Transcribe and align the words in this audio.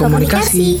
komunikasi. 0.00 0.80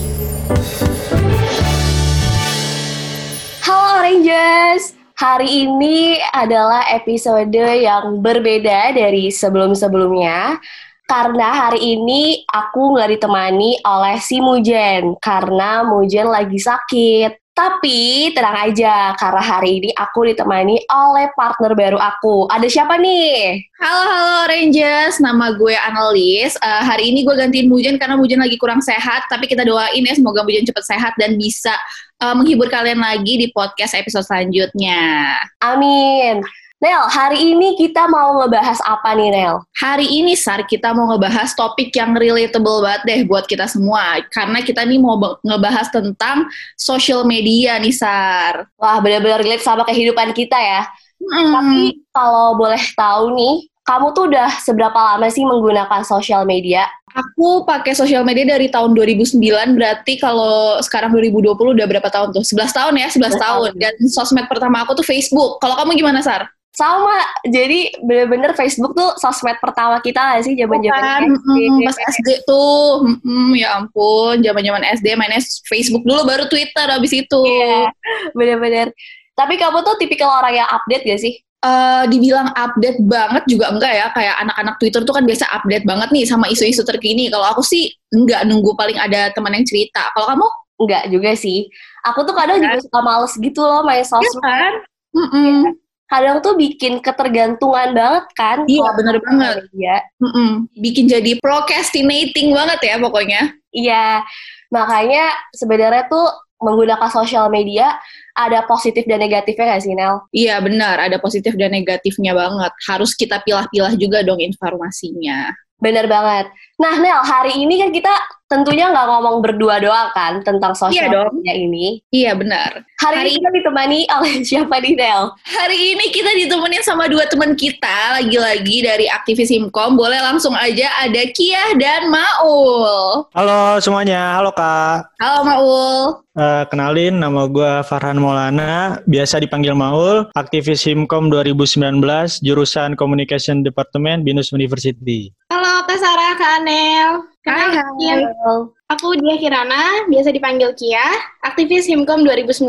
Halo 3.60 4.00
Rangers, 4.00 4.96
hari 5.12 5.68
ini 5.68 6.16
adalah 6.32 6.88
episode 6.88 7.52
yang 7.52 8.24
berbeda 8.24 8.96
dari 8.96 9.28
sebelum-sebelumnya 9.28 10.56
karena 11.04 11.68
hari 11.68 12.00
ini 12.00 12.48
aku 12.48 12.96
nggak 12.96 13.20
ditemani 13.20 13.84
oleh 13.84 14.16
si 14.24 14.40
Mujen 14.40 15.20
karena 15.20 15.84
Mujen 15.84 16.32
lagi 16.32 16.56
sakit. 16.56 17.49
Tapi 17.60 18.32
tenang 18.32 18.72
aja, 18.72 19.12
karena 19.20 19.42
hari 19.44 19.84
ini 19.84 19.92
aku 19.92 20.24
ditemani 20.32 20.80
oleh 20.88 21.28
partner 21.36 21.76
baru 21.76 22.00
aku. 22.00 22.48
Ada 22.48 22.64
siapa 22.64 22.96
nih? 22.96 23.60
Halo, 23.76 24.00
halo 24.08 24.36
Rangers. 24.48 25.20
Nama 25.20 25.52
gue 25.60 25.76
Annelies. 25.76 26.56
Uh, 26.56 26.80
hari 26.88 27.12
ini 27.12 27.20
gue 27.20 27.36
gantiin 27.36 27.68
Mujen 27.68 28.00
karena 28.00 28.16
Mujen 28.16 28.40
lagi 28.40 28.56
kurang 28.56 28.80
sehat. 28.80 29.28
Tapi 29.28 29.44
kita 29.44 29.68
doain 29.68 30.00
ya 30.00 30.14
semoga 30.16 30.40
Mujen 30.40 30.64
cepat 30.64 30.88
sehat 30.88 31.12
dan 31.20 31.36
bisa 31.36 31.76
uh, 32.24 32.32
menghibur 32.32 32.72
kalian 32.72 33.04
lagi 33.04 33.36
di 33.36 33.52
podcast 33.52 33.92
episode 33.92 34.24
selanjutnya. 34.24 35.36
Amin. 35.60 36.40
Nel, 36.80 37.04
hari 37.12 37.52
ini 37.52 37.76
kita 37.76 38.08
mau 38.08 38.40
ngebahas 38.40 38.80
apa 38.88 39.12
nih, 39.12 39.28
Nel? 39.28 39.60
Hari 39.76 40.08
ini, 40.16 40.32
Sar, 40.32 40.64
kita 40.64 40.96
mau 40.96 41.12
ngebahas 41.12 41.52
topik 41.52 41.92
yang 41.92 42.16
relatable 42.16 42.80
banget 42.80 43.02
deh 43.04 43.20
buat 43.28 43.44
kita 43.44 43.68
semua. 43.68 44.24
Karena 44.32 44.64
kita 44.64 44.88
nih 44.88 44.96
mau 44.96 45.20
ngebahas 45.44 45.92
tentang 45.92 46.48
social 46.80 47.28
media 47.28 47.76
nih, 47.76 47.92
Sar. 47.92 48.64
Wah, 48.80 48.96
benar-benar 48.96 49.44
relate 49.44 49.60
sama 49.60 49.84
kehidupan 49.84 50.32
kita 50.32 50.56
ya. 50.56 50.88
Hmm. 51.20 51.52
Tapi 51.52 52.00
kalau 52.16 52.56
boleh 52.56 52.80
tahu 52.96 53.36
nih, 53.36 53.68
kamu 53.84 54.06
tuh 54.16 54.24
udah 54.32 54.48
seberapa 54.64 54.96
lama 54.96 55.28
sih 55.28 55.44
menggunakan 55.44 56.00
social 56.00 56.48
media? 56.48 56.88
Aku 57.12 57.68
pakai 57.68 57.92
sosial 57.92 58.24
media 58.24 58.56
dari 58.56 58.72
tahun 58.72 58.96
2009, 58.96 59.36
berarti 59.76 60.16
kalau 60.16 60.80
sekarang 60.80 61.12
2020 61.12 61.76
udah 61.76 61.84
berapa 61.84 62.08
tahun 62.08 62.32
tuh? 62.32 62.40
11 62.40 62.72
tahun 62.72 62.94
ya, 62.96 63.08
11, 63.12 63.36
11 63.36 63.44
tahun. 63.44 63.70
Dan 63.76 63.92
sosmed 64.08 64.48
pertama 64.48 64.80
aku 64.80 64.96
tuh 64.96 65.04
Facebook. 65.04 65.60
Kalau 65.60 65.76
kamu 65.76 66.00
gimana, 66.00 66.24
Sar? 66.24 66.48
Sama 66.70 67.18
jadi 67.50 67.90
bener-bener 67.98 68.54
Facebook 68.54 68.94
tuh 68.94 69.18
sosmed 69.18 69.58
pertama 69.58 69.98
kita 69.98 70.22
gak 70.22 70.46
sih 70.46 70.54
zaman-zaman 70.54 71.26
SD 71.26 71.58
mm, 71.66 71.78
pas 71.82 71.98
SD 72.14 72.28
tuh 72.46 73.10
mm, 73.26 73.52
ya 73.58 73.68
ampun 73.82 74.38
zaman-zaman 74.38 74.82
SD 74.94 75.18
mainnya 75.18 75.42
Facebook 75.66 76.06
dulu 76.06 76.22
baru 76.22 76.46
Twitter 76.46 76.86
abis 76.86 77.12
itu. 77.26 77.40
Iya, 77.42 77.90
bener-bener. 78.38 78.94
Tapi 79.34 79.58
kamu 79.58 79.82
tuh 79.82 79.98
tipikal 79.98 80.30
orang 80.30 80.62
yang 80.62 80.68
update 80.70 81.04
gak 81.06 81.20
sih? 81.20 81.34
Uh, 81.60 82.08
dibilang 82.08 82.48
update 82.56 82.96
banget 83.04 83.44
juga 83.44 83.68
enggak 83.68 83.92
ya 83.92 84.06
kayak 84.16 84.32
anak-anak 84.40 84.80
Twitter 84.80 85.04
tuh 85.04 85.12
kan 85.12 85.28
biasa 85.28 85.44
update 85.52 85.84
banget 85.84 86.08
nih 86.08 86.24
sama 86.24 86.46
isu-isu 86.48 86.86
terkini. 86.86 87.28
Kalau 87.28 87.50
aku 87.50 87.66
sih 87.66 87.90
enggak 88.14 88.46
nunggu 88.46 88.78
paling 88.78 88.96
ada 88.96 89.28
teman 89.34 89.58
yang 89.58 89.66
cerita. 89.66 90.06
Kalau 90.14 90.32
kamu? 90.32 90.46
Enggak 90.80 91.02
juga 91.12 91.30
sih. 91.36 91.68
Aku 92.08 92.24
tuh 92.24 92.32
kadang 92.32 92.62
juga 92.62 92.78
suka 92.80 93.00
males 93.04 93.34
gitu 93.36 93.60
loh 93.60 93.82
main 93.84 94.06
sosmed. 94.06 94.38
ya 94.38 94.40
kan? 94.40 94.74
Mm 95.10 95.28
-mm 95.28 95.89
kadang 96.10 96.42
tuh 96.42 96.58
bikin 96.58 96.98
ketergantungan 96.98 97.94
banget 97.94 98.24
kan. 98.34 98.58
Iya 98.66 98.88
bener 98.98 99.16
banget. 99.22 99.56
Ya. 99.78 100.02
Mm 100.18 100.30
-mm. 100.34 100.50
Bikin 100.74 101.06
jadi 101.06 101.38
procrastinating 101.38 102.50
banget 102.50 102.80
ya 102.82 102.94
pokoknya. 102.98 103.42
Iya, 103.70 104.26
makanya 104.74 105.30
sebenarnya 105.54 106.10
tuh 106.10 106.26
menggunakan 106.60 107.08
sosial 107.08 107.48
media 107.48 107.96
ada 108.36 108.66
positif 108.66 109.06
dan 109.08 109.22
negatifnya 109.22 109.74
nggak 109.74 109.82
sih 109.82 109.94
Nel? 109.96 110.14
Iya 110.34 110.60
benar, 110.60 111.00
ada 111.00 111.16
positif 111.22 111.56
dan 111.56 111.72
negatifnya 111.72 112.36
banget. 112.36 112.72
Harus 112.90 113.14
kita 113.16 113.40
pilah-pilah 113.46 113.96
juga 113.96 114.20
dong 114.26 114.42
informasinya. 114.42 115.54
Bener 115.80 116.04
banget. 116.10 116.52
Nah 116.76 116.94
Nel, 117.00 117.20
hari 117.24 117.62
ini 117.62 117.80
kan 117.80 117.90
kita 117.94 118.12
tentunya 118.50 118.90
nggak 118.90 119.06
ngomong 119.06 119.38
berdua 119.46 119.78
doang 119.78 120.10
kan 120.10 120.42
tentang 120.42 120.74
sosial 120.74 121.06
iya 121.06 121.30
media 121.30 121.54
ini. 121.54 122.02
Iya 122.10 122.34
benar. 122.34 122.82
Hari, 122.98 123.14
Hari 123.22 123.30
ini 123.30 123.38
kita 123.38 123.50
ditemani 123.54 124.00
oleh 124.10 124.32
siapa 124.50 124.74
nih 124.82 124.98
Del? 124.98 125.22
Hari 125.46 125.78
ini 125.94 126.04
kita 126.10 126.30
ditemenin 126.34 126.82
sama 126.82 127.06
dua 127.06 127.30
teman 127.30 127.54
kita 127.54 128.18
lagi-lagi 128.18 128.82
dari 128.82 129.06
aktivis 129.06 129.54
Himkom. 129.54 129.94
Boleh 129.94 130.18
langsung 130.18 130.58
aja 130.58 130.90
ada 130.98 131.22
Kia 131.30 131.78
dan 131.78 132.10
Maul. 132.10 133.30
Halo 133.30 133.78
semuanya, 133.78 134.42
halo 134.42 134.50
Kak. 134.50 135.14
Halo 135.22 135.40
Maul. 135.46 136.02
Uh, 136.34 136.66
kenalin 136.66 137.22
nama 137.22 137.46
gue 137.46 137.86
Farhan 137.86 138.18
Maulana, 138.18 138.98
biasa 139.06 139.38
dipanggil 139.38 139.78
Maul, 139.78 140.26
aktivis 140.34 140.82
Himkom 140.90 141.30
2019, 141.30 142.02
jurusan 142.42 142.98
Communication 142.98 143.62
Department 143.62 144.26
Binus 144.26 144.50
University. 144.50 145.30
Halo 145.54 145.86
Kak 145.86 145.98
Sarah, 146.02 146.34
Kak 146.34 146.66
Anel. 146.66 147.29
Hi, 147.46 147.74
hi. 147.74 147.82
Hello. 147.98 148.74
Aku 148.90 149.14
Dia 149.14 149.38
Kirana, 149.38 150.10
biasa 150.10 150.34
dipanggil 150.34 150.74
Kia, 150.74 151.06
aktivis 151.46 151.86
Himkom 151.86 152.26
2019, 152.26 152.66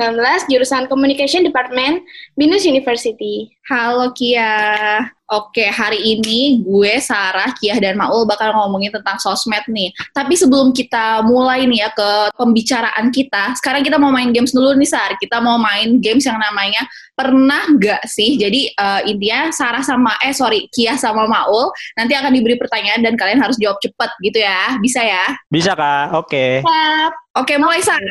jurusan 0.53 0.85
Communication 0.85 1.41
Department, 1.41 2.05
Binus 2.37 2.61
University. 2.61 3.49
Halo 3.65 4.13
Kia. 4.13 5.01
Oke, 5.31 5.63
hari 5.63 5.97
ini 5.97 6.59
gue, 6.59 6.99
Sarah, 6.99 7.55
Kia, 7.55 7.79
dan 7.79 7.95
Maul 7.95 8.27
bakal 8.27 8.51
ngomongin 8.51 8.91
tentang 8.91 9.15
sosmed 9.15 9.63
nih. 9.65 9.89
Tapi 10.11 10.35
sebelum 10.35 10.75
kita 10.75 11.23
mulai 11.23 11.63
nih 11.65 11.87
ya 11.87 11.89
ke 11.95 12.35
pembicaraan 12.35 13.09
kita, 13.15 13.55
sekarang 13.57 13.79
kita 13.79 13.95
mau 13.95 14.11
main 14.11 14.29
games 14.35 14.51
dulu 14.51 14.75
nih, 14.75 14.91
Sar. 14.91 15.15
Kita 15.15 15.39
mau 15.39 15.55
main 15.55 16.03
games 16.03 16.27
yang 16.27 16.35
namanya 16.35 16.83
Pernah 17.15 17.79
Gak 17.79 18.03
Sih? 18.11 18.35
Jadi 18.35 18.75
uh, 18.75 19.07
intinya 19.07 19.55
Sarah 19.55 19.79
sama, 19.85 20.19
eh 20.19 20.35
sorry, 20.35 20.67
Kia 20.67 20.99
sama 20.99 21.23
Maul 21.29 21.71
nanti 21.95 22.11
akan 22.11 22.33
diberi 22.35 22.59
pertanyaan 22.59 22.99
dan 22.99 23.15
kalian 23.15 23.39
harus 23.39 23.55
jawab 23.55 23.79
cepet 23.79 24.11
gitu 24.25 24.43
ya. 24.43 24.75
Bisa 24.83 24.99
ya? 24.99 25.31
Bisa, 25.47 25.77
Kak. 25.79 26.10
Oke. 26.11 26.59
Okay. 26.59 27.07
Oke, 27.39 27.53
mulai, 27.55 27.79
Sar. 27.79 28.03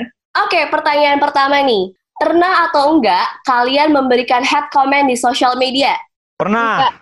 Oke, 0.47 0.67
pertanyaan 0.73 1.21
pertama 1.21 1.61
nih. 1.61 1.93
Pernah 2.17 2.69
atau 2.69 2.97
enggak 2.97 3.45
kalian 3.49 3.93
memberikan 3.93 4.45
head 4.45 4.69
comment 4.73 5.09
di 5.09 5.17
social 5.17 5.57
media? 5.57 5.97
Pernah. 6.37 6.77
Enggak. 6.77 6.93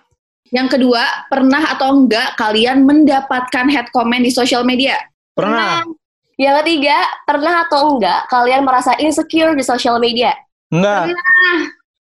Yang 0.48 0.68
kedua, 0.78 1.04
pernah 1.28 1.62
atau 1.76 1.88
enggak 1.92 2.34
kalian 2.40 2.82
mendapatkan 2.88 3.66
head 3.68 3.86
comment 3.94 4.22
di 4.22 4.32
sosial 4.32 4.64
media? 4.64 4.96
Pernah. 5.36 5.84
Yang 6.38 6.54
ketiga, 6.62 6.98
pernah 7.26 7.66
atau 7.66 7.94
enggak 7.94 8.30
kalian 8.30 8.62
merasa 8.62 8.94
insecure 8.98 9.58
di 9.58 9.62
sosial 9.66 9.98
media? 9.98 10.34
Enggak. 10.70 11.12
Pernah. 11.12 11.58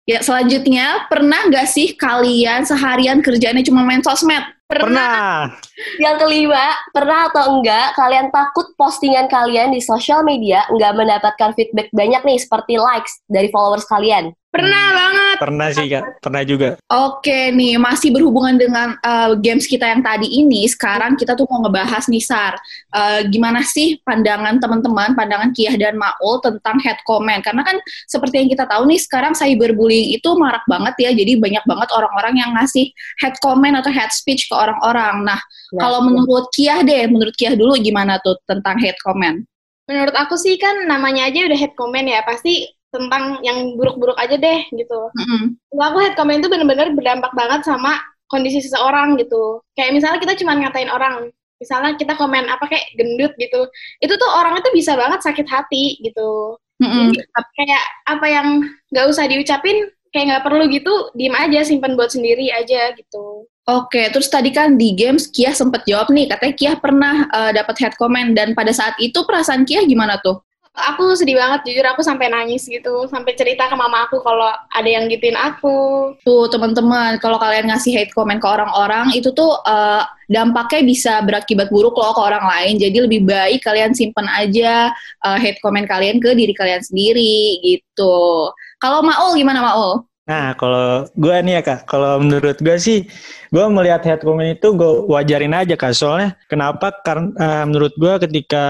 Ya, 0.09 0.19
selanjutnya, 0.25 1.07
pernah 1.07 1.47
nggak 1.47 1.67
sih 1.71 1.95
kalian 1.95 2.67
seharian 2.67 3.21
kerjanya 3.21 3.63
cuma 3.63 3.85
main 3.85 4.03
sosmed? 4.03 4.43
Pernah. 4.71 4.87
pernah. 4.87 5.99
Yang 5.99 6.17
kelima, 6.23 6.67
pernah 6.95 7.27
atau 7.27 7.59
enggak 7.59 7.99
kalian 7.99 8.31
takut 8.31 8.71
postingan 8.79 9.27
kalian 9.27 9.75
di 9.75 9.83
sosial 9.83 10.23
media 10.23 10.63
nggak 10.71 10.95
mendapatkan 10.95 11.51
feedback 11.59 11.91
banyak 11.91 12.23
nih 12.23 12.39
seperti 12.39 12.79
likes 12.79 13.19
dari 13.27 13.51
followers 13.51 13.83
kalian? 13.91 14.31
Pernah 14.51 14.83
hmm, 14.83 14.99
banget. 14.99 15.37
Pernah 15.39 15.69
sih 15.71 15.87
kak, 15.87 16.05
pernah 16.19 16.43
juga. 16.43 16.69
Oke 16.91 17.55
nih, 17.55 17.79
masih 17.79 18.11
berhubungan 18.11 18.59
dengan 18.59 18.99
uh, 18.99 19.39
games 19.39 19.71
kita 19.71 19.87
yang 19.87 20.03
tadi 20.03 20.27
ini. 20.27 20.67
Sekarang 20.67 21.15
kita 21.15 21.39
tuh 21.39 21.47
mau 21.47 21.63
ngebahas 21.63 22.11
nih 22.11 22.19
Sar, 22.19 22.59
uh, 22.91 23.23
gimana 23.31 23.63
sih 23.63 24.03
pandangan 24.03 24.59
teman-teman, 24.59 25.15
pandangan 25.15 25.55
Kiah 25.55 25.79
dan 25.79 25.95
Maul 25.95 26.43
tentang 26.43 26.83
head 26.83 26.99
comment? 27.07 27.39
Karena 27.47 27.63
kan 27.63 27.79
seperti 28.11 28.43
yang 28.43 28.51
kita 28.51 28.67
tahu 28.67 28.91
nih, 28.91 28.99
sekarang 28.99 29.39
cyberbullying 29.39 30.19
itu 30.19 30.31
marak 30.35 30.67
banget 30.67 30.99
ya. 30.99 31.11
Jadi 31.15 31.39
banyak 31.39 31.63
banget 31.63 31.89
orang-orang 31.95 32.35
yang 32.35 32.51
ngasih 32.59 32.91
head 33.23 33.39
comment 33.39 33.79
atau 33.79 33.95
head 33.95 34.11
speech 34.11 34.51
ke 34.51 34.55
orang-orang. 34.59 35.31
Nah, 35.31 35.39
ya, 35.39 35.79
kalau 35.79 36.03
ya. 36.03 36.07
menurut 36.11 36.47
Kiah 36.51 36.83
deh, 36.83 37.07
menurut 37.07 37.39
Kiah 37.39 37.55
dulu 37.55 37.79
gimana 37.79 38.19
tuh 38.19 38.35
tentang 38.51 38.83
head 38.83 38.99
comment? 39.07 39.47
Menurut 39.87 40.15
aku 40.19 40.35
sih 40.35 40.59
kan 40.59 40.91
namanya 40.91 41.31
aja 41.31 41.47
udah 41.47 41.59
head 41.59 41.75
comment 41.79 42.07
ya, 42.11 42.27
pasti 42.27 42.67
tentang 42.91 43.39
yang 43.47 43.79
buruk-buruk 43.79 44.19
aja 44.19 44.37
deh 44.37 44.61
gitu. 44.75 45.01
Mm-hmm. 45.15 45.43
Aku 45.79 45.99
head 46.03 46.15
comment 46.19 46.43
itu 46.43 46.51
bener-bener 46.51 46.91
berdampak 46.95 47.33
banget 47.35 47.63
sama 47.63 47.99
kondisi 48.27 48.63
seseorang 48.63 49.19
gitu. 49.19 49.63
Kayak 49.75 49.99
misalnya 49.99 50.19
kita 50.23 50.39
cuma 50.39 50.59
ngatain 50.59 50.91
orang, 50.91 51.31
misalnya 51.59 51.95
kita 51.99 52.15
komen 52.19 52.47
apa 52.51 52.67
kayak 52.67 52.87
gendut 52.95 53.33
gitu, 53.39 53.67
itu 54.03 54.15
tuh 54.15 54.31
orang 54.31 54.59
itu 54.59 54.69
bisa 54.75 54.95
banget 54.99 55.23
sakit 55.23 55.47
hati 55.47 55.99
gitu. 56.03 56.59
Mm-hmm. 56.81 57.13
Jadi, 57.13 57.51
kayak 57.61 57.85
apa 58.09 58.27
yang 58.27 58.49
nggak 58.91 59.07
usah 59.11 59.25
diucapin, 59.29 59.91
kayak 60.11 60.27
nggak 60.35 60.45
perlu 60.47 60.65
gitu, 60.71 60.93
diem 61.15 61.35
aja, 61.37 61.61
simpan 61.63 61.95
buat 61.95 62.11
sendiri 62.11 62.51
aja 62.51 62.95
gitu. 62.99 63.47
Oke, 63.71 64.11
terus 64.11 64.27
tadi 64.27 64.51
kan 64.51 64.75
di 64.75 64.97
games 64.99 65.31
Kia 65.31 65.55
sempat 65.55 65.87
jawab 65.87 66.11
nih, 66.11 66.27
katanya 66.27 66.55
Kia 66.59 66.73
pernah 66.81 67.29
uh, 67.31 67.55
dapat 67.55 67.77
head 67.79 67.95
comment 67.95 68.35
dan 68.35 68.51
pada 68.57 68.75
saat 68.75 68.99
itu 68.99 69.23
perasaan 69.23 69.63
Kia 69.63 69.87
gimana 69.87 70.19
tuh? 70.19 70.43
Aku 70.75 71.15
sedih 71.19 71.39
banget 71.39 71.67
jujur. 71.67 71.87
Aku 71.91 72.03
sampai 72.03 72.31
nangis 72.31 72.67
gitu. 72.67 73.07
Sampai 73.11 73.35
cerita 73.35 73.67
ke 73.67 73.77
mama 73.77 74.07
aku 74.07 74.23
kalau 74.23 74.49
ada 74.51 74.89
yang 74.89 75.07
gituin 75.11 75.37
aku. 75.39 76.13
Tuh 76.23 76.47
teman-teman 76.51 77.19
kalau 77.19 77.39
kalian 77.39 77.71
ngasih 77.71 77.95
hate 77.95 78.13
comment 78.15 78.39
ke 78.39 78.49
orang-orang 78.49 79.13
itu 79.15 79.31
tuh 79.35 79.59
uh, 79.67 80.03
dampaknya 80.31 80.81
bisa 80.87 81.13
berakibat 81.27 81.69
buruk 81.71 81.95
loh 81.97 82.15
ke 82.15 82.23
orang 82.23 82.45
lain. 82.45 82.75
Jadi 82.79 82.99
lebih 83.07 83.21
baik 83.27 83.63
kalian 83.65 83.95
simpan 83.95 84.27
aja 84.31 84.91
uh, 85.23 85.39
hate 85.39 85.59
comment 85.63 85.87
kalian 85.87 86.19
ke 86.19 86.35
diri 86.35 86.55
kalian 86.55 86.83
sendiri 86.83 87.61
gitu. 87.63 88.51
Kalau 88.81 89.05
Maul 89.05 89.37
gimana 89.37 89.61
Maul? 89.61 90.10
Nah, 90.31 90.55
kalau 90.55 91.11
gue 91.19 91.37
nih 91.43 91.59
ya 91.59 91.63
kak, 91.67 91.91
kalau 91.91 92.23
menurut 92.23 92.55
gue 92.63 92.79
sih, 92.79 93.03
gue 93.51 93.65
melihat 93.67 93.99
head 94.07 94.23
comment 94.23 94.55
itu 94.55 94.71
gue 94.79 94.93
wajarin 95.11 95.59
aja 95.59 95.75
kak. 95.75 95.91
Soalnya 95.91 96.39
kenapa? 96.47 96.95
Karena 97.03 97.35
uh, 97.35 97.65
menurut 97.67 97.91
gue 97.99 98.15
ketika 98.31 98.67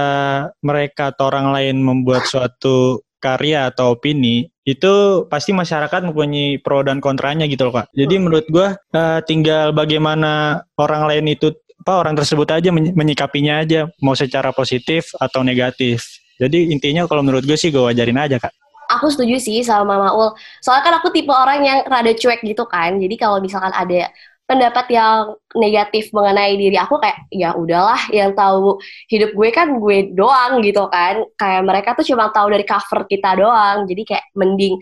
mereka 0.65 1.13
atau 1.13 1.29
orang 1.29 1.53
lain 1.53 1.77
membuat 1.85 2.25
suatu 2.25 3.05
karya 3.21 3.69
atau 3.69 3.93
opini, 3.93 4.49
itu 4.65 5.25
pasti 5.29 5.53
masyarakat 5.53 6.09
mempunyai 6.09 6.57
pro 6.65 6.81
dan 6.81 6.97
kontranya 6.97 7.45
gitu 7.45 7.69
loh 7.69 7.85
kak. 7.85 7.93
Jadi 7.93 8.15
menurut 8.17 8.49
gue 8.49 8.67
uh, 8.97 9.19
tinggal 9.21 9.69
bagaimana 9.69 10.65
orang 10.81 11.05
lain 11.13 11.29
itu 11.29 11.53
apa 11.81 11.93
orang 11.97 12.17
tersebut 12.17 12.49
aja 12.49 12.69
menyikapinya 12.73 13.61
aja 13.61 13.89
mau 14.01 14.17
secara 14.17 14.49
positif 14.49 15.13
atau 15.21 15.45
negatif. 15.45 16.09
Jadi 16.41 16.73
intinya 16.73 17.05
kalau 17.05 17.21
menurut 17.21 17.45
gue 17.45 17.53
sih 17.53 17.69
gue 17.69 17.85
wajarin 17.85 18.17
aja 18.17 18.41
kak. 18.41 18.53
Aku 18.99 19.07
setuju 19.07 19.39
sih 19.39 19.63
sama 19.63 19.95
Mama 19.95 20.09
Ul. 20.11 20.29
Soalnya 20.59 20.83
kan 20.87 20.93
aku 20.99 21.07
tipe 21.15 21.31
orang 21.31 21.63
yang 21.63 21.77
rada 21.87 22.11
cuek 22.11 22.43
gitu 22.43 22.63
kan. 22.67 22.99
Jadi 22.99 23.15
kalau 23.15 23.39
misalkan 23.39 23.71
ada 23.71 24.11
pendapat 24.51 24.85
yang 24.91 25.31
negatif 25.55 26.11
mengenai 26.11 26.59
diri 26.59 26.75
aku 26.75 26.99
kayak 26.99 27.23
ya 27.31 27.55
udahlah 27.55 28.11
yang 28.11 28.35
tahu 28.35 28.75
hidup 29.07 29.31
gue 29.31 29.49
kan 29.55 29.79
gue 29.79 30.11
doang 30.11 30.59
gitu 30.59 30.91
kan 30.91 31.23
kayak 31.39 31.63
mereka 31.63 31.95
tuh 31.95 32.03
cuma 32.03 32.27
tahu 32.35 32.51
dari 32.51 32.67
cover 32.67 33.07
kita 33.07 33.39
doang 33.39 33.87
jadi 33.87 34.03
kayak 34.03 34.25
mending 34.35 34.75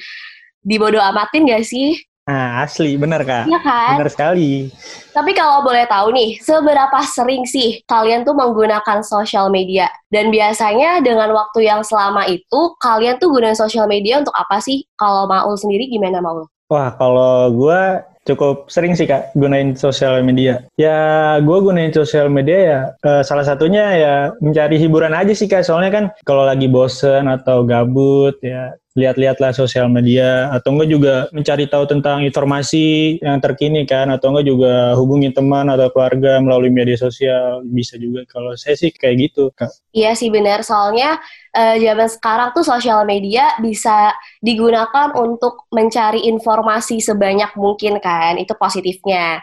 dibodoh 0.66 0.98
amatin 1.06 1.46
gak 1.46 1.62
sih 1.70 2.02
Nah, 2.30 2.62
asli, 2.62 2.94
bener 2.94 3.26
kak. 3.26 3.50
Iya 3.50 3.58
kan? 3.66 3.98
Bener 3.98 4.10
sekali. 4.14 4.70
Tapi 5.10 5.34
kalau 5.34 5.66
boleh 5.66 5.90
tahu 5.90 6.14
nih, 6.14 6.38
seberapa 6.38 7.02
sering 7.02 7.42
sih 7.50 7.82
kalian 7.90 8.22
tuh 8.22 8.38
menggunakan 8.38 9.02
sosial 9.02 9.50
media? 9.50 9.90
Dan 10.14 10.30
biasanya 10.30 11.02
dengan 11.02 11.34
waktu 11.34 11.66
yang 11.66 11.82
selama 11.82 12.30
itu, 12.30 12.78
kalian 12.78 13.18
tuh 13.18 13.34
gunain 13.34 13.58
sosial 13.58 13.90
media 13.90 14.22
untuk 14.22 14.38
apa 14.38 14.62
sih? 14.62 14.86
Kalau 14.94 15.26
Maul 15.26 15.58
sendiri 15.58 15.90
gimana 15.90 16.22
Maul? 16.22 16.46
Wah, 16.70 16.94
kalau 17.02 17.50
gue 17.50 17.82
cukup 18.30 18.70
sering 18.70 18.94
sih 18.94 19.10
kak 19.10 19.34
gunain 19.34 19.74
sosial 19.74 20.22
media. 20.22 20.62
Ya 20.78 21.34
gue 21.42 21.58
gunain 21.66 21.90
sosial 21.90 22.30
media 22.30 22.58
ya 22.62 22.80
uh, 23.02 23.26
salah 23.26 23.42
satunya 23.42 23.98
ya 23.98 24.14
mencari 24.38 24.78
hiburan 24.78 25.18
aja 25.18 25.34
sih 25.34 25.50
kak. 25.50 25.66
Soalnya 25.66 25.90
kan 25.90 26.06
kalau 26.30 26.46
lagi 26.46 26.70
bosen 26.70 27.26
atau 27.26 27.66
gabut 27.66 28.38
ya 28.46 28.78
lihat-lihatlah 29.00 29.56
sosial 29.56 29.88
media 29.88 30.52
atau 30.52 30.76
enggak 30.76 30.90
juga 30.92 31.14
mencari 31.32 31.66
tahu 31.72 31.88
tentang 31.88 32.20
informasi 32.28 33.18
yang 33.24 33.40
terkini 33.40 33.88
kan 33.88 34.12
atau 34.12 34.36
enggak 34.36 34.52
juga 34.52 34.94
hubungi 35.00 35.32
teman 35.32 35.72
atau 35.72 35.88
keluarga 35.90 36.44
melalui 36.44 36.68
media 36.68 37.00
sosial 37.00 37.64
bisa 37.64 37.96
juga 37.96 38.28
kalau 38.28 38.52
saya 38.60 38.76
sih 38.76 38.92
kayak 38.92 39.32
gitu 39.32 39.50
kak. 39.56 39.72
Iya 39.96 40.14
sih 40.20 40.28
benar 40.28 40.62
soalnya 40.68 41.18
uh, 41.56 41.76
zaman 41.80 42.10
sekarang 42.12 42.50
tuh 42.52 42.68
sosial 42.68 43.08
media 43.08 43.56
bisa 43.64 44.12
digunakan 44.44 45.16
untuk 45.16 45.66
mencari 45.72 46.28
informasi 46.28 47.00
sebanyak 47.00 47.56
mungkin 47.56 48.04
kan 48.04 48.36
itu 48.36 48.52
positifnya. 48.60 49.40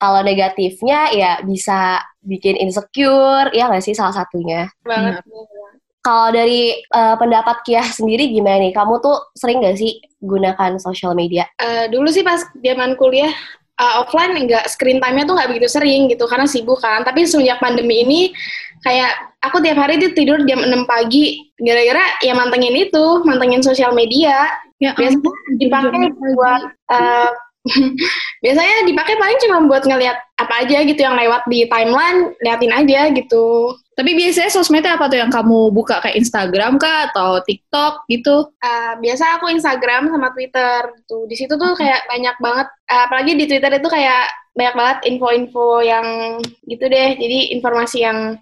Kalau 0.00 0.24
negatifnya 0.24 1.12
ya 1.12 1.44
bisa 1.44 2.00
bikin 2.24 2.56
insecure, 2.56 3.52
ya 3.52 3.68
nggak 3.68 3.84
sih 3.84 3.92
salah 3.92 4.16
satunya. 4.16 4.72
Banget. 4.80 5.20
Kalau 6.00 6.32
dari 6.32 6.80
uh, 6.96 7.12
pendapat 7.20 7.60
Kiah 7.60 7.84
sendiri 7.84 8.32
gimana 8.32 8.56
nih? 8.64 8.72
Kamu 8.72 9.04
tuh 9.04 9.36
sering 9.36 9.60
gak 9.60 9.76
sih 9.76 10.00
gunakan 10.24 10.80
sosial 10.80 11.12
media? 11.12 11.44
Uh, 11.60 11.92
dulu 11.92 12.08
sih 12.08 12.24
pas 12.24 12.40
zaman 12.56 12.96
kuliah 12.96 13.28
uh, 13.80 14.04
offline 14.04 14.36
nggak 14.36 14.68
screen 14.68 15.00
time-nya 15.00 15.24
tuh 15.24 15.34
nggak 15.36 15.50
begitu 15.56 15.68
sering 15.72 16.12
gitu 16.12 16.28
karena 16.28 16.44
sibuk 16.44 16.78
kan. 16.80 17.04
Tapi 17.04 17.24
semenjak 17.24 17.58
pandemi 17.58 18.04
ini 18.04 18.20
kayak 18.84 19.12
aku 19.40 19.60
tiap 19.64 19.80
hari 19.80 20.00
tuh 20.00 20.12
tidur 20.12 20.40
jam 20.44 20.60
6 20.60 20.84
pagi 20.84 21.52
gara-gara 21.60 22.04
ya 22.20 22.32
mantengin 22.36 22.76
itu, 22.76 23.24
mantengin 23.24 23.64
sosial 23.64 23.96
media. 23.96 24.48
Ya, 24.80 24.96
biasanya 24.96 25.32
dipakai 25.60 26.08
buat 26.16 26.62
uh, 26.88 27.28
biasanya 28.44 28.88
dipakai 28.88 29.20
paling 29.20 29.38
cuma 29.44 29.68
buat 29.68 29.84
ngeliat 29.84 30.16
apa 30.40 30.64
aja 30.64 30.80
gitu 30.80 31.00
yang 31.00 31.16
lewat 31.16 31.44
di 31.48 31.68
timeline, 31.68 32.32
liatin 32.40 32.72
aja 32.72 33.12
gitu. 33.12 33.76
Tapi 34.00 34.16
biasanya 34.16 34.48
sosmednya 34.48 34.96
apa 34.96 35.12
tuh 35.12 35.20
yang 35.20 35.28
kamu 35.28 35.76
buka 35.76 36.00
kayak 36.00 36.16
Instagram 36.16 36.80
kah 36.80 37.12
atau 37.12 37.36
TikTok 37.44 38.08
gitu? 38.08 38.48
Uh, 38.64 38.96
biasa 38.96 39.36
aku 39.36 39.52
Instagram 39.52 40.08
sama 40.08 40.32
Twitter 40.32 40.88
tuh. 41.04 41.28
Di 41.28 41.36
situ 41.36 41.52
tuh 41.60 41.76
kayak 41.76 42.08
banyak 42.08 42.32
banget, 42.40 42.72
uh, 42.88 43.04
apalagi 43.04 43.36
di 43.36 43.44
Twitter 43.44 43.68
itu 43.76 43.92
kayak 43.92 44.24
banyak 44.56 44.72
banget 44.72 44.98
info-info 45.04 45.84
yang 45.84 46.06
gitu 46.64 46.88
deh. 46.88 47.20
Jadi 47.20 47.52
informasi 47.60 48.00
yang 48.00 48.40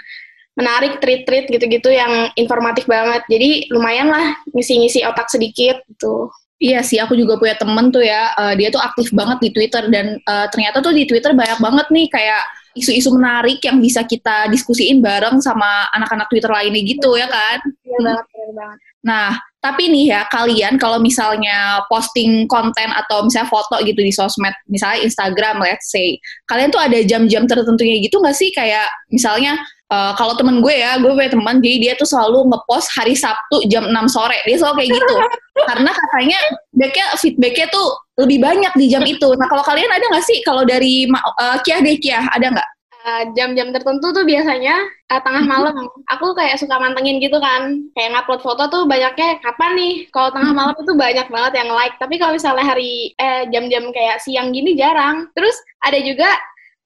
menarik, 0.55 1.03
treat-treat 1.03 1.51
gitu-gitu 1.51 1.91
yang 1.91 2.31
informatif 2.39 2.87
banget. 2.87 3.27
Jadi 3.27 3.67
lumayan 3.75 4.15
lah 4.15 4.39
ngisi-ngisi 4.55 5.03
otak 5.11 5.27
sedikit 5.27 5.83
gitu. 5.91 6.31
Iya 6.63 6.87
sih, 6.87 7.03
aku 7.03 7.19
juga 7.19 7.35
punya 7.35 7.59
temen 7.59 7.91
tuh 7.91 8.07
ya, 8.07 8.31
uh, 8.39 8.55
dia 8.55 8.71
tuh 8.71 8.79
aktif 8.79 9.11
banget 9.11 9.43
di 9.43 9.51
Twitter 9.51 9.91
dan 9.91 10.23
uh, 10.23 10.47
ternyata 10.55 10.83
tuh 10.83 10.95
di 10.95 11.03
Twitter 11.03 11.35
banyak 11.35 11.59
banget 11.59 11.87
nih 11.91 12.07
kayak 12.11 12.43
isu-isu 12.79 13.11
menarik 13.13 13.59
yang 13.61 13.83
bisa 13.83 14.07
kita 14.07 14.47
diskusiin 14.49 15.03
bareng 15.03 15.43
sama 15.43 15.91
anak-anak 15.93 16.31
Twitter 16.31 16.51
lainnya 16.51 16.83
gitu 16.87 17.19
ya 17.19 17.27
kan? 17.27 17.59
Iya 17.83 17.99
banget, 18.01 18.27
iya 18.33 18.53
banget. 18.55 18.79
Nah, 18.99 19.31
tapi 19.59 19.91
nih 19.91 20.15
ya 20.15 20.21
kalian 20.31 20.79
kalau 20.79 21.03
misalnya 21.03 21.83
posting 21.91 22.47
konten 22.47 22.91
atau 22.95 23.27
misalnya 23.27 23.51
foto 23.51 23.79
gitu 23.83 23.99
di 23.99 24.15
sosmed, 24.15 24.55
misalnya 24.71 25.03
Instagram 25.03 25.59
let's 25.63 25.91
say, 25.91 26.19
kalian 26.47 26.71
tuh 26.71 26.83
ada 26.83 26.99
jam-jam 27.03 27.47
tertentunya 27.47 27.99
gitu 28.03 28.19
nggak 28.23 28.37
sih? 28.39 28.51
Kayak 28.55 28.87
misalnya 29.11 29.59
uh, 29.93 30.13
kalau 30.17 30.37
temen 30.37 30.61
gue 30.61 30.75
ya, 30.75 30.97
gue 31.01 31.11
punya 31.11 31.33
teman, 31.33 31.61
jadi 31.61 31.77
dia 31.81 31.93
tuh 31.97 32.09
selalu 32.09 32.49
ngepost 32.53 32.89
hari 32.97 33.13
Sabtu 33.17 33.65
jam 33.69 33.89
6 33.89 34.15
sore, 34.15 34.39
dia 34.45 34.57
selalu 34.57 34.85
kayak 34.85 34.91
gitu. 34.97 35.15
Karena 35.69 35.91
katanya 35.91 36.39
feedbacknya 36.71 37.07
feedbacknya 37.19 37.67
tuh 37.75 37.87
lebih 38.19 38.39
banyak 38.39 38.73
di 38.79 38.87
jam 38.87 39.03
itu. 39.03 39.29
Nah 39.35 39.47
kalau 39.51 39.65
kalian 39.67 39.91
ada 39.91 40.05
nggak 40.07 40.25
sih 40.25 40.39
kalau 40.47 40.63
dari 40.63 41.07
uh, 41.11 41.59
Kiah 41.67 41.83
deh 41.83 41.99
Kiah 41.99 42.25
ada 42.31 42.47
nggak? 42.55 42.69
Eh, 43.09 43.25
jam-jam 43.33 43.71
uh, 43.71 43.75
tertentu 43.79 44.13
tuh 44.13 44.27
biasanya 44.27 44.75
uh, 45.09 45.21
tengah 45.25 45.45
malam. 45.49 45.87
Aku 46.13 46.37
kayak 46.37 46.61
suka 46.61 46.77
mantengin 46.77 47.23
gitu 47.23 47.41
kan. 47.41 47.89
Kayak 47.97 48.21
ngupload 48.21 48.43
foto 48.45 48.69
tuh 48.69 48.83
banyaknya 48.85 49.41
kapan 49.41 49.73
nih? 49.79 49.95
Kalau 50.13 50.29
tengah 50.35 50.53
malam 50.53 50.77
itu 50.77 50.93
banyak 50.93 51.27
banget 51.33 51.53
yang 51.57 51.71
like. 51.73 51.97
Tapi 51.97 52.21
kalau 52.21 52.37
misalnya 52.37 52.67
hari 52.67 53.17
eh 53.17 53.49
jam-jam 53.49 53.89
kayak 53.95 54.21
siang 54.21 54.53
gini 54.53 54.77
jarang. 54.77 55.31
Terus 55.33 55.57
ada 55.81 55.97
juga 56.03 56.29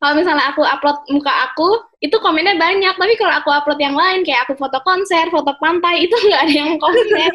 kalau 0.03 0.19
misalnya 0.19 0.51
aku 0.51 0.67
upload 0.67 0.99
muka 1.15 1.31
aku, 1.47 1.79
itu 2.03 2.19
komennya 2.19 2.59
banyak. 2.59 2.99
Tapi 2.99 3.15
kalau 3.15 3.39
aku 3.39 3.55
upload 3.55 3.79
yang 3.79 3.95
lain, 3.95 4.27
kayak 4.27 4.51
aku 4.51 4.59
foto 4.59 4.83
konser, 4.83 5.31
foto 5.31 5.55
pantai, 5.63 6.11
itu 6.11 6.15
nggak 6.27 6.43
ada 6.43 6.55
yang 6.55 6.75
komen. 6.83 7.31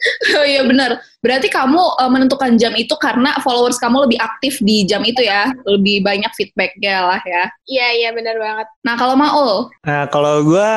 oh 0.36 0.44
iya 0.44 0.60
benar. 0.64 1.00
Berarti 1.24 1.48
kamu 1.52 1.80
uh, 1.96 2.10
menentukan 2.12 2.56
jam 2.60 2.72
itu 2.76 2.92
karena 2.96 3.36
followers 3.40 3.80
kamu 3.80 4.08
lebih 4.08 4.20
aktif 4.20 4.60
di 4.60 4.84
jam 4.84 5.00
itu 5.04 5.24
ya, 5.24 5.48
lebih 5.64 6.04
banyak 6.04 6.28
feedbacknya 6.36 7.08
lah 7.08 7.20
ya. 7.24 7.48
Iya 7.64 7.88
iya 8.04 8.10
benar 8.12 8.36
banget. 8.36 8.66
Nah 8.84 8.94
kalau 8.96 9.16
Maul? 9.16 9.68
Nah 9.84 10.04
kalau 10.12 10.44
gue, 10.44 10.68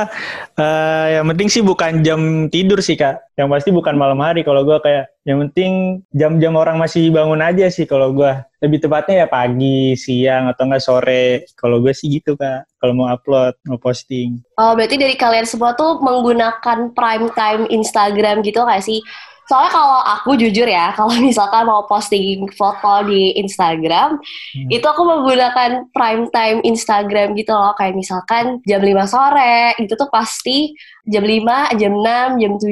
uh, 0.59 1.05
yang 1.11 1.27
penting 1.35 1.47
sih 1.51 1.63
bukan 1.63 2.03
jam 2.03 2.47
tidur 2.47 2.79
sih 2.79 2.95
kak. 2.95 3.19
Yang 3.35 3.47
pasti 3.51 3.69
bukan 3.75 3.95
malam 3.99 4.19
hari. 4.19 4.43
Kalau 4.43 4.63
gue 4.63 4.79
kayak 4.79 5.12
yang 5.23 5.39
penting 5.47 6.03
jam-jam 6.11 6.51
orang 6.59 6.75
masih 6.75 7.07
bangun 7.07 7.39
aja 7.39 7.71
sih 7.71 7.87
kalau 7.87 8.11
gue. 8.11 8.31
Lebih 8.59 8.79
tepatnya 8.83 9.23
ya 9.23 9.27
pagi, 9.27 9.95
siang 9.95 10.51
atau 10.51 10.67
enggak 10.67 10.83
sore. 10.83 11.47
Kalau 11.55 11.79
gue 11.79 11.95
sih 11.95 12.11
gitu 12.11 12.35
kak. 12.35 12.67
Kalau 12.79 12.91
mau 12.91 13.07
upload, 13.07 13.55
mau 13.67 13.79
posting. 13.79 14.43
Oh 14.59 14.75
berarti 14.75 14.99
dari 14.99 15.15
kalian 15.15 15.47
semua 15.47 15.75
tuh 15.79 16.03
menggunakan 16.03 16.91
prime 16.91 17.27
time 17.35 17.63
Instagram 17.71 18.43
gitu 18.43 18.63
nggak 18.63 18.83
sih? 18.83 18.99
Soalnya 19.43 19.71
kalau 19.75 19.99
aku 19.99 20.39
jujur 20.39 20.67
ya, 20.67 20.91
kalau 20.97 21.11
misalkan 21.19 21.67
mau 21.67 21.83
posting 21.87 22.47
foto 22.55 23.07
di 23.07 23.35
Instagram, 23.39 24.19
hmm. 24.19 24.69
itu 24.71 24.85
aku 24.87 25.03
menggunakan 25.03 25.91
prime 25.91 26.31
time 26.31 26.59
Instagram 26.63 27.35
gitu 27.35 27.51
loh. 27.51 27.75
Kayak 27.75 27.95
misalkan 27.99 28.63
jam 28.67 28.79
5 28.79 28.91
sore, 29.07 29.75
itu 29.79 29.93
tuh 29.95 30.07
pasti 30.11 30.71
jam 31.03 31.23
5, 31.23 31.79
jam 31.79 31.93
6, 31.99 32.39
jam 32.39 32.53
7, 32.59 32.71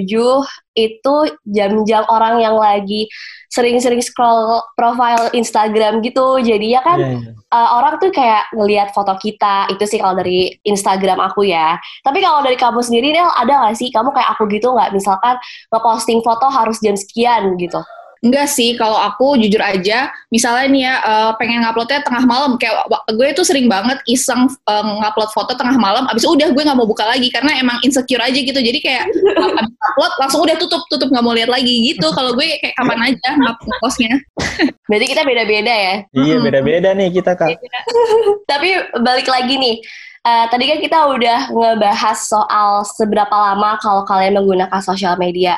itu 0.72 1.16
jam-jam 1.52 2.04
orang 2.08 2.40
yang 2.40 2.56
lagi 2.56 3.12
sering-sering 3.52 4.00
scroll 4.00 4.64
profile 4.80 5.28
Instagram 5.36 6.00
gitu. 6.00 6.40
Jadi 6.40 6.72
ya 6.72 6.80
kan 6.80 7.00
yeah, 7.00 7.20
yeah. 7.20 7.36
Uh, 7.52 7.70
orang 7.84 8.00
tuh 8.00 8.08
kayak 8.16 8.48
ngelihat 8.56 8.96
foto 8.96 9.12
kita. 9.20 9.68
Itu 9.68 9.84
sih 9.84 10.00
kalau 10.00 10.16
dari 10.16 10.56
Instagram 10.64 11.20
aku 11.20 11.44
ya. 11.44 11.76
Tapi 12.08 12.24
kalau 12.24 12.40
dari 12.40 12.56
kamu 12.56 12.80
sendiri 12.80 13.12
Nel, 13.12 13.28
ada 13.36 13.68
gak 13.68 13.76
sih 13.76 13.92
kamu 13.92 14.16
kayak 14.16 14.30
aku 14.40 14.48
gitu 14.48 14.72
nggak? 14.72 14.96
Misalkan 14.96 15.36
ngeposting 15.68 16.24
foto 16.24 16.48
harus 16.48 16.80
jam 16.80 16.96
sekian 16.96 17.60
gitu. 17.60 17.84
Enggak 18.22 18.54
sih, 18.54 18.78
kalau 18.78 19.02
aku 19.02 19.34
jujur 19.42 19.58
aja, 19.58 20.14
misalnya 20.30 20.66
nih 20.70 20.82
ya 20.86 20.94
uh, 21.02 21.32
pengen 21.42 21.66
nguploadnya 21.66 22.06
tengah 22.06 22.22
malam, 22.22 22.54
kayak 22.62 22.86
gue 23.18 23.28
tuh 23.34 23.42
sering 23.42 23.66
banget 23.66 23.98
iseng 24.06 24.46
uh, 24.70 24.84
ngupload 24.86 25.34
foto 25.34 25.58
tengah 25.58 25.74
malam, 25.82 26.06
abis 26.06 26.30
udah 26.30 26.54
gue 26.54 26.62
nggak 26.62 26.78
mau 26.78 26.86
buka 26.86 27.02
lagi 27.02 27.34
karena 27.34 27.58
emang 27.58 27.82
insecure 27.82 28.22
aja 28.22 28.38
gitu, 28.38 28.54
jadi 28.54 28.78
kayak 28.78 29.10
upload 29.90 30.14
langsung 30.22 30.46
udah 30.46 30.54
tutup 30.62 30.86
tutup 30.94 31.10
nggak 31.10 31.26
mau 31.26 31.34
lihat 31.34 31.50
lagi 31.50 31.74
gitu. 31.82 32.14
Kalau 32.14 32.38
gue 32.38 32.46
kayak 32.62 32.78
kapan 32.78 33.00
aja 33.10 33.30
nguploadnya. 33.42 34.14
Berarti 34.90 35.06
kita 35.10 35.22
beda-beda 35.26 35.74
ya? 35.74 35.96
Iya 36.14 36.36
beda-beda 36.46 36.90
nih 36.94 37.10
kita 37.10 37.34
kak. 37.34 37.58
Tapi 38.52 38.70
balik 39.02 39.26
lagi 39.26 39.58
nih. 39.58 39.76
Uh, 40.22 40.46
tadi 40.54 40.70
kan 40.70 40.78
kita 40.78 41.00
udah 41.10 41.50
ngebahas 41.50 42.30
soal 42.30 42.86
seberapa 42.86 43.34
lama 43.34 43.82
kalau 43.82 44.06
kalian 44.06 44.38
menggunakan 44.38 44.78
sosial 44.78 45.18
media. 45.18 45.58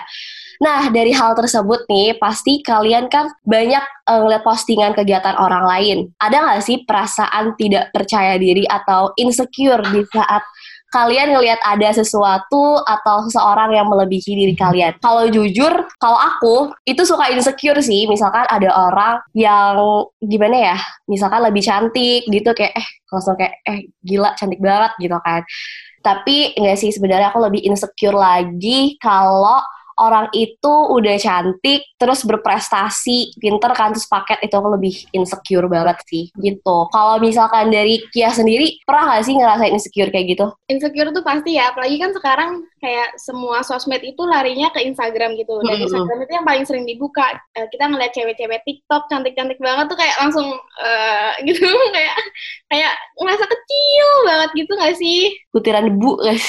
Nah, 0.63 0.87
dari 0.87 1.11
hal 1.11 1.35
tersebut 1.35 1.83
nih, 1.91 2.15
pasti 2.15 2.63
kalian 2.63 3.11
kan 3.11 3.27
banyak 3.43 3.83
uh, 4.07 4.19
ngeliat 4.23 4.47
postingan 4.47 4.95
kegiatan 4.95 5.35
orang 5.35 5.67
lain. 5.67 5.97
Ada 6.23 6.39
nggak 6.39 6.63
sih 6.63 6.87
perasaan 6.87 7.59
tidak 7.59 7.91
percaya 7.91 8.39
diri 8.39 8.63
atau 8.63 9.11
insecure 9.19 9.83
di 9.91 10.07
saat 10.07 10.39
kalian 10.93 11.35
ngelihat 11.35 11.59
ada 11.65 11.89
sesuatu 11.91 12.79
atau 12.85 13.27
seseorang 13.27 13.75
yang 13.75 13.91
melebihi 13.91 14.39
diri 14.39 14.55
kalian. 14.55 14.95
Kalau 15.03 15.27
jujur, 15.27 15.73
kalau 15.99 16.15
aku 16.15 16.71
itu 16.87 17.03
suka 17.03 17.27
insecure 17.33 17.83
sih. 17.83 18.07
Misalkan 18.07 18.47
ada 18.47 18.69
orang 18.71 19.19
yang 19.35 20.05
gimana 20.23 20.71
ya, 20.71 20.77
misalkan 21.11 21.43
lebih 21.43 21.65
cantik 21.65 22.23
gitu 22.29 22.55
kayak 22.55 22.77
eh 22.77 22.87
langsung 23.11 23.35
kayak 23.35 23.59
eh 23.67 23.91
gila 23.99 24.31
cantik 24.39 24.63
banget 24.63 24.95
gitu 25.01 25.17
kan. 25.19 25.43
Tapi 26.05 26.55
enggak 26.55 26.77
sih 26.79 26.93
sebenarnya 26.93 27.35
aku 27.35 27.41
lebih 27.41 27.67
insecure 27.67 28.15
lagi 28.15 28.95
kalau 29.01 29.59
orang 29.99 30.29
itu 30.33 30.73
udah 30.89 31.15
cantik 31.21 31.85
terus 31.97 32.25
berprestasi 32.25 33.37
pinter 33.37 33.71
kan 33.77 33.93
terus 33.93 34.09
paket 34.09 34.41
itu 34.43 34.55
aku 34.57 34.69
lebih 34.75 34.93
insecure 35.13 35.67
banget 35.69 35.97
sih 36.09 36.29
gitu. 36.41 36.77
Kalau 36.89 37.21
misalkan 37.21 37.69
dari 37.69 38.01
Kia 38.11 38.33
sendiri 38.33 38.81
pernah 38.83 39.17
gak 39.17 39.25
sih 39.29 39.35
ngerasain 39.37 39.73
insecure 39.73 40.09
kayak 40.09 40.35
gitu? 40.35 40.45
Insecure 40.67 41.13
tuh 41.13 41.23
pasti 41.23 41.55
ya 41.55 41.71
apalagi 41.71 41.95
kan 42.01 42.11
sekarang 42.11 42.65
kayak 42.83 43.15
semua 43.15 43.63
sosmed 43.63 44.03
itu 44.03 44.19
larinya 44.27 44.67
ke 44.75 44.83
Instagram 44.83 45.39
gitu. 45.39 45.61
Dan 45.63 45.77
mm 45.77 45.77
-hmm. 45.79 45.85
Instagram 45.87 46.19
itu 46.25 46.33
yang 46.35 46.45
paling 46.47 46.65
sering 46.67 46.85
dibuka. 46.85 47.25
Uh, 47.55 47.67
kita 47.71 47.87
ngeliat 47.87 48.11
cewek-cewek 48.11 48.61
TikTok 48.67 49.07
cantik-cantik 49.07 49.59
banget 49.63 49.85
tuh 49.87 49.97
kayak 49.97 50.15
langsung 50.19 50.47
uh, 50.83 51.31
gitu 51.47 51.63
kayak 51.95 52.15
kayak 52.67 52.93
ngerasa 53.21 53.45
kecil 53.47 54.07
banget 54.27 54.49
gitu 54.57 54.71
gak 54.75 54.95
sih? 54.99 55.19
Butiran 55.55 55.87
debu 55.87 56.19
guys 56.19 56.43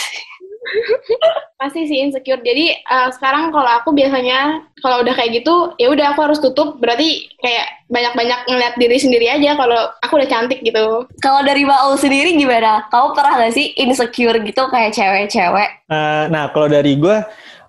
pasti 1.60 1.86
sih 1.88 2.00
insecure. 2.04 2.40
Jadi 2.40 2.72
uh, 2.88 3.08
sekarang 3.12 3.52
kalau 3.52 3.70
aku 3.80 3.92
biasanya 3.92 4.64
kalau 4.80 5.00
udah 5.00 5.14
kayak 5.16 5.44
gitu 5.44 5.72
ya 5.80 5.88
udah 5.92 6.12
aku 6.12 6.20
harus 6.24 6.40
tutup. 6.40 6.80
Berarti 6.80 7.28
kayak 7.40 7.88
banyak-banyak 7.88 8.40
ngeliat 8.48 8.74
diri 8.80 8.96
sendiri 8.98 9.26
aja 9.28 9.56
kalau 9.56 9.92
aku 10.00 10.12
udah 10.18 10.28
cantik 10.28 10.60
gitu. 10.64 11.06
Kalau 11.20 11.40
dari 11.44 11.62
Maul 11.64 11.96
sendiri 12.00 12.34
gimana? 12.34 12.88
Kamu 12.88 13.12
pernah 13.12 13.44
gak 13.44 13.54
sih 13.54 13.76
insecure 13.76 14.40
gitu 14.40 14.62
kayak 14.72 14.92
cewek-cewek? 14.96 15.70
Uh, 15.88 16.26
nah 16.32 16.50
kalau 16.50 16.68
dari 16.68 16.96
gue 16.96 17.16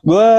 gue 0.06 0.30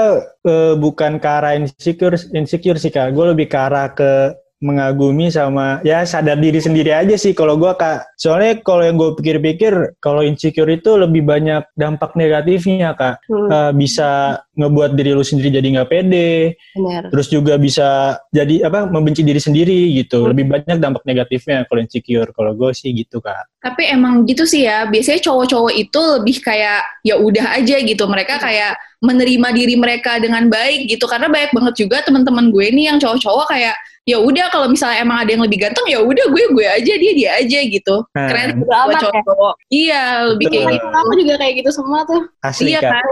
uh, 0.47 0.73
bukan 0.79 1.19
ke 1.19 1.27
arah 1.27 1.53
insecure 1.59 2.15
insecure 2.33 2.79
sih 2.79 2.89
kak. 2.89 3.13
Gue 3.13 3.35
lebih 3.35 3.51
ke 3.51 3.57
arah 3.57 3.91
ke 3.91 4.33
mengagumi 4.57 5.29
sama 5.29 5.77
ya 5.85 6.01
sadar 6.01 6.41
diri 6.41 6.57
sendiri 6.57 6.89
aja 6.89 7.13
sih 7.13 7.37
kalau 7.37 7.61
gue 7.61 7.69
kak 7.77 8.17
soalnya 8.17 8.57
kalau 8.65 8.81
yang 8.81 8.97
gue 8.97 9.13
pikir-pikir 9.13 10.01
kalau 10.01 10.25
insecure 10.25 10.69
itu 10.73 10.97
lebih 10.97 11.21
banyak 11.21 11.61
dampak 11.77 12.17
negatifnya 12.17 12.97
kak 12.97 13.21
hmm. 13.29 13.49
uh, 13.53 13.71
bisa 13.77 14.41
ngebuat 14.57 14.97
diri 14.97 15.13
lu 15.13 15.21
sendiri 15.21 15.61
jadi 15.61 15.67
nggak 15.77 15.89
pede 15.93 16.57
Bener. 16.73 17.05
terus 17.13 17.29
juga 17.29 17.61
bisa 17.61 18.17
jadi 18.33 18.65
apa 18.65 18.89
membenci 18.89 19.21
diri 19.21 19.37
sendiri 19.37 19.93
gitu 19.93 20.25
hmm. 20.25 20.29
lebih 20.33 20.45
banyak 20.49 20.77
dampak 20.81 21.05
negatifnya 21.05 21.61
kalau 21.69 21.85
insecure 21.85 22.33
kalau 22.33 22.57
gue 22.57 22.73
sih 22.73 22.89
gitu 22.97 23.21
kak 23.21 23.45
tapi 23.61 23.85
emang 23.93 24.25
gitu 24.25 24.41
sih 24.49 24.65
ya 24.65 24.89
biasanya 24.89 25.21
cowok-cowok 25.21 25.73
itu 25.77 26.01
lebih 26.17 26.41
kayak 26.41 26.81
ya 27.05 27.21
udah 27.21 27.61
aja 27.61 27.77
gitu 27.77 28.03
mereka 28.09 28.41
hmm. 28.41 28.43
kayak 28.49 28.73
menerima 28.97 29.47
diri 29.53 29.75
mereka 29.77 30.17
dengan 30.17 30.49
baik 30.49 30.89
gitu. 30.89 31.05
Karena 31.05 31.29
banyak 31.29 31.51
banget 31.53 31.73
juga 31.77 32.01
teman-teman 32.01 32.49
gue 32.49 32.65
nih 32.73 32.93
yang 32.93 32.97
cowok-cowok 32.97 33.45
kayak 33.53 33.75
ya 34.07 34.23
udah 34.23 34.47
kalau 34.47 34.71
misalnya 34.71 35.03
emang 35.03 35.19
ada 35.19 35.35
yang 35.35 35.43
lebih 35.43 35.59
ganteng 35.59 35.83
ya 35.91 35.99
udah 35.99 36.25
gue 36.31 36.43
gue 36.55 36.65
aja 36.65 36.93
dia 36.95 37.11
dia 37.11 37.29
aja 37.37 37.59
gitu. 37.67 37.95
Hmm. 38.15 38.27
keren 38.31 38.49
buat 38.63 38.95
ya. 38.95 38.99
cowok 39.03 39.53
ya? 39.59 39.67
iya 39.69 40.03
lebih 40.31 40.45
kayak 40.47 40.65
gitu. 40.79 40.87
Aku 40.87 41.13
juga 41.19 41.33
kayak 41.37 41.53
gitu 41.59 41.69
semua 41.75 41.99
tuh. 42.07 42.21
Asli 42.41 42.71
iya 42.71 42.79
kan? 42.79 43.03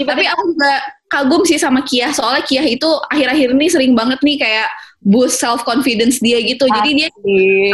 Tapi 0.00 0.24
aku 0.26 0.42
juga 0.56 0.72
kagum 1.12 1.42
sih 1.44 1.60
sama 1.60 1.84
Kia 1.84 2.08
soalnya 2.16 2.42
Kia 2.48 2.64
itu 2.64 2.88
akhir-akhir 3.12 3.52
ini 3.52 3.66
sering 3.68 3.92
banget 3.92 4.18
nih 4.24 4.40
kayak 4.40 4.68
boost 5.02 5.42
self 5.42 5.66
confidence 5.66 6.22
dia 6.22 6.38
gitu. 6.38 6.62
Jadi 6.66 6.90
dia 6.94 7.08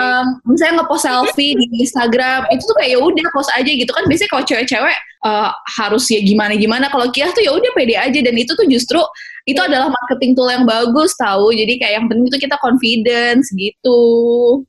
um, 0.00 0.26
misalnya 0.48 0.82
ngepost 0.82 1.04
selfie 1.04 1.54
di 1.54 1.66
Instagram 1.84 2.48
itu 2.48 2.64
tuh 2.64 2.76
kayak 2.80 2.96
ya 2.96 2.98
udah 2.98 3.26
post 3.36 3.52
aja 3.52 3.68
gitu 3.68 3.90
kan. 3.92 4.04
Biasanya 4.08 4.30
kalau 4.32 4.44
cewek-cewek 4.48 4.96
uh, 5.28 5.50
harus 5.78 6.04
ya 6.08 6.20
gimana 6.24 6.56
gimana. 6.56 6.88
Kalau 6.88 7.12
Kia 7.12 7.28
tuh 7.30 7.44
ya 7.44 7.52
udah 7.52 7.70
pede 7.76 7.94
aja 8.00 8.18
dan 8.18 8.34
itu 8.34 8.52
tuh 8.56 8.66
justru 8.66 9.00
itu 9.48 9.60
adalah 9.60 9.88
marketing 9.88 10.32
tool 10.36 10.48
yang 10.48 10.64
bagus 10.64 11.12
tahu. 11.16 11.52
Jadi 11.52 11.80
kayak 11.80 11.94
yang 12.02 12.06
penting 12.08 12.26
itu 12.28 12.38
kita 12.40 12.56
confidence 12.60 13.48
gitu. 13.52 14.00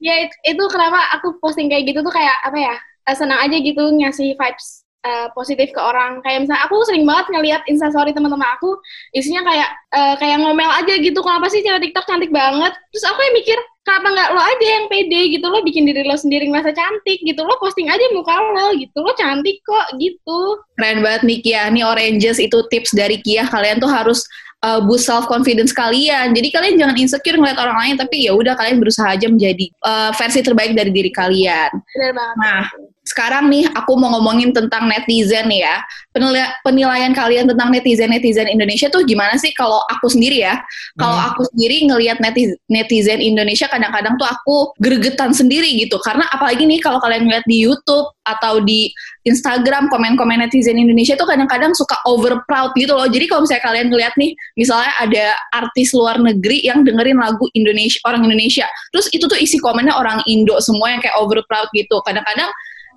Ya 0.03 0.27
itu, 0.27 0.35
itu 0.55 0.63
kenapa 0.71 0.99
aku 1.15 1.39
posting 1.39 1.71
kayak 1.71 1.87
gitu 1.87 1.99
tuh 2.03 2.11
kayak 2.11 2.35
apa 2.43 2.59
ya? 2.59 2.75
Eh, 3.09 3.15
senang 3.17 3.41
aja 3.41 3.57
gitu 3.57 3.83
ngasih 3.89 4.37
vibes 4.37 4.78
uh, 5.09 5.27
positif 5.33 5.73
ke 5.73 5.81
orang. 5.81 6.21
Kayak 6.21 6.45
misalnya 6.45 6.63
aku 6.69 6.77
sering 6.85 7.03
banget 7.09 7.25
ngelihat 7.33 7.61
instastory 7.65 8.13
teman-teman 8.13 8.45
aku 8.53 8.77
isinya 9.17 9.41
kayak 9.41 9.69
uh, 9.97 10.15
kayak 10.21 10.37
ngomel 10.37 10.69
aja 10.69 10.93
gitu 11.01 11.19
kenapa 11.25 11.49
sih 11.49 11.65
cewek 11.65 11.89
TikTok 11.89 12.05
cantik 12.05 12.29
banget? 12.29 12.77
Terus 12.93 13.05
aku 13.09 13.19
yang 13.25 13.35
mikir 13.35 13.57
kenapa 13.81 14.07
nggak 14.13 14.29
lo 14.37 14.41
aja 14.45 14.67
yang 14.69 14.85
pede 14.85 15.21
gitu? 15.33 15.45
Lo 15.49 15.59
bikin 15.65 15.89
diri 15.89 16.05
lo 16.05 16.13
sendiri 16.13 16.45
ngerasa 16.45 16.71
cantik 16.77 17.19
gitu. 17.25 17.41
Lo 17.41 17.57
posting 17.57 17.89
aja 17.89 18.05
muka 18.13 18.37
lo 18.37 18.77
gitu. 18.77 18.97
Lo 19.01 19.17
cantik 19.17 19.65
kok 19.65 19.97
gitu. 19.97 20.61
Keren 20.77 21.01
banget 21.01 21.25
nih 21.25 21.39
Kia 21.41 21.73
nih 21.73 21.81
oranges 21.81 22.37
itu 22.37 22.61
tips 22.69 22.93
dari 22.93 23.17
Kia. 23.25 23.49
Kalian 23.49 23.81
tuh 23.81 23.89
harus 23.89 24.21
uh, 24.63 24.79
boost 24.83 25.07
self 25.07 25.25
confidence 25.27 25.71
kalian. 25.71 26.35
Jadi 26.35 26.47
kalian 26.51 26.75
jangan 26.79 26.95
insecure 26.99 27.37
ngeliat 27.39 27.59
orang 27.59 27.77
lain, 27.79 27.95
tapi 27.99 28.27
ya 28.27 28.31
udah 28.35 28.53
kalian 28.55 28.77
berusaha 28.79 29.07
aja 29.07 29.27
menjadi 29.27 29.65
uh, 29.83 30.11
versi 30.15 30.39
terbaik 30.43 30.75
dari 30.75 30.91
diri 30.91 31.11
kalian. 31.11 31.71
Benar 31.73 32.11
banget. 32.15 32.37
Nah, 32.39 32.63
sekarang 33.09 33.49
nih 33.49 33.65
aku 33.73 33.97
mau 33.97 34.13
ngomongin 34.13 34.53
tentang 34.53 34.85
netizen 34.85 35.49
ya. 35.49 35.81
Penilai 36.13 36.45
penilaian 36.61 37.09
kalian 37.09 37.49
tentang 37.49 37.73
netizen-netizen 37.73 38.45
Indonesia 38.45 38.85
tuh 38.93 39.01
gimana 39.01 39.33
sih 39.41 39.49
kalau 39.57 39.81
aku 39.89 40.13
sendiri 40.13 40.45
ya? 40.45 40.61
Kalau 40.93 41.17
hmm. 41.17 41.29
aku 41.33 41.41
sendiri 41.49 41.89
ngelihat 41.89 42.21
netizen, 42.21 42.57
netizen 42.69 43.17
Indonesia 43.17 43.65
kadang-kadang 43.65 44.13
tuh 44.21 44.29
aku 44.29 44.57
gregetan 44.77 45.33
sendiri 45.33 45.73
gitu. 45.81 45.97
Karena 46.05 46.29
apalagi 46.29 46.69
nih 46.69 46.77
kalau 46.85 47.01
kalian 47.01 47.25
ngeliat 47.25 47.45
di 47.49 47.65
YouTube 47.65 48.13
atau 48.29 48.61
di 48.61 48.93
Instagram 49.25 49.89
komen-komen 49.89 50.45
netizen 50.45 50.77
Indonesia 50.77 51.17
tuh 51.17 51.25
kadang-kadang 51.25 51.73
suka 51.73 51.97
over 52.05 52.45
proud 52.45 52.77
gitu 52.77 52.93
loh. 52.93 53.09
Jadi 53.09 53.25
kalau 53.25 53.45
misalnya 53.45 53.65
kalian 53.65 53.87
ngeliat 53.89 54.13
nih, 54.15 54.31
misalnya 54.53 54.91
ada 55.01 55.25
artis 55.53 55.89
luar 55.97 56.21
negeri 56.21 56.61
yang 56.61 56.85
dengerin 56.85 57.17
lagu 57.17 57.49
Indonesia 57.57 57.97
orang 58.05 58.25
Indonesia, 58.25 58.69
terus 58.93 59.09
itu 59.09 59.25
tuh 59.25 59.37
isi 59.41 59.57
komennya 59.57 59.97
orang 59.97 60.21
Indo 60.29 60.57
semua 60.61 60.93
yang 60.93 61.01
kayak 61.01 61.17
over 61.17 61.41
proud 61.49 61.67
gitu. 61.73 61.97
Kadang-kadang 62.05 62.49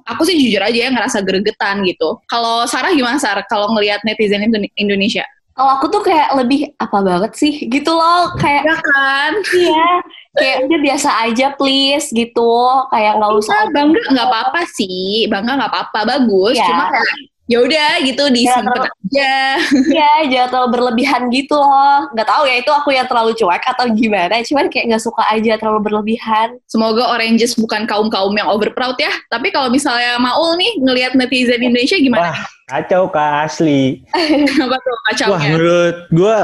aku 0.06 0.22
sih 0.26 0.36
jujur 0.38 0.62
aja 0.62 0.78
ya 0.86 0.90
ngerasa 0.90 1.22
gregetan 1.22 1.82
gitu. 1.86 2.18
Kalau 2.26 2.66
Sarah 2.66 2.92
gimana 2.92 3.18
Sarah 3.18 3.44
kalau 3.46 3.70
ngelihat 3.76 4.02
netizen 4.02 4.42
Indonesia? 4.76 5.26
Kalau 5.52 5.76
aku 5.76 5.86
tuh 5.92 6.00
kayak 6.00 6.32
lebih 6.32 6.72
apa 6.80 6.98
banget 7.04 7.32
sih 7.36 7.68
gitu 7.68 7.92
loh 7.92 8.32
kayak 8.40 8.64
ya 8.64 8.76
kan 8.80 9.32
iya 9.52 9.88
kayak 10.32 10.56
udah 10.64 10.78
biasa 10.80 11.08
aja 11.28 11.46
please 11.60 12.08
gitu 12.08 12.56
kayak 12.88 13.20
nggak 13.20 13.32
usah 13.36 13.68
ya, 13.68 13.72
bangga 13.76 14.00
nggak 14.16 14.28
apa-apa 14.32 14.60
sih 14.72 15.28
bangga 15.28 15.60
nggak 15.60 15.72
apa-apa 15.76 16.00
bagus 16.08 16.56
ya. 16.56 16.64
cuma 16.64 16.88
kayak 16.88 17.31
ya 17.50 17.58
udah 17.58 17.90
gitu 18.06 18.22
disimpan 18.30 18.86
aja. 18.86 19.34
Iya, 19.92 20.12
jangan 20.30 20.48
terlalu 20.48 20.68
berlebihan 20.78 21.22
gitu 21.28 21.52
loh. 21.58 22.08
Gak 22.16 22.24
tahu 22.24 22.48
ya 22.48 22.54
itu 22.64 22.70
aku 22.72 22.96
yang 22.96 23.04
terlalu 23.04 23.36
cuek 23.36 23.60
atau 23.60 23.84
gimana. 23.92 24.40
Cuman 24.40 24.72
kayak 24.72 24.96
gak 24.96 25.04
suka 25.04 25.22
aja 25.28 25.60
terlalu 25.60 25.92
berlebihan. 25.92 26.56
Semoga 26.64 27.12
Oranges 27.12 27.52
bukan 27.58 27.84
kaum 27.84 28.08
kaum 28.08 28.32
yang 28.32 28.48
over 28.48 28.72
proud 28.72 28.96
ya. 28.96 29.12
Tapi 29.28 29.52
kalau 29.52 29.68
misalnya 29.68 30.16
Maul 30.16 30.56
nih 30.56 30.80
ngelihat 30.80 31.12
netizen 31.12 31.60
Indonesia 31.60 31.98
gimana? 32.00 32.32
Wah, 32.32 32.40
kacau 32.68 33.10
kak 33.10 33.50
asli. 33.50 34.02
Apa 34.64 34.76
tuh 34.78 34.96
kacau? 35.10 35.28
Wah 35.34 35.42
menurut 35.42 35.96
gue 36.10 36.36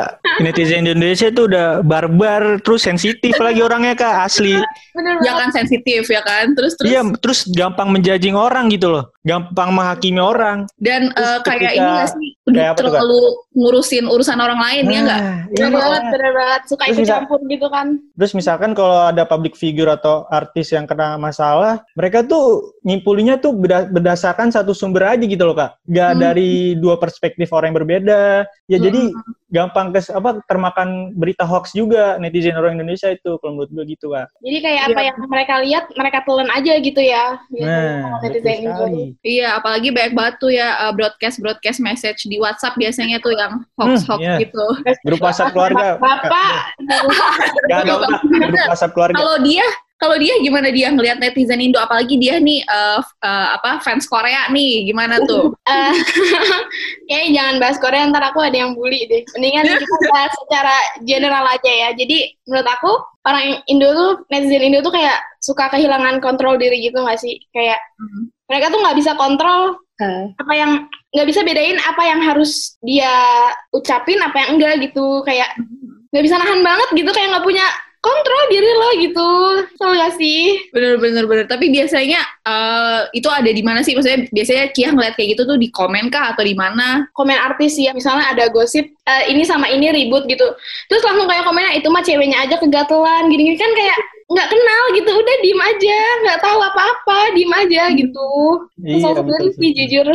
netizen 0.43 0.87
Indonesia 0.87 1.29
tuh 1.31 1.51
udah 1.51 1.83
barbar 1.83 2.59
terus 2.63 2.87
sensitif 2.87 3.35
lagi 3.39 3.61
orangnya 3.63 3.95
kak 3.95 4.27
asli. 4.27 4.59
Bener 4.95 5.23
ya 5.23 5.33
kan 5.39 5.51
sensitif 5.55 6.09
ya 6.11 6.23
kan. 6.25 6.53
Terus 6.59 6.75
terus. 6.79 6.89
Iya 6.91 7.03
terus 7.19 7.39
gampang 7.55 7.89
menjajing 7.95 8.35
orang 8.35 8.71
gitu 8.73 8.91
loh. 8.91 9.05
Gampang 9.23 9.77
menghakimi 9.77 10.23
orang. 10.23 10.65
Dan 10.81 11.13
uh, 11.15 11.39
kayak 11.45 11.77
ini 11.77 11.91
gak 12.01 12.11
sih 12.17 12.29
kayak 12.49 12.81
terlalu 12.81 13.21
ngurusin 13.59 14.07
urusan 14.07 14.39
orang 14.39 14.61
lain 14.63 14.85
nah, 14.87 14.93
ya 14.93 15.01
nggak? 15.03 15.21
Iya 15.59 15.67
banget, 15.69 16.03
bener 16.15 16.33
banget. 16.33 16.61
Suka 16.71 16.85
ikut 16.89 17.05
campur 17.05 17.41
gitu 17.51 17.67
kan. 17.69 17.87
Terus 18.15 18.33
misalkan 18.33 18.71
kalau 18.73 19.11
ada 19.11 19.27
public 19.27 19.59
figure 19.59 19.91
atau 19.91 20.25
artis 20.31 20.73
yang 20.73 20.87
kena 20.87 21.19
masalah, 21.21 21.83
mereka 21.99 22.25
tuh 22.25 22.73
ngimpulinya 22.87 23.37
tuh 23.43 23.53
berdasarkan 23.93 24.49
satu 24.49 24.73
sumber 24.73 25.05
aja 25.13 25.25
gitu 25.27 25.45
loh 25.45 25.57
kak. 25.59 25.77
Gak 25.91 26.08
hmm. 26.15 26.21
dari 26.21 26.53
dua 26.79 26.97
perspektif 27.01 27.51
orang 27.53 27.73
yang 27.73 27.79
berbeda. 27.85 28.47
Ya 28.69 28.79
hmm. 28.79 28.85
jadi 28.85 29.03
gampang 29.49 29.97
kes 29.97 30.13
apa 30.13 30.45
termakan 30.45 31.17
berita 31.17 31.49
hoax 31.49 31.73
juga 31.73 32.21
netizen 32.21 32.53
orang 32.53 32.77
Indonesia 32.77 33.09
itu 33.09 33.41
kalau 33.41 33.57
menurut 33.57 33.71
gue 33.73 33.85
gitu 33.97 34.13
kak. 34.13 34.29
Jadi 34.45 34.59
kayak 34.61 34.83
apa 34.93 35.01
ya. 35.01 35.07
yang 35.09 35.17
mereka 35.25 35.55
lihat 35.65 35.85
mereka 35.97 36.19
telan 36.29 36.51
aja 36.53 36.73
gitu 36.77 37.01
ya. 37.01 37.25
Gitu, 37.49 37.65
nah, 37.65 38.21
netizen 38.21 38.61
Iya, 39.25 39.49
apalagi 39.57 39.89
banyak 39.89 40.13
banget 40.13 40.35
tuh 40.37 40.53
ya 40.53 40.77
uh, 40.85 40.93
broadcast 40.93 41.41
broadcast 41.41 41.81
message 41.81 42.29
di 42.29 42.37
WhatsApp 42.37 42.77
biasanya 42.77 43.19
tuh 43.25 43.33
yang 43.33 43.65
hoax 43.81 44.05
hoax 44.05 44.21
hmm, 44.21 44.29
yeah. 44.29 44.39
gitu. 44.45 44.67
Grup 45.09 45.25
WhatsApp 45.25 45.57
keluarga. 45.57 45.97
Bapak. 45.97 46.77
Gak 47.73 47.79
ada 47.89 47.95
grup 47.97 48.69
WhatsApp 48.69 48.93
keluarga. 48.93 49.17
Kalau 49.17 49.37
dia 49.41 49.65
kalau 49.99 50.15
dia 50.15 50.31
gimana 50.39 50.71
dia 50.71 50.95
ngelihat 50.95 51.19
netizen 51.19 51.59
Indo 51.59 51.83
apalagi 51.83 52.15
dia 52.23 52.39
nih 52.39 52.63
uh, 52.71 53.03
uh, 53.03 53.49
apa 53.59 53.83
fans 53.83 54.07
Korea 54.07 54.47
nih 54.55 54.87
gimana 54.87 55.19
tuh? 55.27 55.51
uh, 55.67 55.95
kayaknya 57.11 57.31
jangan 57.35 57.55
bahas 57.59 57.77
Korea 57.83 58.07
ntar 58.07 58.23
aku 58.31 58.39
ada 58.39 58.55
yang 58.63 58.79
bully 58.79 59.11
deh. 59.11 59.27
Mendingan 59.35 59.67
kita 59.83 59.97
bahas 60.15 60.33
secara 60.47 60.77
general 61.03 61.45
aja 61.51 61.67
ya. 61.71 61.89
Jadi 61.99 62.31
menurut 62.47 62.69
aku 62.71 62.93
orang 63.27 63.59
Indo 63.67 63.91
tuh 63.91 64.11
netizen 64.31 64.63
Indo 64.63 64.87
tuh 64.87 64.95
kayak 64.95 65.19
suka 65.43 65.67
kehilangan 65.75 66.23
kontrol 66.23 66.55
diri 66.55 66.79
gitu 66.79 67.03
gak 67.03 67.19
sih? 67.19 67.43
Kayak 67.51 67.83
hmm. 67.99 68.31
mereka 68.47 68.71
tuh 68.71 68.79
nggak 68.79 68.97
bisa 69.03 69.19
kontrol 69.19 69.83
uh. 69.99 70.25
apa 70.39 70.53
yang 70.55 70.87
nggak 71.11 71.29
bisa 71.29 71.43
bedain 71.43 71.79
apa 71.83 72.03
yang 72.07 72.21
harus 72.23 72.79
dia 72.87 73.11
ucapin 73.75 74.21
apa 74.23 74.47
yang 74.47 74.51
enggak 74.57 74.75
gitu 74.89 75.27
kayak 75.27 75.51
hmm. 75.59 76.07
nggak 76.15 76.25
bisa 76.25 76.39
nahan 76.39 76.63
banget 76.63 76.89
gitu 76.95 77.11
kayak 77.11 77.29
nggak 77.35 77.47
punya 77.47 77.67
kontrol 77.99 78.43
diri 78.51 78.71
lo 78.79 78.91
gitu. 79.03 79.31
Sama 79.75 79.93
gak 79.99 80.15
sih? 80.19 80.71
Bener 80.71 80.99
bener 81.03 81.25
bener. 81.27 81.45
Tapi 81.51 81.71
biasanya 81.71 82.21
uh, 82.47 83.11
itu 83.11 83.27
ada 83.27 83.51
di 83.51 83.63
mana 83.63 83.83
sih? 83.83 83.95
Maksudnya 83.95 84.31
biasanya 84.31 84.65
Kia 84.71 84.95
ngeliat 84.95 85.15
kayak 85.19 85.35
gitu 85.37 85.43
tuh 85.45 85.59
di 85.59 85.69
komen 85.75 86.11
kah 86.11 86.35
atau 86.35 86.47
di 86.47 86.55
mana? 86.55 87.11
Komen 87.15 87.35
artis 87.35 87.75
ya. 87.77 87.91
Misalnya 87.93 88.31
ada 88.31 88.47
gosip 88.51 88.87
uh, 89.07 89.25
ini 89.27 89.43
sama 89.43 89.67
ini 89.71 89.91
ribut 89.91 90.27
gitu. 90.31 90.47
Terus 90.87 91.03
langsung 91.03 91.27
kayak 91.27 91.45
komennya 91.47 91.75
itu 91.79 91.89
mah 91.91 92.03
ceweknya 92.03 92.39
aja 92.47 92.57
kegatelan 92.59 93.31
gini, 93.31 93.53
gini 93.53 93.59
kan 93.59 93.71
kayak 93.75 93.99
nggak 94.29 94.49
kenal 94.49 94.83
gitu. 94.95 95.11
Udah 95.11 95.35
diem 95.43 95.61
aja. 95.61 96.01
Nggak 96.23 96.39
tahu 96.43 96.59
apa-apa. 96.63 97.19
Diem 97.35 97.53
aja 97.53 97.83
gitu. 97.99 98.31
Iya, 98.83 99.11
sih 99.59 99.71
jujur. 99.75 100.07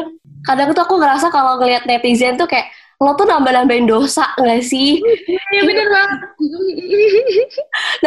Kadang 0.44 0.76
tuh 0.76 0.84
aku 0.84 1.00
ngerasa 1.00 1.32
kalau 1.32 1.56
ngeliat 1.56 1.88
netizen 1.88 2.36
tuh 2.36 2.48
kayak 2.48 2.68
lo 3.04 3.12
tuh 3.20 3.28
nambah-nambahin 3.28 3.84
dosa 3.84 4.32
gak 4.40 4.64
sih? 4.64 5.04
Iya 5.52 5.62
bener 5.68 5.88
banget. 5.92 6.20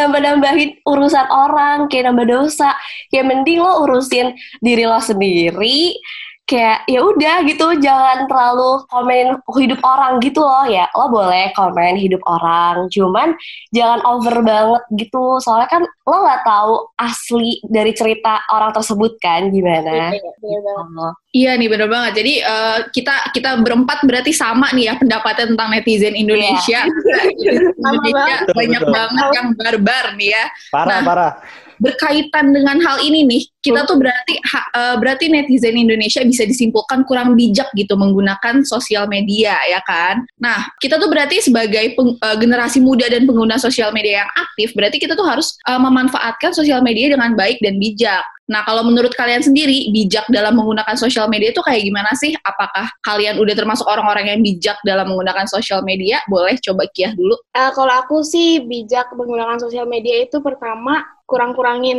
Nambah-nambahin 0.00 0.70
urusan 0.88 1.26
orang, 1.28 1.92
kayak 1.92 2.08
nambah 2.08 2.26
dosa. 2.26 2.72
Ya 3.12 3.20
mending 3.20 3.60
lo 3.60 3.84
urusin 3.84 4.32
diri 4.64 4.88
lo 4.88 4.96
sendiri, 4.96 6.00
kayak 6.46 6.86
ya 6.86 7.02
udah 7.02 7.42
gitu. 7.44 7.66
Jangan 7.82 8.30
terlalu 8.30 8.86
komen 8.88 9.26
hidup 9.58 9.80
orang 9.82 10.22
gitu 10.22 10.40
loh. 10.40 10.64
Ya 10.70 10.86
lo 10.94 11.10
boleh 11.10 11.50
komen 11.58 11.98
hidup 11.98 12.22
orang 12.24 12.86
cuman 12.88 13.34
jangan 13.74 14.00
over 14.06 14.40
banget 14.46 14.82
gitu. 14.94 15.42
Soalnya 15.42 15.68
kan 15.68 15.82
lo 15.84 16.16
nggak 16.22 16.42
tahu 16.46 16.72
asli 16.96 17.60
dari 17.66 17.92
cerita 17.92 18.46
orang 18.54 18.70
tersebut 18.70 19.18
kan 19.18 19.50
gimana? 19.50 20.14
Iya, 20.14 20.22
iya, 20.22 20.58
iya, 20.62 21.08
iya 21.34 21.50
nih 21.58 21.68
bener 21.68 21.90
banget. 21.90 22.22
Jadi 22.22 22.34
uh, 22.46 22.78
kita 22.94 23.34
kita 23.34 23.60
berempat 23.60 24.06
berarti 24.06 24.30
sama 24.30 24.70
nih 24.72 24.88
ya 24.88 24.94
pendapatnya 24.96 25.52
tentang 25.52 25.68
netizen 25.74 26.14
Indonesia. 26.14 26.86
Iya. 26.86 27.74
Indonesia 27.74 28.36
banyak 28.58 28.82
banget 28.86 29.26
yang 29.34 29.48
barbar 29.58 30.06
nih 30.14 30.30
ya. 30.30 30.44
Parah 30.70 30.88
nah, 30.88 31.02
parah 31.02 31.32
berkaitan 31.78 32.52
dengan 32.52 32.78
hal 32.82 33.00
ini 33.02 33.26
nih, 33.26 33.42
kita 33.64 33.82
tuh 33.84 33.98
berarti 33.98 34.34
ha, 34.46 34.60
uh, 34.72 34.94
berarti 34.96 35.26
netizen 35.26 35.74
Indonesia 35.74 36.22
bisa 36.22 36.46
disimpulkan 36.46 37.02
kurang 37.04 37.34
bijak 37.34 37.66
gitu 37.74 37.98
menggunakan 37.98 38.62
sosial 38.62 39.10
media 39.10 39.58
ya 39.66 39.82
kan. 39.82 40.22
Nah, 40.38 40.70
kita 40.78 40.96
tuh 41.02 41.10
berarti 41.10 41.42
sebagai 41.42 41.98
peng, 41.98 42.14
uh, 42.20 42.36
generasi 42.38 42.78
muda 42.78 43.10
dan 43.10 43.26
pengguna 43.26 43.58
sosial 43.58 43.90
media 43.90 44.24
yang 44.24 44.30
aktif, 44.38 44.70
berarti 44.78 45.02
kita 45.02 45.18
tuh 45.18 45.26
harus 45.26 45.58
uh, 45.66 45.80
memanfaatkan 45.82 46.54
sosial 46.54 46.80
media 46.80 47.10
dengan 47.10 47.34
baik 47.34 47.58
dan 47.58 47.76
bijak. 47.82 48.24
Nah, 48.46 48.62
kalau 48.62 48.86
menurut 48.86 49.10
kalian 49.18 49.42
sendiri, 49.42 49.90
bijak 49.90 50.22
dalam 50.30 50.54
menggunakan 50.54 50.94
sosial 50.94 51.26
media 51.26 51.50
itu 51.50 51.58
kayak 51.66 51.82
gimana 51.82 52.14
sih? 52.14 52.30
Apakah 52.46 52.86
kalian 53.02 53.42
udah 53.42 53.54
termasuk 53.58 53.82
orang-orang 53.90 54.30
yang 54.30 54.40
bijak 54.40 54.78
dalam 54.86 55.10
menggunakan 55.10 55.50
sosial 55.50 55.82
media? 55.82 56.22
Boleh 56.30 56.54
coba 56.62 56.86
kiah 56.94 57.10
dulu. 57.10 57.34
Uh, 57.58 57.74
kalau 57.74 57.94
aku 57.98 58.22
sih 58.22 58.62
bijak 58.62 59.10
menggunakan 59.18 59.58
sosial 59.58 59.90
media 59.90 60.22
itu 60.22 60.38
pertama 60.38 61.02
kurang-kurangin 61.26 61.98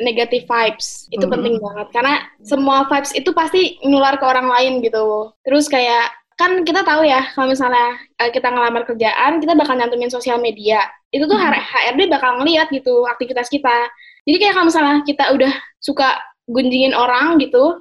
negative 0.00 0.48
vibes. 0.48 1.06
Itu 1.12 1.28
hmm. 1.28 1.32
penting 1.32 1.54
banget. 1.60 1.88
Karena 1.92 2.14
semua 2.40 2.88
vibes 2.88 3.12
itu 3.12 3.30
pasti 3.36 3.78
menular 3.84 4.16
ke 4.16 4.24
orang 4.24 4.48
lain 4.48 4.80
gitu. 4.80 5.32
Terus 5.44 5.68
kayak 5.68 6.10
kan 6.34 6.66
kita 6.66 6.82
tahu 6.82 7.06
ya 7.06 7.30
kalau 7.30 7.54
misalnya 7.54 7.94
uh, 8.18 8.26
kita 8.26 8.50
ngelamar 8.50 8.82
kerjaan 8.82 9.38
kita 9.38 9.54
bakal 9.54 9.78
nyantumin 9.78 10.10
sosial 10.10 10.42
media 10.42 10.82
itu 11.14 11.30
tuh 11.30 11.38
hmm. 11.38 11.62
HRD 11.62 12.10
bakal 12.10 12.42
ngeliat 12.42 12.74
gitu 12.74 13.06
aktivitas 13.06 13.46
kita 13.46 13.86
jadi 14.24 14.36
kayak 14.40 14.54
kalau 14.56 14.66
misalnya 14.72 14.96
kita 15.04 15.24
udah 15.36 15.52
suka 15.84 16.16
gunjingin 16.48 16.96
orang 16.96 17.36
gitu, 17.40 17.80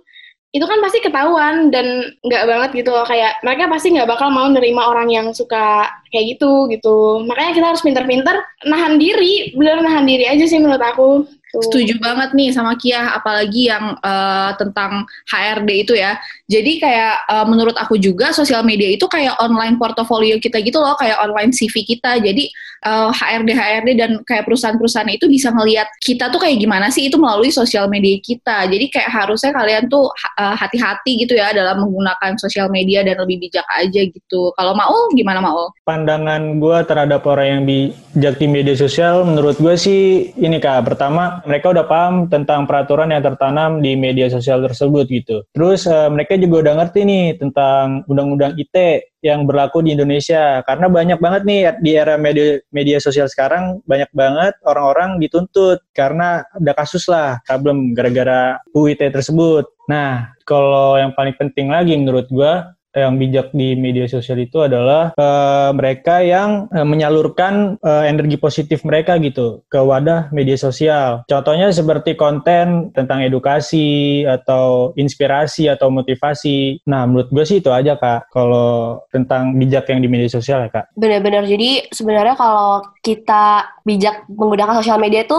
itu 0.54 0.66
kan 0.70 0.80
pasti 0.86 1.02
ketahuan 1.02 1.74
dan 1.74 2.14
nggak 2.22 2.46
banget 2.46 2.70
gitu 2.86 2.94
loh. 2.94 3.02
Kayak 3.10 3.42
mereka 3.42 3.66
pasti 3.74 3.90
nggak 3.98 4.06
bakal 4.06 4.30
mau 4.30 4.46
nerima 4.54 4.86
orang 4.86 5.10
yang 5.10 5.28
suka 5.34 5.90
kayak 6.14 6.38
gitu 6.38 6.70
gitu. 6.70 7.26
Makanya 7.26 7.52
kita 7.58 7.68
harus 7.74 7.82
pinter-pinter 7.82 8.38
nahan 8.70 9.02
diri, 9.02 9.50
bener 9.58 9.82
nahan 9.82 10.06
diri 10.06 10.30
aja 10.30 10.46
sih 10.46 10.62
menurut 10.62 10.80
aku. 10.80 11.26
Setuju 11.54 12.02
banget 12.02 12.34
nih 12.34 12.50
sama 12.50 12.74
Kia, 12.74 13.14
apalagi 13.14 13.70
yang 13.70 13.94
uh, 14.02 14.58
tentang 14.58 15.06
HRD 15.30 15.70
itu 15.86 15.94
ya. 15.94 16.18
Jadi 16.50 16.82
kayak 16.82 17.30
uh, 17.30 17.46
menurut 17.46 17.78
aku 17.78 18.02
juga 18.02 18.34
sosial 18.34 18.66
media 18.66 18.90
itu 18.90 19.06
kayak 19.06 19.38
online 19.38 19.78
portofolio 19.78 20.42
kita 20.42 20.58
gitu 20.66 20.82
loh, 20.82 20.98
kayak 20.98 21.22
online 21.22 21.54
CV 21.54 21.86
kita. 21.86 22.18
Jadi 22.18 22.50
uh, 22.90 23.14
HRD 23.14 23.54
HRD 23.54 23.90
dan 23.94 24.12
kayak 24.26 24.50
perusahaan-perusahaan 24.50 25.14
itu 25.14 25.30
bisa 25.30 25.54
ngelihat 25.54 25.86
kita 26.02 26.34
tuh 26.34 26.42
kayak 26.42 26.58
gimana 26.58 26.90
sih 26.90 27.06
itu 27.06 27.22
melalui 27.22 27.54
sosial 27.54 27.86
media 27.86 28.18
kita. 28.18 28.66
Jadi 28.66 28.90
kayak 28.90 29.14
harusnya 29.14 29.54
kalian 29.54 29.86
tuh 29.94 30.10
uh, 30.42 30.58
hati-hati 30.58 31.22
gitu 31.22 31.38
ya 31.38 31.54
dalam 31.54 31.86
menggunakan 31.86 32.34
sosial 32.42 32.66
media 32.74 33.06
dan 33.06 33.22
lebih 33.22 33.38
bijak 33.46 33.68
aja 33.78 34.02
gitu. 34.10 34.50
Kalau 34.58 34.74
mau 34.74 35.14
gimana 35.14 35.38
mau? 35.38 35.70
Pandangan 35.86 36.58
gue 36.58 36.78
terhadap 36.90 37.22
orang 37.30 37.46
yang 37.46 37.62
bijak 37.70 38.42
di 38.42 38.48
media 38.50 38.74
sosial, 38.74 39.22
menurut 39.22 39.62
gue 39.62 39.76
sih 39.78 40.34
ini 40.34 40.58
kak. 40.58 40.82
Pertama 40.90 41.43
mereka 41.46 41.72
udah 41.72 41.86
paham 41.86 42.28
tentang 42.28 42.66
peraturan 42.66 43.12
yang 43.12 43.24
tertanam 43.24 43.80
di 43.80 43.96
media 43.96 44.28
sosial 44.28 44.64
tersebut 44.64 45.06
gitu. 45.08 45.44
Terus 45.56 45.86
uh, 45.88 46.10
mereka 46.12 46.36
juga 46.40 46.70
udah 46.70 46.74
ngerti 46.84 47.02
nih 47.06 47.26
tentang 47.40 48.04
undang-undang 48.08 48.56
IT 48.60 48.76
yang 49.24 49.48
berlaku 49.48 49.80
di 49.80 49.96
Indonesia 49.96 50.60
karena 50.68 50.92
banyak 50.92 51.20
banget 51.24 51.42
nih 51.48 51.60
di 51.80 51.92
era 51.96 52.20
media 52.20 52.60
media 52.76 53.00
sosial 53.00 53.32
sekarang 53.32 53.80
banyak 53.88 54.12
banget 54.12 54.54
orang-orang 54.68 55.16
dituntut 55.24 55.80
karena 55.96 56.44
ada 56.52 56.74
kasus 56.76 57.08
lah 57.08 57.40
problem 57.48 57.96
gara-gara 57.96 58.60
UIT 58.76 59.00
tersebut. 59.00 59.64
Nah, 59.88 60.36
kalau 60.44 61.00
yang 61.00 61.16
paling 61.16 61.36
penting 61.40 61.72
lagi 61.72 61.96
menurut 61.96 62.28
gua 62.28 62.76
yang 62.94 63.18
bijak 63.18 63.50
di 63.52 63.74
media 63.74 64.06
sosial 64.06 64.38
itu 64.42 64.62
adalah 64.62 65.12
uh, 65.18 65.74
mereka 65.74 66.22
yang 66.22 66.70
uh, 66.70 66.86
menyalurkan 66.86 67.82
uh, 67.82 68.06
energi 68.06 68.38
positif 68.38 68.86
mereka 68.86 69.18
gitu 69.18 69.66
ke 69.68 69.82
wadah 69.82 70.30
media 70.30 70.56
sosial. 70.56 71.26
Contohnya 71.26 71.74
seperti 71.74 72.14
konten 72.14 72.94
tentang 72.94 73.26
edukasi 73.26 74.22
atau 74.24 74.94
inspirasi 74.94 75.68
atau 75.68 75.90
motivasi. 75.90 76.86
Nah, 76.86 77.10
menurut 77.10 77.34
gue 77.34 77.44
sih 77.46 77.58
itu 77.60 77.74
aja 77.74 77.98
kak. 77.98 78.30
Kalau 78.30 79.02
tentang 79.10 79.58
bijak 79.58 79.90
yang 79.90 80.00
di 80.02 80.10
media 80.10 80.30
sosial 80.30 80.66
ya 80.66 80.70
kak. 80.70 80.86
Benar-benar. 80.94 81.50
Jadi 81.50 81.90
sebenarnya 81.90 82.38
kalau 82.38 82.86
kita 83.02 83.74
bijak 83.84 84.30
menggunakan 84.30 84.80
sosial 84.80 85.02
media 85.02 85.26
itu 85.26 85.38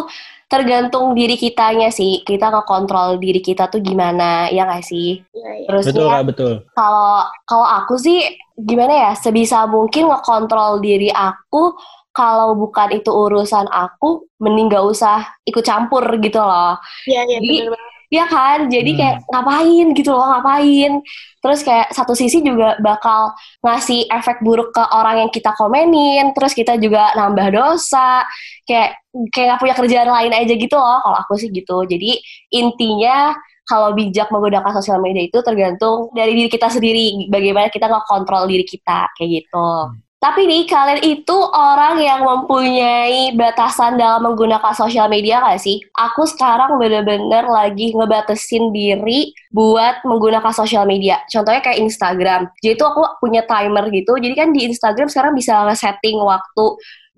tergantung 0.51 1.17
diri 1.17 1.35
kitanya 1.39 1.89
sih. 1.89 2.23
Kita 2.23 2.51
ngekontrol 2.53 3.19
diri 3.19 3.41
kita 3.41 3.69
tuh 3.69 3.81
gimana 3.81 4.49
ya 4.53 4.69
nggak 4.69 4.85
sih? 4.85 5.21
Ya, 5.33 5.51
ya. 5.63 5.67
terus 5.71 5.85
betul 5.91 6.09
ya, 6.09 6.21
betul. 6.25 6.53
kalau 6.77 7.25
kalau 7.45 7.67
aku 7.67 7.95
sih 8.01 8.21
gimana 8.55 9.11
ya 9.11 9.13
sebisa 9.19 9.67
mungkin 9.67 10.09
ngekontrol 10.11 10.79
diri 10.79 11.11
aku 11.11 11.75
kalau 12.15 12.55
bukan 12.55 12.95
itu 12.95 13.11
urusan 13.11 13.67
aku 13.75 14.31
mending 14.39 14.71
gak 14.71 14.87
usah 14.87 15.19
ikut 15.43 15.67
campur 15.67 16.07
gitu 16.23 16.39
loh. 16.39 16.79
Iya 17.11 17.27
iya 17.27 17.39
benar 17.43 17.94
ya 18.09 18.25
kan? 18.29 18.67
Jadi 18.69 18.91
hmm. 18.95 18.99
kayak 18.99 19.17
ngapain? 19.31 19.87
gitu 19.97 20.11
loh 20.13 20.27
ngapain? 20.29 20.93
Terus 21.41 21.61
kayak 21.61 21.89
satu 21.93 22.17
sisi 22.17 22.41
juga 22.41 22.77
bakal 22.81 23.37
ngasih 23.61 24.09
efek 24.09 24.41
buruk 24.41 24.73
ke 24.73 24.83
orang 24.93 25.27
yang 25.27 25.31
kita 25.33 25.53
komenin 25.57 26.33
terus 26.33 26.57
kita 26.57 26.81
juga 26.81 27.13
nambah 27.17 27.53
dosa 27.53 28.25
kayak 28.65 28.97
kayak 29.31 29.47
gak 29.55 29.61
punya 29.61 29.75
kerjaan 29.77 30.11
lain 30.11 30.33
aja 30.33 30.55
gitu 30.57 30.77
loh. 30.77 30.99
Kalau 31.05 31.17
aku 31.21 31.37
sih 31.37 31.53
gitu. 31.53 31.85
Jadi 31.85 32.21
intinya 32.53 33.37
kalau 33.65 33.97
bijak 33.97 34.29
menggunakan 34.29 34.73
sosial 34.77 35.01
media 35.01 35.25
itu 35.25 35.41
tergantung 35.41 36.13
dari 36.13 36.37
diri 36.37 36.51
kita 36.53 36.69
sendiri 36.69 37.29
bagaimana 37.33 37.73
kita 37.73 37.89
nggak 37.89 38.05
kontrol 38.05 38.45
diri 38.45 38.65
kita 38.65 39.09
kayak 39.17 39.45
gitu. 39.45 39.57
Hmm. 39.57 40.04
Tapi 40.25 40.49
nih, 40.49 40.65
kalian 40.65 41.05
itu 41.05 41.37
orang 41.53 42.01
yang 42.01 42.25
mempunyai 42.25 43.37
batasan 43.37 44.01
dalam 44.01 44.25
menggunakan 44.25 44.73
sosial 44.73 45.05
media 45.13 45.45
gak 45.45 45.61
sih? 45.61 45.85
Aku 45.93 46.25
sekarang 46.25 46.81
bener-bener 46.81 47.45
lagi 47.45 47.93
ngebatasin 47.93 48.73
diri 48.73 49.37
buat 49.53 50.01
menggunakan 50.01 50.49
sosial 50.49 50.89
media. 50.89 51.21
Contohnya 51.29 51.61
kayak 51.61 51.77
Instagram. 51.77 52.49
Jadi 52.65 52.73
itu 52.73 52.85
aku 52.89 53.05
punya 53.21 53.45
timer 53.45 53.93
gitu. 53.93 54.17
Jadi 54.17 54.33
kan 54.33 54.49
di 54.49 54.65
Instagram 54.65 55.13
sekarang 55.13 55.37
bisa 55.37 55.61
nge-setting 55.69 56.17
waktu 56.17 56.65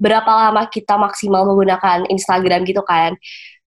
berapa 0.02 0.26
lama 0.26 0.66
kita 0.66 0.98
maksimal 0.98 1.46
menggunakan 1.46 2.10
Instagram 2.10 2.66
gitu 2.66 2.82
kan. 2.82 3.14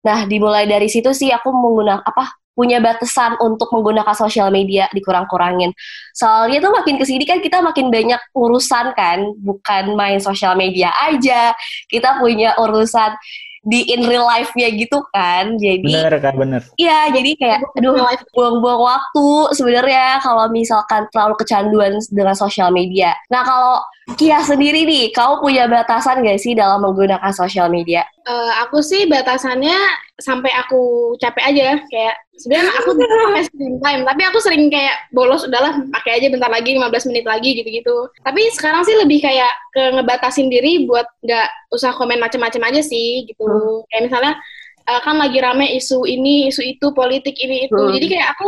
Nah, 0.03 0.27
dimulai 0.27 0.67
dari 0.67 0.91
situ 0.91 1.15
sih 1.15 1.31
aku 1.31 1.55
menggunakan 1.55 2.03
apa 2.03 2.43
punya 2.59 2.83
batasan 2.83 3.39
untuk 3.39 3.71
menggunakan 3.71 4.11
sosial 4.19 4.51
media 4.51 4.91
dikurang-kurangin. 4.91 5.71
Soalnya 6.11 6.59
tuh 6.59 6.75
makin 6.75 6.99
ke 6.99 7.07
sini 7.07 7.23
kan 7.23 7.39
kita 7.39 7.63
makin 7.63 7.95
banyak 7.95 8.19
urusan 8.35 8.99
kan, 8.99 9.23
bukan 9.39 9.95
main 9.95 10.19
sosial 10.19 10.59
media 10.59 10.91
aja. 11.07 11.55
Kita 11.87 12.19
punya 12.19 12.59
urusan 12.59 13.15
di 13.63 13.87
in 13.95 14.07
real 14.11 14.27
life-nya 14.27 14.75
gitu 14.75 14.99
kan. 15.15 15.55
Jadi 15.55 15.87
Bener 15.87 16.19
kak, 16.19 16.35
bener. 16.35 16.63
Iya, 16.75 17.15
jadi 17.15 17.31
kayak 17.39 17.61
aduh 17.79 17.95
buang-buang 18.35 18.83
waktu 18.83 19.27
sebenarnya 19.55 20.19
kalau 20.19 20.51
misalkan 20.51 21.07
terlalu 21.15 21.39
kecanduan 21.39 21.95
dengan 22.11 22.35
sosial 22.35 22.75
media. 22.75 23.15
Nah, 23.31 23.47
kalau 23.47 23.79
Kia 24.17 24.41
sendiri 24.41 24.89
nih, 24.89 25.13
kau 25.13 25.37
punya 25.45 25.69
batasan 25.69 26.25
gak 26.25 26.41
sih 26.41 26.57
dalam 26.57 26.81
menggunakan 26.81 27.29
sosial 27.29 27.69
media? 27.69 28.07
Uh, 28.25 28.53
aku 28.65 28.81
sih 28.81 29.05
batasannya 29.05 29.77
sampai 30.19 30.51
aku 30.51 31.15
capek 31.23 31.45
aja 31.55 31.69
kayak 31.87 32.17
sebenarnya 32.35 32.75
aku 32.83 32.91
sampai 33.23 33.43
screen 33.47 33.77
time 33.79 34.03
tapi 34.03 34.23
aku 34.27 34.39
sering 34.43 34.67
kayak 34.67 34.99
bolos 35.15 35.47
udahlah 35.47 35.79
pakai 35.95 36.19
aja 36.19 36.27
bentar 36.27 36.51
lagi 36.51 36.75
15 36.75 37.09
menit 37.15 37.25
lagi 37.27 37.55
gitu-gitu 37.55 38.11
tapi 38.27 38.51
sekarang 38.51 38.83
sih 38.83 38.99
lebih 38.99 39.23
kayak 39.23 39.51
ke 39.71 39.95
ngebatasin 39.95 40.51
diri 40.51 40.91
buat 40.91 41.07
nggak 41.23 41.71
usah 41.71 41.95
komen 41.95 42.19
macam-macam 42.19 42.67
aja 42.67 42.83
sih 42.83 43.31
gitu 43.31 43.47
hmm. 43.47 43.87
kayak 43.95 44.03
misalnya 44.11 44.33
uh, 44.91 45.01
kan 45.07 45.23
lagi 45.23 45.39
rame 45.39 45.67
isu 45.79 46.03
ini 46.03 46.51
isu 46.51 46.67
itu 46.67 46.91
politik 46.95 47.39
ini 47.39 47.71
itu 47.71 47.79
hmm. 47.79 47.95
jadi 47.95 48.07
kayak 48.11 48.29
aku 48.35 48.47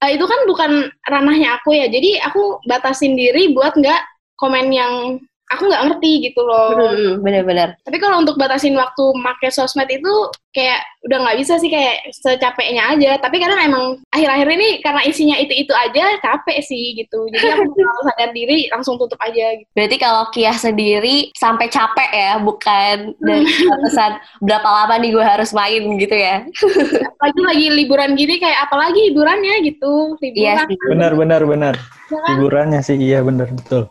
uh, 0.00 0.10
itu 0.10 0.24
kan 0.24 0.40
bukan 0.48 0.70
ranahnya 1.12 1.60
aku 1.60 1.76
ya 1.76 1.92
jadi 1.92 2.24
aku 2.24 2.64
batasin 2.64 3.20
diri 3.20 3.52
buat 3.52 3.76
nggak 3.76 4.00
komen 4.42 4.74
yang 4.74 5.22
aku 5.52 5.68
nggak 5.68 5.84
ngerti 5.88 6.12
gitu 6.32 6.40
loh. 6.42 6.72
Hmm, 6.74 7.20
bener-bener. 7.20 7.76
Tapi 7.84 7.96
kalau 8.00 8.24
untuk 8.24 8.40
batasin 8.40 8.72
waktu 8.74 9.04
make 9.20 9.52
sosmed 9.52 9.88
itu 9.92 10.12
kayak 10.52 10.84
udah 11.08 11.18
nggak 11.24 11.38
bisa 11.40 11.56
sih 11.60 11.68
kayak 11.68 12.08
secapeknya 12.12 12.96
aja. 12.96 13.20
Tapi 13.20 13.36
kadang 13.36 13.60
emang 13.60 13.84
akhir-akhir 14.12 14.48
ini 14.48 14.68
karena 14.80 15.02
isinya 15.04 15.36
itu-itu 15.36 15.72
aja 15.76 16.16
capek 16.24 16.58
sih 16.64 16.96
gitu. 16.96 17.28
Jadi 17.28 17.46
aku 17.52 17.68
kalau 17.76 18.02
sadar 18.08 18.30
diri 18.32 18.68
langsung 18.72 18.96
tutup 18.96 19.20
aja. 19.20 19.60
Gitu. 19.60 19.68
Berarti 19.76 19.96
kalau 20.00 20.22
Kia 20.32 20.54
sendiri 20.56 21.30
sampai 21.36 21.68
capek 21.68 22.10
ya, 22.10 22.32
bukan 22.40 23.12
dari 23.20 23.44
batasan 23.70 24.12
berapa 24.40 24.68
lama 24.68 24.94
nih 25.00 25.10
gue 25.12 25.24
harus 25.24 25.52
main 25.52 25.82
gitu 26.00 26.16
ya. 26.16 26.48
lagi 27.24 27.40
lagi 27.44 27.66
liburan 27.76 28.16
gini 28.16 28.40
kayak 28.40 28.68
apalagi 28.68 29.12
liburannya 29.12 29.68
gitu. 29.68 30.16
Liburan. 30.16 30.56
Iya 30.56 30.64
sih. 30.64 30.76
Benar 30.88 31.12
benar 31.12 31.42
benar. 31.44 31.74
Ya 32.08 32.18
kan? 32.24 32.36
Liburannya 32.40 32.80
sih 32.84 32.96
iya 33.00 33.24
benar 33.24 33.48
betul. 33.52 33.88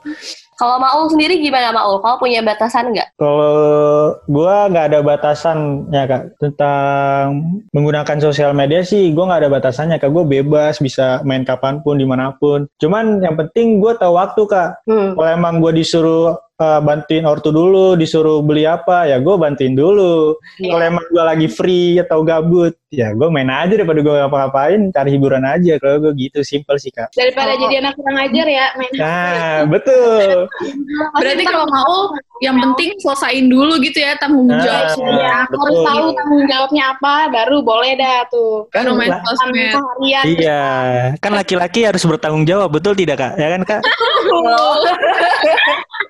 Kalau 0.61 0.77
Maul 0.77 1.09
sendiri 1.09 1.41
gimana 1.41 1.73
Maul? 1.73 1.97
Kau 2.05 2.21
punya 2.21 2.45
batasan 2.45 2.93
nggak? 2.93 3.17
Kalau 3.17 4.13
gue 4.29 4.55
nggak 4.69 4.93
ada 4.93 4.99
batasan 5.01 5.89
ya 5.89 6.05
kak 6.05 6.37
tentang 6.37 7.41
menggunakan 7.73 8.21
sosial 8.21 8.53
media 8.53 8.85
sih 8.85 9.09
gue 9.09 9.25
nggak 9.25 9.41
ada 9.41 9.49
batasannya 9.49 9.97
kak 9.97 10.13
gue 10.13 10.21
bebas 10.21 10.77
bisa 10.77 11.25
main 11.25 11.41
kapan 11.41 11.81
pun 11.81 11.97
di 11.97 12.05
mana 12.05 12.37
pun. 12.37 12.69
Cuman 12.77 13.25
yang 13.25 13.33
penting 13.41 13.81
gue 13.81 13.97
tahu 13.97 14.13
waktu 14.21 14.41
kak. 14.45 14.85
Hmm. 14.85 15.17
Kalau 15.17 15.29
emang 15.33 15.57
gue 15.65 15.81
disuruh 15.81 16.37
uh, 16.61 16.79
bantuin 16.85 17.25
ortu 17.25 17.49
dulu, 17.49 17.97
disuruh 17.97 18.45
beli 18.45 18.69
apa, 18.69 19.09
ya 19.09 19.17
gue 19.17 19.35
bantuin 19.35 19.73
dulu. 19.73 20.37
Yeah. 20.61 20.77
Kalau 20.77 20.83
emang 20.85 21.05
gue 21.09 21.23
lagi 21.25 21.47
free 21.49 21.97
atau 21.97 22.21
gabut, 22.21 22.77
ya 22.93 23.17
gue 23.17 23.27
main 23.33 23.49
aja 23.49 23.73
daripada 23.73 24.05
gue 24.05 24.13
ngapa-ngapain, 24.13 24.93
cari 24.93 25.09
hiburan 25.17 25.41
aja. 25.41 25.81
Kalau 25.81 25.97
gue 26.05 26.13
gitu, 26.21 26.45
simple 26.45 26.77
sih 26.77 26.93
kak. 26.93 27.09
Daripada 27.17 27.57
oh. 27.57 27.59
jadi 27.65 27.81
anak 27.81 27.97
kurang 27.97 28.17
ajar 28.21 28.45
ya, 28.45 28.65
main. 28.77 28.93
Nah, 28.93 29.57
betul. 29.65 30.45
Berarti 31.21 31.43
kalau 31.49 31.65
mau, 31.65 32.13
yang 32.41 32.57
penting 32.57 32.97
selesain 33.01 33.45
dulu 33.49 33.77
gitu 33.81 34.01
ya 34.01 34.17
tanggung 34.17 34.49
nah, 34.49 34.61
jawab. 34.61 34.97
Iya, 34.97 35.33
harus 35.49 35.79
tahu 35.85 36.05
tanggung 36.13 36.43
jawabnya 36.45 36.83
apa, 36.97 37.15
baru 37.33 37.57
boleh 37.65 37.93
dah 37.97 38.25
tuh. 38.29 38.69
Kan 38.69 38.89
main 38.93 39.13
sosmed. 39.25 39.77
Iya, 40.05 40.61
kan 41.17 41.33
laki-laki 41.33 41.85
harus 41.85 42.01
bertanggung 42.05 42.45
jawab, 42.45 42.69
betul 42.73 42.93
tidak 42.93 43.21
kak? 43.21 43.33
Ya 43.37 43.57
kan 43.57 43.61
kak? 43.65 43.81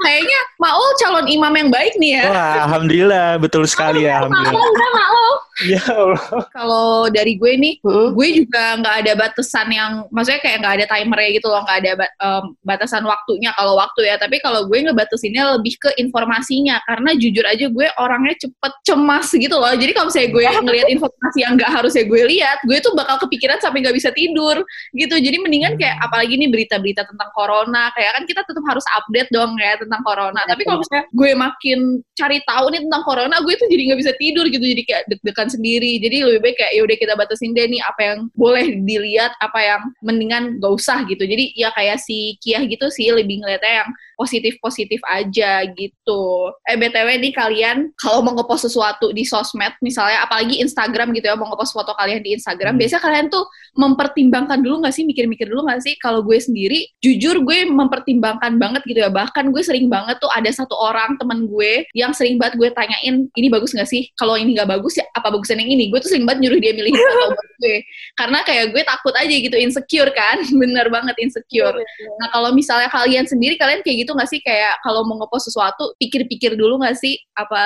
Kayaknya 0.02 0.40
Maul 0.62 0.90
calon 1.02 1.26
imam 1.26 1.54
yang 1.58 1.70
baik 1.74 1.94
nih 1.98 2.22
ya. 2.22 2.24
Wah, 2.30 2.54
alhamdulillah, 2.70 3.28
betul 3.42 3.66
sekali 3.66 4.06
ya. 4.06 4.22
Alhamdulillah. 4.26 4.54
Maul, 4.54 4.92
Maul. 4.94 5.34
Ya 5.70 5.84
Allah. 5.86 6.48
Kalau 6.50 6.90
dari 7.14 7.38
gue 7.38 7.54
nih, 7.54 7.74
hmm? 7.86 8.18
gue 8.18 8.28
juga 8.44 8.82
nggak 8.82 8.96
ada 9.06 9.14
batasan 9.14 9.68
yang, 9.70 9.92
maksudnya 10.10 10.42
kayak 10.42 10.58
nggak 10.64 10.74
ada 10.82 10.86
timernya 10.90 11.30
gitu 11.38 11.48
loh, 11.52 11.62
nggak 11.62 11.80
ada 11.86 11.92
um, 12.24 12.44
batasan 12.66 13.04
waktunya 13.06 13.54
kalau 13.54 13.78
waktu 13.78 14.10
ya. 14.10 14.16
Tapi 14.18 14.42
kalau 14.42 14.66
gue 14.66 14.78
ngebatasinnya 14.82 15.60
lebih 15.60 15.78
ke 15.78 15.90
informasinya, 16.02 16.82
karena 16.90 17.14
jujur 17.14 17.46
aja 17.46 17.66
gue 17.70 17.88
orangnya 18.02 18.36
cepet 18.42 18.74
cemas 18.88 19.28
gitu 19.30 19.56
loh. 19.56 19.74
Jadi 19.78 19.92
kalau 19.94 20.08
misalnya 20.10 20.30
gue 20.34 20.46
ngelihat 20.66 20.88
informasi 20.90 21.38
yang 21.46 21.54
nggak 21.60 21.72
harusnya 21.72 22.04
gue 22.10 22.22
lihat, 22.26 22.58
gue 22.66 22.78
tuh 22.82 22.94
bakal 22.98 23.16
kepikiran 23.28 23.58
sampai 23.62 23.86
nggak 23.86 23.96
bisa 23.96 24.10
tidur 24.10 24.66
gitu. 24.98 25.16
Jadi 25.20 25.38
mendingan 25.38 25.78
kayak 25.78 26.02
apalagi 26.02 26.42
nih 26.42 26.50
berita-berita 26.50 27.06
tentang 27.06 27.30
corona, 27.38 27.94
kayak 27.94 28.18
kan 28.18 28.24
kita 28.26 28.42
tetap 28.48 28.64
harus 28.66 28.86
update 28.98 29.30
dong 29.30 29.54
ya 29.62 29.78
tentang 29.78 30.02
corona. 30.02 30.42
Tapi 30.50 30.66
kalau 30.66 30.82
misalnya 30.82 31.06
gue 31.14 31.32
makin 31.38 31.80
cari 32.18 32.38
tahu 32.50 32.66
nih 32.74 32.82
tentang 32.90 33.04
corona, 33.06 33.36
gue 33.46 33.54
tuh 33.54 33.68
jadi 33.70 33.82
nggak 33.94 34.00
bisa 34.02 34.14
tidur 34.18 34.46
gitu. 34.50 34.64
Jadi 34.64 34.84
kayak 34.88 35.04
deg-degan 35.12 35.48
sendiri. 35.52 36.00
Jadi 36.00 36.24
lebih 36.24 36.42
baik 36.48 36.58
kayak 36.64 36.74
yaudah 36.80 36.98
kita 36.98 37.14
batasin 37.20 37.52
deh 37.52 37.68
nih 37.68 37.84
apa 37.84 38.02
yang 38.02 38.20
boleh 38.34 38.66
dilihat 38.88 39.36
apa 39.44 39.60
yang 39.60 39.82
mendingan 40.00 40.58
gak 40.64 40.74
usah 40.80 41.04
gitu. 41.12 41.28
Jadi 41.28 41.52
ya 41.60 41.70
kayak 41.76 42.00
si 42.00 42.40
Kia 42.40 42.64
gitu 42.64 42.88
sih 42.88 43.12
lebih 43.12 43.44
ngeliatnya 43.44 43.84
yang 43.84 43.90
positif-positif 44.22 45.02
aja 45.10 45.66
gitu. 45.74 46.54
Eh 46.70 46.78
BTW 46.78 47.18
nih 47.18 47.34
kalian 47.34 47.90
kalau 47.98 48.22
mau 48.22 48.38
ngepost 48.38 48.70
sesuatu 48.70 49.10
di 49.10 49.26
sosmed 49.26 49.74
misalnya 49.82 50.22
apalagi 50.22 50.62
Instagram 50.62 51.10
gitu 51.18 51.34
ya 51.34 51.34
mau 51.34 51.50
ngepost 51.50 51.74
foto 51.74 51.98
kalian 51.98 52.22
di 52.22 52.38
Instagram 52.38 52.78
hmm. 52.78 52.82
biasanya 52.86 53.02
kalian 53.02 53.26
tuh 53.34 53.50
mempertimbangkan 53.74 54.62
dulu 54.62 54.86
gak 54.86 54.94
sih? 54.94 55.08
Mikir-mikir 55.08 55.50
dulu 55.50 55.66
gak 55.66 55.82
sih? 55.82 55.98
Kalau 55.98 56.22
gue 56.22 56.38
sendiri 56.38 56.86
jujur 57.02 57.42
gue 57.42 57.66
mempertimbangkan 57.66 58.62
banget 58.62 58.86
gitu 58.86 59.02
ya. 59.02 59.10
Bahkan 59.10 59.50
gue 59.50 59.64
sering 59.66 59.90
banget 59.90 60.22
tuh 60.22 60.30
ada 60.30 60.52
satu 60.54 60.78
orang 60.78 61.18
temen 61.18 61.50
gue 61.50 61.88
yang 61.98 62.14
sering 62.14 62.38
banget 62.38 62.62
gue 62.62 62.70
tanyain 62.76 63.26
ini 63.34 63.48
bagus 63.50 63.74
gak 63.74 63.90
sih? 63.90 64.12
Kalau 64.20 64.38
ini 64.38 64.54
gak 64.54 64.70
bagus 64.70 65.02
ya 65.02 65.08
apa 65.18 65.34
bagusan 65.34 65.58
yang 65.58 65.72
ini? 65.74 65.90
Gue 65.90 66.04
tuh 66.04 66.14
sering 66.14 66.28
banget 66.30 66.46
nyuruh 66.46 66.60
dia 66.60 66.76
milih 66.76 66.94
foto 66.94 67.28
buat 67.40 67.50
gue. 67.64 67.78
Karena 68.20 68.40
kayak 68.44 68.66
gue 68.76 68.84
takut 68.84 69.14
aja 69.16 69.32
gitu 69.32 69.56
insecure 69.56 70.12
kan? 70.12 70.38
Bener 70.62 70.92
banget 70.92 71.16
insecure. 71.24 71.74
Iya, 71.80 72.08
nah 72.20 72.28
kalau 72.36 72.52
misalnya 72.52 72.92
kalian 72.92 73.26
sendiri 73.26 73.56
kalian 73.56 73.80
kayak 73.82 74.04
gitu 74.04 74.11
gitu 74.12 74.20
nggak 74.20 74.28
sih 74.30 74.44
kayak 74.44 74.84
kalau 74.84 75.08
mau 75.08 75.24
ngepost 75.24 75.48
sesuatu 75.48 75.96
pikir-pikir 75.96 76.60
dulu 76.60 76.84
nggak 76.84 77.00
sih 77.00 77.16
apa 77.40 77.64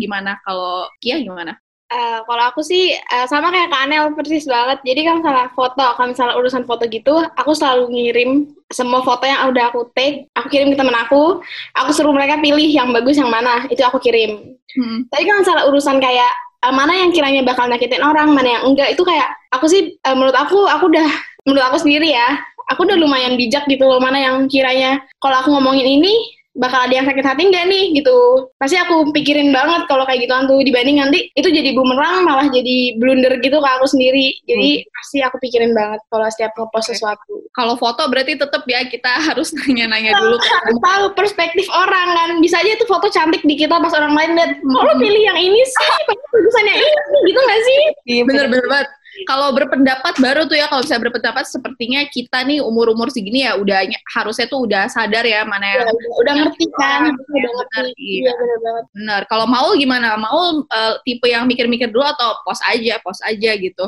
gimana 0.00 0.40
kalau 0.48 0.88
Kia 1.04 1.20
gimana? 1.20 1.60
Uh, 1.92 2.24
kalau 2.24 2.48
aku 2.48 2.64
sih 2.64 2.96
uh, 2.96 3.28
sama 3.28 3.52
kayak 3.52 3.68
Kak 3.68 3.84
Anel 3.84 4.16
persis 4.16 4.48
banget. 4.48 4.80
Jadi 4.80 5.04
kalau 5.04 5.20
misalnya 5.20 5.52
foto, 5.52 5.84
kalau 5.92 6.08
misalnya 6.08 6.34
urusan 6.40 6.64
foto 6.64 6.88
gitu, 6.88 7.20
aku 7.36 7.52
selalu 7.52 7.92
ngirim 7.92 8.48
semua 8.72 9.04
foto 9.04 9.28
yang 9.28 9.52
udah 9.52 9.68
aku 9.68 9.92
take, 9.92 10.24
aku 10.32 10.48
kirim 10.48 10.72
ke 10.72 10.80
temen 10.80 10.96
aku, 10.96 11.44
aku 11.76 11.90
suruh 11.92 12.16
mereka 12.16 12.40
pilih 12.40 12.64
yang 12.64 12.96
bagus 12.96 13.20
yang 13.20 13.28
mana, 13.28 13.68
itu 13.68 13.84
aku 13.84 14.00
kirim. 14.00 14.56
Hmm. 14.72 15.04
Tapi 15.12 15.22
kalau 15.28 15.44
misalnya 15.44 15.64
urusan 15.68 16.00
kayak 16.00 16.32
uh, 16.64 16.72
mana 16.72 16.96
yang 16.96 17.12
kiranya 17.12 17.44
bakal 17.44 17.68
nyakitin 17.68 18.00
orang, 18.00 18.32
mana 18.32 18.48
yang 18.56 18.62
enggak, 18.72 18.96
itu 18.96 19.04
kayak 19.04 19.28
aku 19.52 19.68
sih 19.68 19.92
uh, 20.08 20.16
menurut 20.16 20.32
aku, 20.32 20.64
aku 20.64 20.88
udah 20.88 21.08
menurut 21.44 21.64
aku 21.68 21.76
sendiri 21.76 22.08
ya, 22.08 22.40
aku 22.70 22.86
udah 22.86 22.98
lumayan 22.98 23.34
bijak 23.34 23.64
gitu 23.66 23.82
loh 23.82 23.98
mana 23.98 24.18
yang 24.20 24.46
kiranya 24.46 25.02
kalau 25.18 25.40
aku 25.40 25.48
ngomongin 25.54 25.98
ini 25.98 26.14
bakal 26.52 26.84
ada 26.84 26.92
yang 27.00 27.06
sakit 27.08 27.24
hati 27.24 27.42
nggak 27.48 27.64
nih 27.64 27.84
gitu. 27.96 28.48
Pasti 28.60 28.76
aku 28.76 29.08
pikirin 29.16 29.50
banget 29.56 29.88
kalau 29.88 30.04
kayak 30.04 30.28
gitu 30.28 30.32
tuh 30.32 30.60
dibanding 30.60 31.00
nanti 31.00 31.32
itu 31.32 31.48
jadi 31.48 31.72
bumerang 31.72 32.28
malah 32.28 32.46
jadi 32.52 33.00
blunder 33.00 33.40
gitu 33.40 33.56
ke 33.56 33.68
aku 33.68 33.86
sendiri. 33.88 34.36
Jadi 34.44 34.84
hmm. 34.84 34.88
pasti 34.92 35.18
aku 35.24 35.36
pikirin 35.40 35.72
banget 35.72 36.00
kalau 36.12 36.28
setiap 36.28 36.52
ngepost 36.52 36.92
okay. 36.92 36.96
sesuatu. 36.96 37.34
Kalau 37.56 37.74
foto 37.80 38.04
berarti 38.08 38.36
tetap 38.36 38.62
ya 38.68 38.84
kita 38.84 39.12
harus 39.32 39.56
nanya-nanya 39.56 40.12
dulu. 40.20 40.36
harus 40.36 40.78
tahu 40.84 41.04
perspektif 41.16 41.66
orang 41.72 42.08
kan. 42.12 42.30
Bisa 42.44 42.60
aja 42.60 42.76
tuh 42.76 42.88
foto 42.88 43.08
cantik 43.08 43.42
di 43.48 43.56
kita 43.56 43.80
pas 43.80 43.92
orang 43.96 44.12
lain 44.12 44.36
lihat 44.36 44.52
oh 44.60 44.84
lo 44.84 44.92
pilih 45.00 45.22
yang 45.24 45.38
ini 45.40 45.60
sih? 45.64 45.88
Bagusannya 46.36 46.74
ini 46.76 46.88
gitu 47.32 47.40
nggak 47.40 47.60
sih? 47.64 47.80
Iya, 48.12 48.22
bener-bener 48.28 48.66
banget 48.68 48.88
kalau 49.28 49.52
berpendapat 49.52 50.14
baru 50.18 50.48
tuh 50.48 50.56
ya 50.56 50.66
kalau 50.66 50.82
saya 50.84 50.98
berpendapat 51.00 51.44
sepertinya 51.44 52.00
kita 52.08 52.42
nih 52.48 52.64
umur-umur 52.64 53.12
segini 53.12 53.44
ya 53.44 53.56
udah 53.56 53.84
harusnya 54.16 54.46
tuh 54.48 54.64
udah 54.64 54.88
sadar 54.88 55.24
ya 55.24 55.44
mana 55.44 55.64
yang 55.68 55.84
ya, 55.84 55.92
udah 55.92 56.34
ngerti 56.44 56.64
kan 56.76 57.12
udah 57.12 57.52
ngerti. 57.52 58.24
iya 58.24 58.32
benar 58.32 58.58
banget. 58.64 58.84
Benar 58.96 59.22
kalau 59.28 59.46
mau 59.46 59.68
gimana? 59.76 60.16
Mau 60.16 60.64
uh, 60.64 60.94
tipe 61.04 61.26
yang 61.28 61.44
mikir-mikir 61.44 61.92
dulu 61.92 62.04
atau 62.04 62.40
pos 62.44 62.60
aja 62.68 62.96
pos 63.04 63.20
aja 63.24 63.50
gitu 63.56 63.86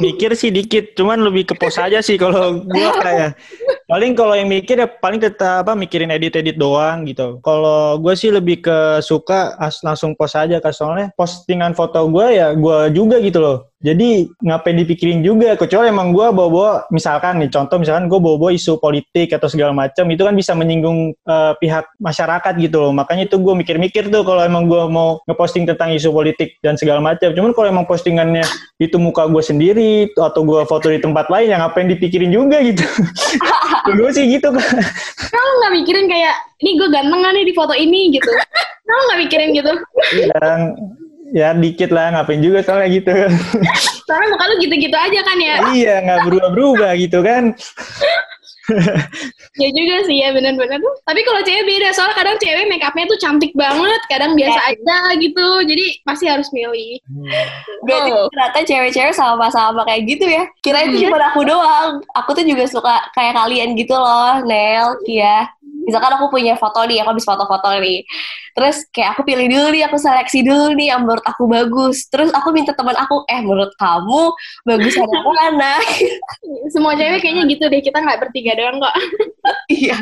mikir 0.00 0.32
sih 0.32 0.48
dikit 0.48 0.96
cuman 0.96 1.20
lebih 1.20 1.52
ke 1.52 1.54
pos 1.58 1.76
aja 1.76 2.00
sih 2.00 2.16
kalau 2.16 2.64
gua 2.64 2.90
kayak 3.04 3.36
paling 3.90 4.16
kalau 4.16 4.32
yang 4.32 4.48
mikir 4.48 4.80
ya 4.80 4.88
paling 4.88 5.20
tetap 5.20 5.68
apa 5.68 5.76
mikirin 5.76 6.14
edit 6.14 6.38
edit 6.40 6.56
doang 6.56 7.04
gitu 7.04 7.42
kalau 7.44 8.00
gue 8.00 8.14
sih 8.16 8.32
lebih 8.32 8.64
ke 8.64 9.04
suka 9.04 9.52
as 9.60 9.84
langsung 9.84 10.16
post 10.16 10.38
aja 10.38 10.62
kan 10.64 10.72
soalnya 10.72 11.12
postingan 11.12 11.76
foto 11.76 12.08
gue 12.08 12.26
ya 12.40 12.56
gue 12.56 12.78
juga 12.96 13.20
gitu 13.20 13.44
loh 13.44 13.72
jadi 13.82 14.30
ngapain 14.38 14.78
dipikirin 14.78 15.26
juga, 15.26 15.58
kecuali 15.58 15.90
emang 15.90 16.14
gue 16.14 16.22
bawa-bawa, 16.30 16.86
misalkan 16.94 17.42
nih 17.42 17.50
contoh 17.50 17.82
misalkan 17.82 18.06
gue 18.06 18.14
bawa-bawa 18.14 18.54
isu 18.54 18.78
politik 18.78 19.34
atau 19.34 19.50
segala 19.50 19.74
macam, 19.74 20.06
itu 20.06 20.22
kan 20.22 20.38
bisa 20.38 20.54
menyinggung 20.54 21.10
uh, 21.26 21.58
pihak 21.58 21.90
masyarakat 21.98 22.62
gitu 22.62 22.78
loh. 22.78 22.94
Makanya 22.94 23.26
itu 23.26 23.42
gue 23.42 23.54
mikir-mikir 23.58 24.06
tuh 24.06 24.22
kalau 24.22 24.46
emang 24.46 24.70
gue 24.70 24.86
mau 24.86 25.18
ngeposting 25.26 25.66
tentang 25.66 25.90
isu 25.98 26.14
politik 26.14 26.62
dan 26.62 26.78
segala 26.78 27.02
macam. 27.02 27.34
Cuman 27.34 27.50
kalau 27.50 27.68
emang 27.74 27.82
postingannya 27.90 28.46
itu 28.78 29.02
muka 29.02 29.26
gue 29.26 29.42
sendiri 29.42 29.81
atau 30.14 30.42
gue 30.42 30.60
foto 30.66 30.86
di 30.90 31.00
tempat 31.00 31.30
lain, 31.32 31.52
yang 31.52 31.60
ngapain 31.64 31.88
dipikirin 31.90 32.30
juga 32.32 32.60
gitu. 32.60 32.82
gue 33.98 34.10
sih 34.14 34.24
gitu 34.28 34.48
kan. 34.50 34.74
Kalau 35.30 35.52
nggak 35.62 35.72
mikirin 35.82 36.06
kayak, 36.10 36.34
ini 36.62 36.70
gue 36.78 36.88
ganteng 36.90 37.20
nih 37.22 37.44
di 37.46 37.54
foto 37.54 37.74
ini 37.74 38.14
gitu. 38.14 38.30
Kalau 38.82 39.02
nggak 39.08 39.20
mikirin 39.28 39.50
gitu? 39.56 39.72
Iya, 40.12 40.50
ya 41.32 41.48
dikit 41.56 41.90
lah 41.90 42.12
ngapain 42.12 42.40
juga 42.44 42.60
soalnya 42.60 42.88
gitu. 42.92 43.12
Soalnya 44.04 44.28
muka 44.36 44.44
lu 44.52 44.54
gitu-gitu 44.60 44.96
aja 44.96 45.20
kan 45.24 45.38
ya? 45.40 45.54
iya 45.72 45.94
nggak 46.04 46.20
berubah-berubah 46.28 46.92
gitu 47.00 47.18
kan. 47.24 47.52
ya 49.62 49.68
juga 49.72 49.96
sih 50.08 50.16
ya 50.20 50.32
benar-benar 50.32 50.78
tuh. 50.78 50.94
Tapi 51.04 51.20
kalau 51.24 51.40
cewek 51.44 51.64
beda 51.64 51.88
soalnya 51.92 52.16
kadang 52.16 52.36
cewek 52.40 52.64
make 52.68 52.84
upnya 52.84 53.04
tuh 53.08 53.18
cantik 53.20 53.52
banget, 53.52 54.00
kadang 54.08 54.32
biasa 54.34 54.60
ya. 54.60 54.70
aja 54.74 54.98
gitu. 55.20 55.48
Jadi 55.68 55.84
pasti 56.04 56.24
harus 56.28 56.48
milih. 56.50 57.00
Hmm. 57.06 57.28
Berarti 57.84 58.10
oh. 58.12 58.26
ternyata 58.32 58.58
cewek-cewek 58.64 59.14
sama-sama 59.14 59.82
kayak 59.88 60.02
gitu 60.08 60.26
ya. 60.26 60.44
Kira 60.60 60.88
itu 60.88 60.96
hmm. 60.98 61.04
cuma 61.08 61.18
aku 61.32 61.42
doang. 61.46 61.90
Aku 62.18 62.30
tuh 62.34 62.44
juga 62.44 62.64
suka 62.68 62.94
kayak 63.16 63.36
kalian 63.38 63.76
gitu 63.76 63.94
loh, 63.94 64.42
Nel, 64.44 64.98
Kia 65.06 65.48
misalkan 65.82 66.12
aku 66.16 66.30
punya 66.30 66.54
foto 66.58 66.86
nih, 66.86 67.02
aku 67.02 67.14
habis 67.14 67.26
foto-foto 67.26 67.68
nih. 67.82 68.06
Terus 68.52 68.76
kayak 68.92 69.16
aku 69.16 69.22
pilih 69.24 69.46
dulu 69.48 69.66
nih, 69.72 69.82
aku 69.88 69.96
seleksi 69.98 70.44
dulu 70.44 70.76
nih 70.76 70.94
yang 70.94 71.04
menurut 71.04 71.24
aku 71.24 71.44
bagus. 71.48 72.06
Terus 72.08 72.30
aku 72.30 72.52
minta 72.52 72.76
teman 72.76 72.94
aku, 72.96 73.26
eh 73.26 73.40
menurut 73.40 73.72
kamu 73.76 74.22
bagus 74.68 74.94
yang 74.94 75.08
mana? 75.08 75.72
Semua 76.74 76.92
cewek 76.94 77.20
kayaknya 77.20 77.44
gitu 77.48 77.64
deh, 77.68 77.80
kita 77.80 77.98
nggak 77.98 78.20
bertiga 78.22 78.52
doang 78.54 78.78
kok. 78.78 78.94
iya. 79.82 79.98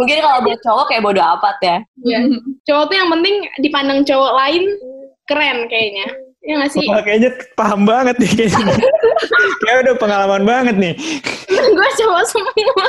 Mungkin 0.00 0.16
kalau 0.24 0.38
buat 0.40 0.60
cowok 0.64 0.84
kayak 0.88 1.02
bodo 1.04 1.20
apat 1.20 1.56
ya. 1.60 1.76
Iya. 2.00 2.20
Cowok 2.64 2.84
tuh 2.88 2.96
yang 2.96 3.10
penting 3.12 3.34
dipandang 3.60 4.00
cowok 4.08 4.32
lain 4.32 4.64
keren 5.28 5.68
kayaknya. 5.68 6.08
Ya 6.40 6.56
nggak 6.56 6.72
sih? 6.72 6.88
Wah, 6.88 7.04
kayaknya 7.04 7.36
paham 7.52 7.84
banget 7.84 8.16
nih 8.16 8.30
kayaknya. 8.32 8.64
kayak 9.60 9.76
udah 9.84 9.94
pengalaman 10.00 10.42
banget 10.48 10.76
nih. 10.80 10.94
Gue 11.52 11.88
cowok 12.00 12.24
semua. 12.32 12.88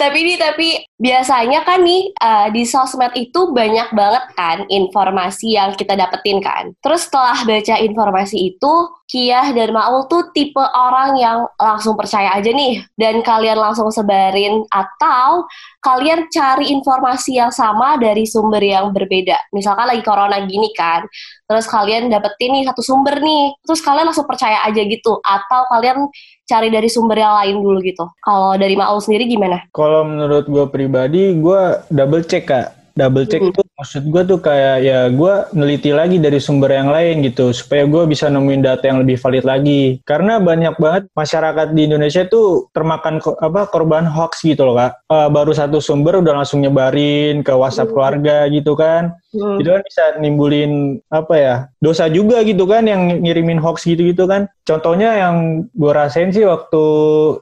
Tapi 0.00 0.24
ini 0.24 0.34
tapi 0.40 0.68
biasanya 1.00 1.64
kan 1.64 1.80
nih 1.80 2.12
uh, 2.20 2.52
di 2.52 2.68
sosmed 2.68 3.10
itu 3.16 3.50
banyak 3.56 3.88
banget 3.96 4.24
kan 4.36 4.58
informasi 4.68 5.56
yang 5.56 5.72
kita 5.72 5.96
dapetin 5.96 6.44
kan. 6.44 6.76
Terus 6.84 7.08
setelah 7.08 7.40
baca 7.42 7.74
informasi 7.80 8.36
itu, 8.52 8.72
Kiah 9.10 9.50
dan 9.50 9.74
Maul 9.74 10.06
tuh 10.06 10.30
tipe 10.30 10.62
orang 10.62 11.18
yang 11.18 11.42
langsung 11.58 11.98
percaya 11.98 12.30
aja 12.30 12.46
nih 12.46 12.78
dan 12.94 13.26
kalian 13.26 13.58
langsung 13.58 13.90
sebarin 13.90 14.62
atau 14.70 15.50
kalian 15.82 16.30
cari 16.30 16.70
informasi 16.70 17.40
yang 17.40 17.50
sama 17.50 17.98
dari 17.98 18.22
sumber 18.28 18.62
yang 18.62 18.94
berbeda. 18.94 19.50
Misalkan 19.50 19.90
lagi 19.90 20.04
corona 20.06 20.38
gini 20.46 20.70
kan, 20.78 21.02
terus 21.50 21.66
kalian 21.66 22.06
dapetin 22.06 22.54
nih 22.54 22.64
satu 22.70 22.86
sumber 22.86 23.18
nih, 23.18 23.50
terus 23.66 23.82
kalian 23.82 24.12
langsung 24.12 24.28
percaya 24.30 24.62
aja 24.62 24.78
gitu 24.78 25.18
atau 25.24 25.60
kalian 25.74 26.06
cari 26.50 26.66
dari 26.66 26.90
sumber 26.90 27.22
yang 27.22 27.34
lain 27.38 27.62
dulu 27.62 27.78
gitu. 27.86 28.02
Kalau 28.26 28.58
dari 28.58 28.74
Maul 28.74 28.98
sendiri 28.98 29.30
gimana? 29.30 29.62
Kalau 29.70 30.02
menurut 30.02 30.50
gue 30.50 30.66
pribadi, 30.66 30.89
gue 31.38 31.62
double 31.90 32.24
check 32.26 32.46
kak. 32.46 32.76
Double 32.98 33.24
check 33.24 33.40
hmm. 33.40 33.54
tuh 33.54 33.64
maksud 33.78 34.02
gue 34.12 34.22
tuh 34.28 34.40
kayak 34.44 34.76
ya 34.84 35.08
gue 35.08 35.34
neliti 35.56 35.88
lagi 35.94 36.20
dari 36.20 36.36
sumber 36.36 36.74
yang 36.74 36.92
lain 36.92 37.24
gitu 37.24 37.48
supaya 37.54 37.88
gue 37.88 38.02
bisa 38.04 38.28
nemuin 38.28 38.60
data 38.60 38.84
yang 38.84 39.00
lebih 39.00 39.16
valid 39.16 39.46
lagi. 39.46 40.02
Karena 40.04 40.36
banyak 40.42 40.76
banget 40.76 41.08
masyarakat 41.16 41.72
di 41.72 41.88
Indonesia 41.88 42.26
tuh 42.28 42.68
termakan 42.74 43.22
ko 43.22 43.38
apa 43.40 43.70
korban 43.70 44.04
hoax 44.04 44.44
gitu 44.44 44.68
loh 44.68 44.76
kak. 44.76 45.00
Uh, 45.08 45.30
baru 45.32 45.54
satu 45.54 45.78
sumber 45.80 46.20
udah 46.20 46.42
langsung 46.42 46.60
nyebarin 46.60 47.40
ke 47.40 47.54
WhatsApp 47.54 47.88
hmm. 47.88 47.94
keluarga 47.96 48.36
gitu 48.50 48.74
kan. 48.76 49.16
Hmm. 49.30 49.62
Itu 49.62 49.70
kan 49.70 49.82
bisa 49.86 50.04
nimbulin 50.18 50.98
apa 51.14 51.34
ya 51.38 51.54
dosa 51.78 52.10
juga 52.10 52.42
gitu 52.42 52.66
kan 52.66 52.82
yang 52.90 53.22
ngirimin 53.22 53.62
hoax 53.62 53.86
gitu-gitu 53.86 54.26
kan. 54.26 54.50
Contohnya 54.66 55.18
yang 55.18 55.66
gue 55.70 55.92
rasain 55.94 56.34
sih 56.34 56.46
waktu 56.46 56.84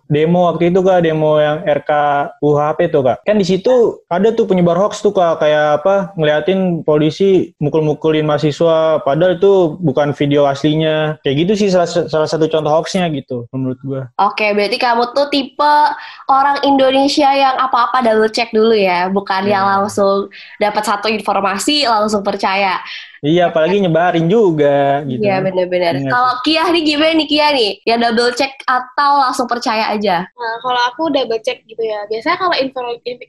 demo 0.09 0.49
waktu 0.53 0.73
itu 0.73 0.81
kak 0.85 1.05
demo 1.05 1.41
yang 1.41 1.65
RK 1.65 1.91
UHP 2.45 2.93
tuh 2.93 3.03
kak. 3.05 3.25
Kan 3.25 3.41
di 3.41 3.47
situ 3.49 4.05
ada 4.13 4.33
tuh 4.37 4.45
penyebar 4.45 4.77
hoax 4.77 5.01
tuh 5.01 5.17
kak 5.17 5.41
kayak 5.41 5.81
apa 5.81 6.13
ngeliatin 6.21 6.85
polisi 6.85 7.57
mukul-mukulin 7.61 8.29
mahasiswa 8.29 9.01
padahal 9.01 9.41
itu 9.41 9.81
bukan 9.81 10.13
video 10.13 10.45
aslinya. 10.45 11.17
Kayak 11.25 11.49
gitu 11.49 11.53
sih 11.65 11.69
salah, 11.73 11.89
salah 11.89 12.29
satu 12.29 12.49
contoh 12.53 12.73
hoaxnya 12.73 13.09
gitu 13.17 13.49
menurut 13.53 13.81
gue. 13.81 14.03
Oke 14.21 14.53
berarti 14.53 14.77
kamu 14.77 15.17
tuh 15.17 15.29
tipe 15.33 15.75
orang 16.29 16.61
Indonesia 16.69 17.33
yang 17.33 17.57
apa-apa 17.57 18.05
double 18.05 18.29
check 18.29 18.53
dulu 18.53 18.77
ya, 18.77 19.09
bukan 19.09 19.49
yeah. 19.49 19.61
yang 19.61 19.65
langsung 19.65 20.29
dapat 20.61 20.85
satu 20.85 21.09
informasi 21.09 21.78
langsung 21.85 22.25
percaya. 22.25 22.81
Iya, 23.19 23.51
apalagi 23.51 23.83
nyebarin 23.83 24.31
juga 24.31 25.03
gitu. 25.03 25.27
Iya, 25.27 25.43
benar-benar. 25.43 25.99
Kalau 26.07 26.33
Kia 26.47 26.71
nih 26.71 26.83
gimana 26.87 27.13
nih 27.19 27.27
Kia 27.27 27.49
nih? 27.51 27.71
Ya 27.83 27.99
double 27.99 28.31
check 28.39 28.55
atau 28.71 29.19
langsung 29.19 29.51
percaya 29.51 29.91
aja? 29.91 30.23
Nah, 30.23 30.55
kalau 30.63 30.81
aku 30.95 31.11
double 31.11 31.43
check 31.43 31.67
gitu 31.67 31.83
ya. 31.83 32.07
Biasanya 32.07 32.39
kalau 32.39 32.55
info 32.55 32.81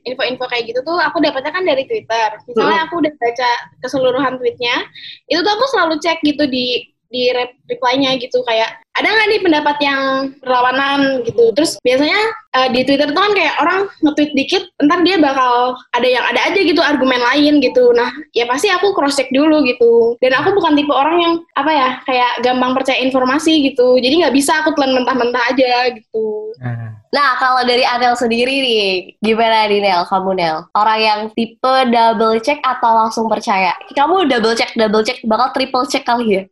info 0.05 0.45
kayak 0.45 0.69
gitu 0.69 0.79
tuh 0.85 1.01
aku 1.01 1.17
dapatnya 1.25 1.49
kan 1.49 1.65
dari 1.65 1.89
Twitter. 1.89 2.29
Misalnya 2.45 2.85
hmm. 2.85 2.85
aku 2.85 2.93
udah 3.01 3.13
baca 3.17 3.49
keseluruhan 3.81 4.33
tweetnya, 4.37 4.77
itu 5.25 5.41
tuh 5.41 5.53
aku 5.57 5.65
selalu 5.73 5.95
cek 5.97 6.21
gitu 6.21 6.45
di 6.45 6.85
di 7.09 7.33
reply-nya 7.67 8.15
gitu 8.21 8.45
kayak 8.45 8.79
ada 8.97 9.07
nggak 9.07 9.27
nih 9.31 9.41
pendapat 9.41 9.77
yang 9.79 10.01
berlawanan? 10.43 11.23
gitu. 11.23 11.55
Terus 11.55 11.79
biasanya 11.81 12.19
uh, 12.55 12.67
di 12.71 12.83
Twitter 12.83 13.07
tuh 13.09 13.21
kan 13.21 13.33
kayak 13.33 13.55
orang 13.63 13.79
nge-tweet 14.03 14.31
dikit 14.35 14.63
entar 14.83 14.99
dia 15.01 15.15
bakal 15.17 15.79
ada 15.95 16.07
yang 16.07 16.23
ada 16.27 16.39
aja 16.51 16.59
gitu 16.59 16.81
argumen 16.83 17.21
lain 17.21 17.63
gitu. 17.63 17.95
Nah 17.95 18.11
ya 18.35 18.43
pasti 18.45 18.67
aku 18.67 18.91
cross 18.91 19.15
check 19.15 19.31
dulu 19.31 19.63
gitu. 19.63 20.19
Dan 20.19 20.35
aku 20.35 20.51
bukan 20.51 20.75
tipe 20.75 20.91
orang 20.91 21.17
yang 21.19 21.33
apa 21.55 21.71
ya 21.71 21.89
kayak 22.03 22.31
gampang 22.43 22.75
percaya 22.75 22.99
informasi 22.99 23.71
gitu. 23.71 23.97
Jadi 23.97 24.25
nggak 24.25 24.35
bisa 24.35 24.59
aku 24.59 24.75
telan 24.75 24.99
mentah-mentah 24.99 25.43
aja 25.55 25.95
gitu. 25.95 26.53
Nah. 26.59 26.98
Nah, 27.09 27.41
kalau 27.41 27.65
dari 27.65 27.81
Anel 27.81 28.13
sendiri 28.13 28.53
nih, 28.61 29.17
gimana 29.17 29.65
nih 29.65 29.81
Nel, 29.81 30.05
kamu 30.05 30.37
Nel? 30.37 30.69
Orang 30.77 30.99
yang 31.01 31.19
tipe 31.33 31.73
double 31.89 32.37
check 32.37 32.61
atau 32.61 33.01
langsung 33.01 33.25
percaya? 33.25 33.73
Kamu 33.97 34.29
double 34.29 34.53
check, 34.53 34.77
double 34.77 35.01
check, 35.01 35.17
bakal 35.25 35.49
triple 35.57 35.89
check 35.89 36.05
kali 36.05 36.37
ya? 36.37 36.43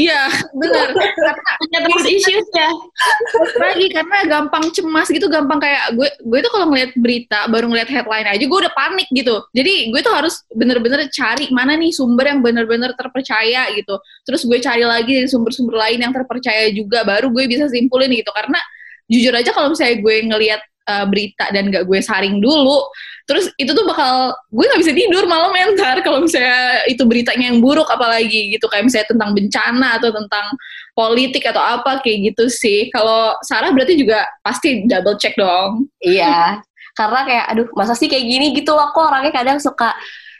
Iya, 0.00 0.20
benar. 0.56 0.96
karena 0.96 1.32
punya 1.60 1.78
terus 1.84 2.06
issues 2.08 2.48
ya. 2.56 2.70
Lagi 3.60 3.86
karena 3.92 4.18
gampang 4.24 4.64
cemas 4.72 5.12
gitu, 5.12 5.28
gampang 5.28 5.60
kayak 5.60 5.92
gue 5.92 6.08
gue 6.24 6.38
tuh 6.40 6.50
kalau 6.56 6.72
ngeliat 6.72 6.96
berita, 6.96 7.44
baru 7.52 7.68
ngeliat 7.68 7.88
headline 7.92 8.28
aja 8.32 8.44
gue 8.48 8.58
udah 8.64 8.72
panik 8.72 9.08
gitu. 9.12 9.44
Jadi 9.52 9.92
gue 9.92 10.00
tuh 10.00 10.14
harus 10.16 10.40
bener-bener 10.56 11.04
cari 11.12 11.52
mana 11.52 11.76
nih 11.76 11.92
sumber 11.92 12.32
yang 12.32 12.40
bener-bener 12.40 12.96
terpercaya 12.96 13.68
gitu. 13.76 14.00
Terus 14.24 14.40
gue 14.48 14.56
cari 14.56 14.88
lagi 14.88 15.20
dari 15.20 15.28
sumber-sumber 15.28 15.76
lain 15.76 16.00
yang 16.00 16.16
terpercaya 16.16 16.72
juga, 16.72 17.04
baru 17.04 17.28
gue 17.28 17.44
bisa 17.44 17.68
simpulin 17.68 18.08
gitu. 18.08 18.32
Karena 18.32 18.56
jujur 19.08 19.32
aja 19.32 19.50
kalau 19.50 19.72
misalnya 19.72 19.96
gue 20.04 20.16
ngelihat 20.28 20.60
uh, 20.88 21.04
berita 21.08 21.48
dan 21.50 21.72
gak 21.72 21.84
gue 21.88 21.98
saring 22.00 22.38
dulu 22.38 22.84
terus 23.28 23.52
itu 23.60 23.68
tuh 23.76 23.84
bakal 23.84 24.32
gue 24.48 24.64
nggak 24.64 24.80
bisa 24.80 24.92
tidur 24.96 25.28
malam 25.28 25.52
entar 25.52 26.00
kalau 26.00 26.24
misalnya 26.24 26.80
itu 26.88 27.04
beritanya 27.04 27.52
yang 27.52 27.60
buruk 27.60 27.84
apalagi 27.92 28.56
gitu 28.56 28.64
kayak 28.72 28.88
misalnya 28.88 29.08
tentang 29.12 29.36
bencana 29.36 29.88
atau 30.00 30.08
tentang 30.08 30.48
politik 30.98 31.46
atau 31.46 31.62
apa 31.62 32.02
kayak 32.02 32.34
gitu 32.34 32.50
sih. 32.50 32.90
Kalau 32.90 33.38
Sarah 33.46 33.70
berarti 33.70 33.94
juga 33.94 34.26
pasti 34.42 34.82
double 34.82 35.14
check 35.14 35.38
dong. 35.38 35.86
Iya. 36.02 36.58
Karena 36.98 37.22
kayak 37.22 37.44
aduh 37.54 37.68
masa 37.78 37.94
sih 37.94 38.10
kayak 38.10 38.26
gini? 38.26 38.50
Gitu 38.50 38.74
loh. 38.74 38.90
Kok 38.90 39.06
orangnya 39.06 39.30
kadang 39.30 39.62
suka 39.62 39.94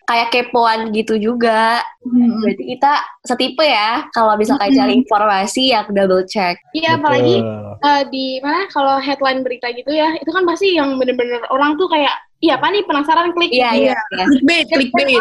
kayak 0.09 0.33
kepoan 0.33 0.89
gitu 0.97 1.21
juga. 1.21 1.85
Hmm. 2.01 2.41
Berarti 2.41 2.65
kita 2.65 2.93
setipe 3.29 3.61
ya 3.61 4.09
kalau 4.17 4.35
bisa 4.41 4.57
kayak 4.57 4.73
cari 4.73 5.05
informasi 5.05 5.77
yang 5.77 5.85
double 5.93 6.25
check. 6.25 6.57
Iya, 6.73 6.97
apalagi 6.97 7.45
uh, 7.85 8.03
di 8.09 8.41
mana 8.41 8.65
kalau 8.73 8.97
headline 8.97 9.45
berita 9.45 9.69
gitu 9.77 9.93
ya, 9.93 10.17
itu 10.17 10.31
kan 10.33 10.49
pasti 10.49 10.81
yang 10.81 10.97
bener-bener 10.97 11.45
orang 11.53 11.77
tuh 11.77 11.93
kayak 11.93 12.17
iya 12.41 12.57
apa 12.57 12.73
nih 12.73 12.83
penasaran 12.89 13.37
klik. 13.37 13.53
Iya, 13.53 13.69
gitu. 13.77 13.85
iya. 13.85 13.97
iya. 14.17 14.25
Clickbait, 14.25 14.65
clickbait. 14.73 15.21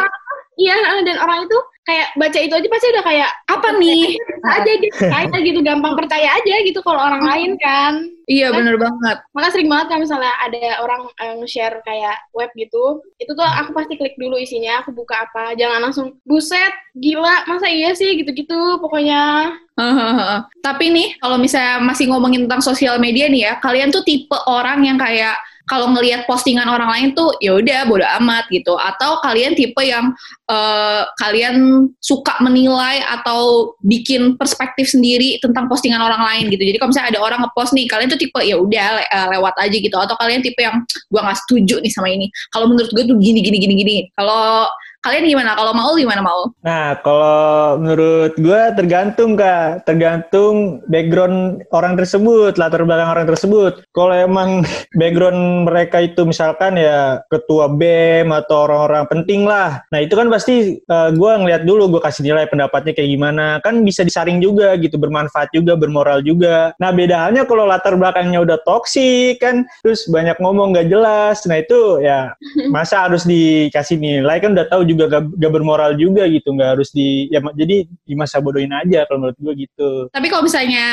Iya, 0.58 0.74
dan 1.06 1.22
orang 1.22 1.46
itu 1.46 1.58
kayak 1.88 2.08
baca 2.20 2.40
itu 2.44 2.54
aja 2.54 2.68
pasti 2.68 2.88
udah 2.92 3.04
kayak 3.08 3.32
apa 3.48 3.70
nih? 3.80 4.04
Aja 4.44 4.72
gitu 4.84 5.04
kayak 5.08 5.44
gitu 5.48 5.60
gampang 5.64 5.96
percaya 5.96 6.28
aja 6.36 6.56
gitu 6.68 6.80
kalau 6.84 7.00
orang 7.00 7.24
lain 7.24 7.52
kan. 7.56 8.12
Iya 8.28 8.52
kan? 8.52 8.60
bener 8.60 8.76
banget. 8.76 9.18
maka 9.32 9.48
sering 9.56 9.72
banget 9.72 9.88
kan 9.88 10.00
misalnya 10.04 10.36
ada 10.44 10.84
orang 10.84 11.08
uh, 11.16 11.48
share 11.48 11.80
kayak 11.88 12.20
web 12.36 12.52
gitu 12.60 13.00
itu 13.24 13.32
tuh 13.32 13.48
aku 13.48 13.72
pasti 13.72 13.96
klik 13.96 14.20
dulu 14.20 14.36
isinya 14.36 14.84
aku 14.84 14.92
buka 14.92 15.24
apa 15.24 15.56
jangan 15.56 15.80
langsung 15.88 16.20
buset 16.28 16.76
gila 17.00 17.48
masa 17.48 17.72
iya 17.72 17.96
sih? 17.96 18.20
gitu-gitu 18.20 18.84
pokoknya. 18.84 19.56
Tapi 20.68 20.86
nih 20.92 21.08
kalau 21.24 21.40
misalnya 21.40 21.80
masih 21.80 22.12
ngomongin 22.12 22.52
tentang 22.52 22.60
sosial 22.60 23.00
media 23.00 23.32
nih 23.32 23.42
ya 23.48 23.54
kalian 23.64 23.96
tuh 23.96 24.04
tipe 24.04 24.36
orang 24.44 24.84
yang 24.84 25.00
kayak 25.00 25.40
kalau 25.68 25.92
ngelihat 25.92 26.24
postingan 26.26 26.66
orang 26.72 26.88
lain 26.88 27.08
tuh 27.12 27.36
ya 27.44 27.60
udah 27.60 27.84
bodo 27.86 28.08
amat 28.24 28.48
gitu. 28.50 28.74
Atau 28.80 29.20
kalian 29.20 29.54
tipe 29.54 29.84
yang 29.84 30.16
uh, 30.48 31.04
kalian 31.20 31.88
suka 32.00 32.40
menilai 32.40 33.04
atau 33.04 33.76
bikin 33.84 34.40
perspektif 34.40 34.88
sendiri 34.88 35.38
tentang 35.44 35.68
postingan 35.68 36.00
orang 36.00 36.24
lain 36.24 36.46
gitu. 36.50 36.64
Jadi 36.64 36.78
kalau 36.80 36.90
misalnya 36.96 37.10
ada 37.14 37.22
orang 37.22 37.40
ngepost 37.44 37.76
nih 37.76 37.86
kalian 37.86 38.08
tuh 38.08 38.20
tipe 38.20 38.40
ya 38.42 38.56
udah 38.56 38.88
le 38.98 39.04
uh, 39.12 39.28
lewat 39.36 39.56
aja 39.60 39.78
gitu. 39.78 39.96
Atau 40.00 40.16
kalian 40.16 40.40
tipe 40.40 40.64
yang 40.64 40.80
gua 41.12 41.28
nggak 41.28 41.40
setuju 41.44 41.84
nih 41.84 41.92
sama 41.92 42.08
ini. 42.08 42.32
Kalau 42.56 42.72
menurut 42.72 42.90
gue 42.96 43.04
tuh 43.04 43.20
gini 43.20 43.44
gini 43.44 43.58
gini 43.60 43.74
gini. 43.76 43.98
Kalau 44.16 44.72
Kalian 45.08 45.24
gimana? 45.24 45.56
Kalau 45.56 45.72
mau 45.72 45.96
gimana 45.96 46.20
mau? 46.20 46.52
Nah, 46.68 47.00
kalau 47.00 47.80
menurut 47.80 48.36
gue 48.36 48.62
tergantung 48.76 49.40
kak, 49.40 49.88
tergantung 49.88 50.84
background 50.92 51.64
orang 51.72 51.96
tersebut, 51.96 52.60
latar 52.60 52.84
belakang 52.84 53.16
orang 53.16 53.24
tersebut. 53.24 53.88
Kalau 53.96 54.12
emang 54.12 54.68
background 55.00 55.64
mereka 55.64 56.04
itu 56.04 56.28
misalkan 56.28 56.76
ya 56.76 57.24
ketua 57.32 57.72
BEM 57.72 58.36
atau 58.36 58.68
orang-orang 58.68 59.08
penting 59.08 59.48
lah, 59.48 59.80
nah 59.96 60.04
itu 60.04 60.12
kan 60.12 60.28
pasti 60.28 60.84
uh, 60.92 61.08
eh, 61.08 61.10
gue 61.16 61.32
ngeliat 61.40 61.64
dulu, 61.64 61.88
gue 61.88 62.02
kasih 62.04 62.28
nilai 62.28 62.44
pendapatnya 62.52 62.92
kayak 62.92 63.08
gimana. 63.08 63.64
Kan 63.64 63.88
bisa 63.88 64.04
disaring 64.04 64.44
juga 64.44 64.76
gitu, 64.76 65.00
bermanfaat 65.00 65.56
juga, 65.56 65.80
bermoral 65.80 66.20
juga. 66.20 66.76
Nah 66.84 66.92
beda 66.92 67.32
halnya 67.32 67.48
kalau 67.48 67.64
latar 67.64 67.96
belakangnya 67.96 68.44
udah 68.44 68.60
toksik 68.68 69.40
kan, 69.40 69.64
terus 69.88 70.04
banyak 70.12 70.36
ngomong 70.44 70.76
gak 70.76 70.92
jelas, 70.92 71.48
nah 71.48 71.64
itu 71.64 72.04
ya 72.04 72.36
masa 72.76 73.08
harus 73.08 73.24
dikasih 73.24 73.96
nilai 73.96 74.44
kan 74.44 74.52
udah 74.52 74.68
tahu 74.68 74.84
juga 74.84 74.97
juga 74.98 75.22
gak, 75.22 75.24
gak 75.38 75.52
bermoral 75.54 75.92
juga 75.94 76.26
gitu 76.26 76.50
nggak 76.50 76.70
harus 76.74 76.90
di 76.90 77.30
ya 77.30 77.38
jadi 77.54 77.86
di 77.86 78.14
masa 78.18 78.42
bodohin 78.42 78.74
aja 78.74 79.06
kalau 79.06 79.22
menurut 79.22 79.38
gue 79.38 79.54
gitu. 79.70 79.90
Tapi 80.10 80.28
kalau 80.34 80.44
misalnya 80.50 80.86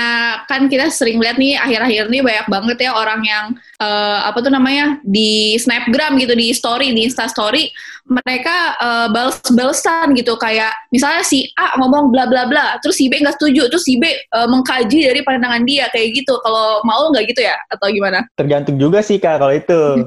kan 0.45 0.69
kita 0.69 0.93
sering 0.93 1.17
lihat 1.17 1.41
nih 1.41 1.57
akhir-akhir 1.57 2.13
ini 2.13 2.21
banyak 2.21 2.47
banget 2.53 2.79
ya 2.85 2.91
orang 2.93 3.21
yang 3.25 3.45
uh, 3.81 4.29
apa 4.29 4.45
tuh 4.45 4.53
namanya 4.53 5.01
di 5.01 5.57
snapgram 5.57 6.21
gitu 6.21 6.37
di 6.37 6.53
story 6.53 6.93
di 6.93 7.09
insta 7.09 7.25
story 7.25 7.73
mereka 8.05 8.77
uh, 8.85 9.09
bales-balesan 9.09 10.13
gitu. 10.13 10.37
Kayak 10.37 10.77
misalnya 10.93 11.25
si 11.25 11.49
A 11.57 11.73
ngomong 11.81 12.13
bla 12.13 12.29
bla 12.29 12.45
bla 12.45 12.77
terus 12.85 13.01
si 13.01 13.09
B 13.09 13.17
nggak 13.17 13.41
setuju 13.41 13.73
terus 13.73 13.89
si 13.89 13.97
B 13.97 14.05
uh, 14.37 14.45
mengkaji 14.45 15.09
dari 15.09 15.25
pandangan 15.25 15.65
dia 15.65 15.89
kayak 15.89 16.13
gitu. 16.21 16.37
Kalau 16.45 16.85
mau 16.85 17.09
nggak 17.09 17.33
gitu 17.33 17.41
ya 17.49 17.57
atau 17.73 17.89
gimana? 17.89 18.29
Tergantung 18.37 18.77
juga 18.77 19.01
sih 19.01 19.17
kak 19.17 19.41
kalau 19.41 19.55
itu. 19.57 19.81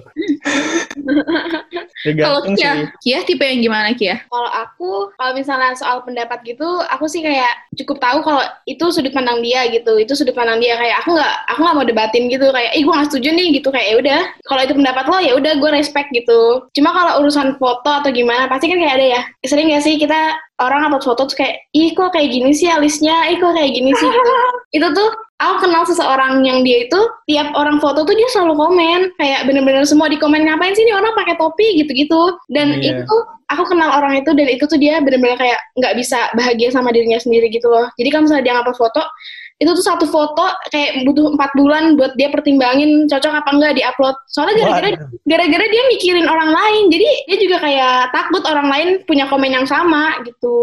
Kalau 2.07 2.41
Kia 2.55 2.93
Kia 3.01 3.19
tipe 3.25 3.43
yang 3.43 3.61
gimana 3.61 3.76
Kia? 3.97 4.15
Kalau 4.29 4.49
aku 4.49 4.89
kalau 5.17 5.31
misalnya 5.37 5.77
soal 5.77 6.01
pendapat 6.01 6.41
gitu 6.47 6.65
aku 6.89 7.05
sih 7.05 7.21
kayak 7.21 7.69
cukup 7.77 8.01
tahu 8.01 8.19
kalau 8.25 8.43
itu 8.65 8.85
sudut 8.89 9.13
pandang 9.13 9.39
dia 9.45 9.67
gitu. 9.69 9.97
Itu 10.01 10.17
sudut 10.17 10.33
pandang 10.33 10.57
dia 10.57 10.77
kayak 10.77 11.05
aku 11.05 11.17
nggak 11.17 11.33
aku 11.53 11.59
nggak 11.61 11.77
mau 11.77 11.85
debatin 11.87 12.23
gitu. 12.31 12.49
Kayak 12.49 12.71
ih 12.73 12.83
gue 12.83 12.93
nggak 12.93 13.09
setuju 13.13 13.29
nih 13.33 13.47
gitu. 13.61 13.69
Kayak 13.69 13.87
ya 13.87 13.95
udah 14.01 14.21
kalau 14.47 14.61
itu 14.65 14.73
pendapat 14.73 15.05
lo 15.05 15.17
ya 15.21 15.33
udah 15.37 15.53
gue 15.59 15.71
respect 15.73 16.09
gitu. 16.13 16.41
Cuma 16.73 16.89
kalau 16.95 17.21
urusan 17.21 17.57
foto 17.61 17.89
atau 17.89 18.09
gimana 18.09 18.49
pasti 18.49 18.71
kan 18.71 18.79
kayak 18.81 18.95
ada 18.97 19.07
ya. 19.19 19.21
Sering 19.45 19.71
gak 19.71 19.83
sih 19.85 19.95
kita 20.01 20.35
orang 20.57 20.89
upload 20.89 21.05
foto 21.05 21.29
tuh 21.29 21.37
kayak 21.37 21.69
ih 21.77 21.93
kok 21.93 22.13
kayak 22.13 22.33
gini 22.33 22.51
sih 22.53 22.69
alisnya? 22.69 23.29
Ih 23.29 23.37
kok 23.37 23.53
kayak 23.53 23.71
gini 23.73 23.91
sih? 23.93 24.09
Gitu 24.09 24.33
itu 24.77 24.87
tuh 24.91 25.09
aku 25.37 25.69
kenal 25.69 25.85
seseorang 25.85 26.41
yang 26.43 26.65
dia 26.65 26.89
itu 26.89 26.99
tiap 27.29 27.53
orang 27.53 27.77
foto 27.77 28.03
tuh 28.03 28.15
dia 28.17 28.27
selalu 28.33 28.57
komen 28.57 28.99
kayak 29.21 29.45
bener-bener 29.45 29.85
semua 29.85 30.09
di 30.09 30.17
komen 30.17 30.43
ngapain 30.43 30.73
sih 30.73 30.83
ini 30.83 30.93
orang 30.97 31.13
pakai 31.13 31.37
topi? 31.37 31.67
gitu-gitu. 31.85 32.35
Dan 32.49 32.81
yeah. 32.81 33.05
itu 33.05 33.17
aku 33.53 33.63
kenal 33.69 34.01
orang 34.01 34.19
itu 34.19 34.33
dan 34.33 34.47
itu 34.49 34.65
tuh 34.65 34.79
dia 34.81 34.99
bener-bener 34.99 35.37
kayak 35.37 35.59
nggak 35.77 35.93
bisa 35.95 36.27
bahagia 36.33 36.73
sama 36.73 36.89
dirinya 36.89 37.21
sendiri 37.21 37.47
gitu 37.53 37.69
loh. 37.69 37.87
Jadi 37.95 38.09
kalau 38.09 38.23
misalnya 38.25 38.43
dia 38.49 38.53
ngupload 38.57 38.77
foto 38.77 39.03
itu 39.57 39.71
tuh 39.73 39.85
satu 39.85 40.05
foto 40.05 40.45
kayak 40.69 41.01
butuh 41.01 41.33
empat 41.33 41.49
bulan 41.57 41.97
buat 41.97 42.13
dia 42.13 42.29
pertimbangin 42.29 43.09
cocok 43.09 43.33
apa 43.41 43.49
enggak 43.57 43.73
diupload. 43.81 44.13
Soalnya 44.29 44.53
gara-gara 44.61 44.89
gara-gara 45.25 45.65
dia 45.65 45.83
mikirin 45.89 46.29
orang 46.29 46.53
lain. 46.53 46.83
Jadi 46.93 47.07
dia 47.25 47.37
juga 47.41 47.57
kayak 47.65 48.13
takut 48.13 48.45
orang 48.45 48.67
lain 48.69 48.87
punya 49.09 49.25
komen 49.25 49.49
yang 49.49 49.65
sama 49.65 50.21
gitu. 50.29 50.57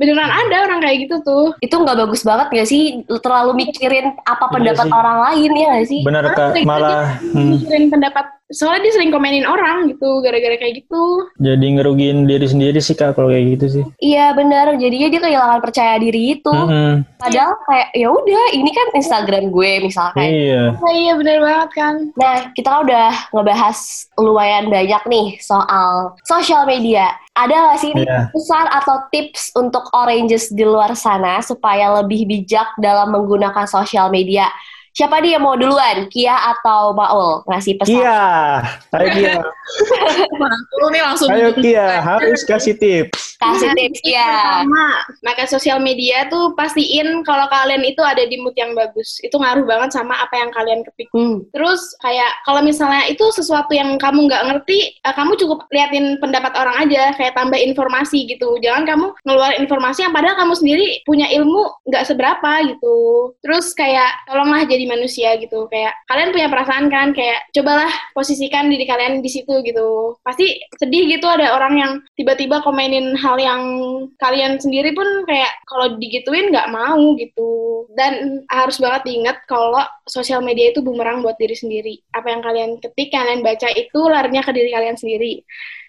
Beneran 0.00 0.32
ada 0.32 0.64
orang 0.64 0.80
kayak 0.80 1.04
gitu 1.04 1.20
tuh. 1.20 1.52
Itu 1.60 1.76
nggak 1.76 2.08
bagus 2.08 2.24
banget 2.24 2.48
gak 2.56 2.68
sih? 2.72 3.04
Terlalu 3.04 3.68
mikirin 3.68 4.16
apa 4.24 4.48
iya 4.48 4.54
pendapat 4.56 4.86
ya 4.88 4.94
orang 4.96 5.18
lain 5.28 5.50
ya 5.52 5.68
gak 5.76 5.86
sih? 5.92 6.00
Bener 6.00 6.24
kak. 6.32 6.50
malah 6.64 7.20
hmm. 7.20 7.48
mikirin 7.52 7.84
pendapat 7.92 8.37
soalnya 8.48 8.88
dia 8.88 8.92
sering 8.96 9.12
komenin 9.12 9.44
orang 9.44 9.92
gitu 9.92 10.24
gara-gara 10.24 10.56
kayak 10.56 10.84
gitu. 10.84 11.28
Jadi 11.36 11.66
ngerugiin 11.76 12.24
diri 12.24 12.48
sendiri 12.48 12.80
sih 12.80 12.96
kak 12.96 13.16
kalau 13.16 13.28
kayak 13.28 13.60
gitu 13.60 13.66
sih. 13.80 13.84
Iya 14.00 14.32
benar. 14.32 14.72
Jadinya 14.80 15.08
dia 15.12 15.20
kehilangan 15.20 15.60
percaya 15.60 15.94
diri 16.00 16.40
itu. 16.40 16.48
Mm 16.48 16.68
-hmm. 16.68 16.94
padahal 17.18 17.52
kayak 17.66 17.88
ya 17.98 18.08
udah 18.08 18.44
ini 18.54 18.70
kan 18.70 18.88
Instagram 18.94 19.44
gue 19.50 19.72
misalkan 19.84 20.28
iya. 20.30 20.72
Nah, 20.78 20.92
iya 20.94 21.12
benar 21.18 21.36
banget 21.44 21.70
kan. 21.76 21.94
Nah 22.16 22.34
kita 22.56 22.68
kan 22.72 22.80
udah 22.88 23.08
ngebahas 23.36 23.78
lumayan 24.16 24.72
banyak 24.72 25.02
nih 25.04 25.26
soal 25.44 26.16
sosial 26.24 26.64
media. 26.64 27.12
Ada 27.36 27.54
nggak 27.54 27.78
sih 27.78 27.92
yeah. 27.94 28.26
pesan 28.32 28.66
atau 28.70 28.96
tips 29.14 29.52
untuk 29.54 29.86
oranges 29.94 30.50
di 30.50 30.64
luar 30.66 30.96
sana 30.96 31.38
supaya 31.44 32.00
lebih 32.02 32.26
bijak 32.26 32.66
dalam 32.80 33.14
menggunakan 33.14 33.68
sosial 33.68 34.10
media 34.10 34.48
Siapa 34.98 35.22
dia 35.22 35.38
mau 35.38 35.54
duluan, 35.54 36.10
Kia 36.10 36.34
atau 36.34 36.90
Maul 36.90 37.46
ngasih 37.46 37.78
pesan? 37.78 38.02
Kia, 38.02 38.18
ayo 38.98 39.08
Kia. 39.14 39.34
Maul 40.42 40.90
nih 40.90 41.02
langsung. 41.06 41.30
Ayo 41.30 41.54
Kia, 41.54 42.02
harus 42.02 42.42
kasih 42.42 42.74
tips. 42.74 43.38
Kasih 43.38 43.70
tips 43.78 44.02
Kia. 44.02 44.26
Pertama, 44.66 44.86
maka 45.22 45.46
sosial 45.46 45.78
media 45.78 46.26
tuh 46.26 46.50
pastiin 46.58 47.22
kalau 47.22 47.46
kalian 47.46 47.86
itu 47.86 48.02
ada 48.02 48.26
di 48.26 48.42
mood 48.42 48.58
yang 48.58 48.74
bagus. 48.74 49.22
Itu 49.22 49.38
ngaruh 49.38 49.62
banget 49.70 49.94
sama 49.94 50.18
apa 50.18 50.34
yang 50.34 50.50
kalian 50.50 50.82
kepik. 50.82 51.06
Hmm. 51.14 51.46
Terus 51.54 51.94
kayak 52.02 52.42
kalau 52.42 52.58
misalnya 52.66 53.06
itu 53.06 53.22
sesuatu 53.30 53.70
yang 53.70 54.02
kamu 54.02 54.26
nggak 54.26 54.50
ngerti, 54.50 54.98
uh, 55.06 55.14
kamu 55.14 55.38
cukup 55.38 55.62
liatin 55.70 56.18
pendapat 56.18 56.58
orang 56.58 56.74
aja, 56.90 57.14
kayak 57.14 57.38
tambah 57.38 57.54
informasi 57.54 58.26
gitu. 58.26 58.58
Jangan 58.66 58.82
kamu 58.82 59.06
ngeluar 59.22 59.54
informasi 59.62 60.02
yang 60.02 60.10
padahal 60.10 60.34
kamu 60.34 60.58
sendiri 60.58 61.06
punya 61.06 61.30
ilmu 61.30 61.86
nggak 61.86 62.02
seberapa 62.02 62.66
gitu. 62.66 62.98
Terus 63.46 63.70
kayak 63.78 64.26
tolonglah 64.26 64.66
jadi 64.66 64.87
manusia 64.88 65.36
gitu. 65.36 65.68
Kayak 65.68 65.94
kalian 66.08 66.32
punya 66.32 66.48
perasaan 66.48 66.88
kan 66.88 67.12
kayak 67.12 67.46
cobalah 67.52 67.92
posisikan 68.16 68.72
diri 68.72 68.88
kalian 68.88 69.20
di 69.20 69.30
situ 69.30 69.60
gitu. 69.62 70.16
Pasti 70.24 70.58
sedih 70.80 71.04
gitu 71.12 71.28
ada 71.28 71.52
orang 71.52 71.74
yang 71.76 71.92
tiba-tiba 72.16 72.64
komenin 72.64 73.12
hal 73.20 73.36
yang 73.36 73.62
kalian 74.16 74.56
sendiri 74.56 74.96
pun 74.96 75.06
kayak 75.28 75.52
kalau 75.68 76.00
digituin 76.00 76.48
nggak 76.48 76.72
mau 76.72 77.14
gitu. 77.20 77.84
Dan 77.92 78.42
harus 78.48 78.80
banget 78.80 79.04
diingat 79.06 79.44
kalau 79.44 79.84
sosial 80.08 80.40
media 80.40 80.72
itu 80.72 80.80
bumerang 80.80 81.20
buat 81.20 81.36
diri 81.36 81.54
sendiri. 81.54 82.00
Apa 82.16 82.32
yang 82.32 82.40
kalian 82.40 82.70
ketik 82.80 83.12
kalian 83.12 83.44
baca 83.44 83.68
itu 83.76 84.00
larinya 84.08 84.40
ke 84.40 84.50
diri 84.56 84.72
kalian 84.72 84.96
sendiri. 84.96 85.44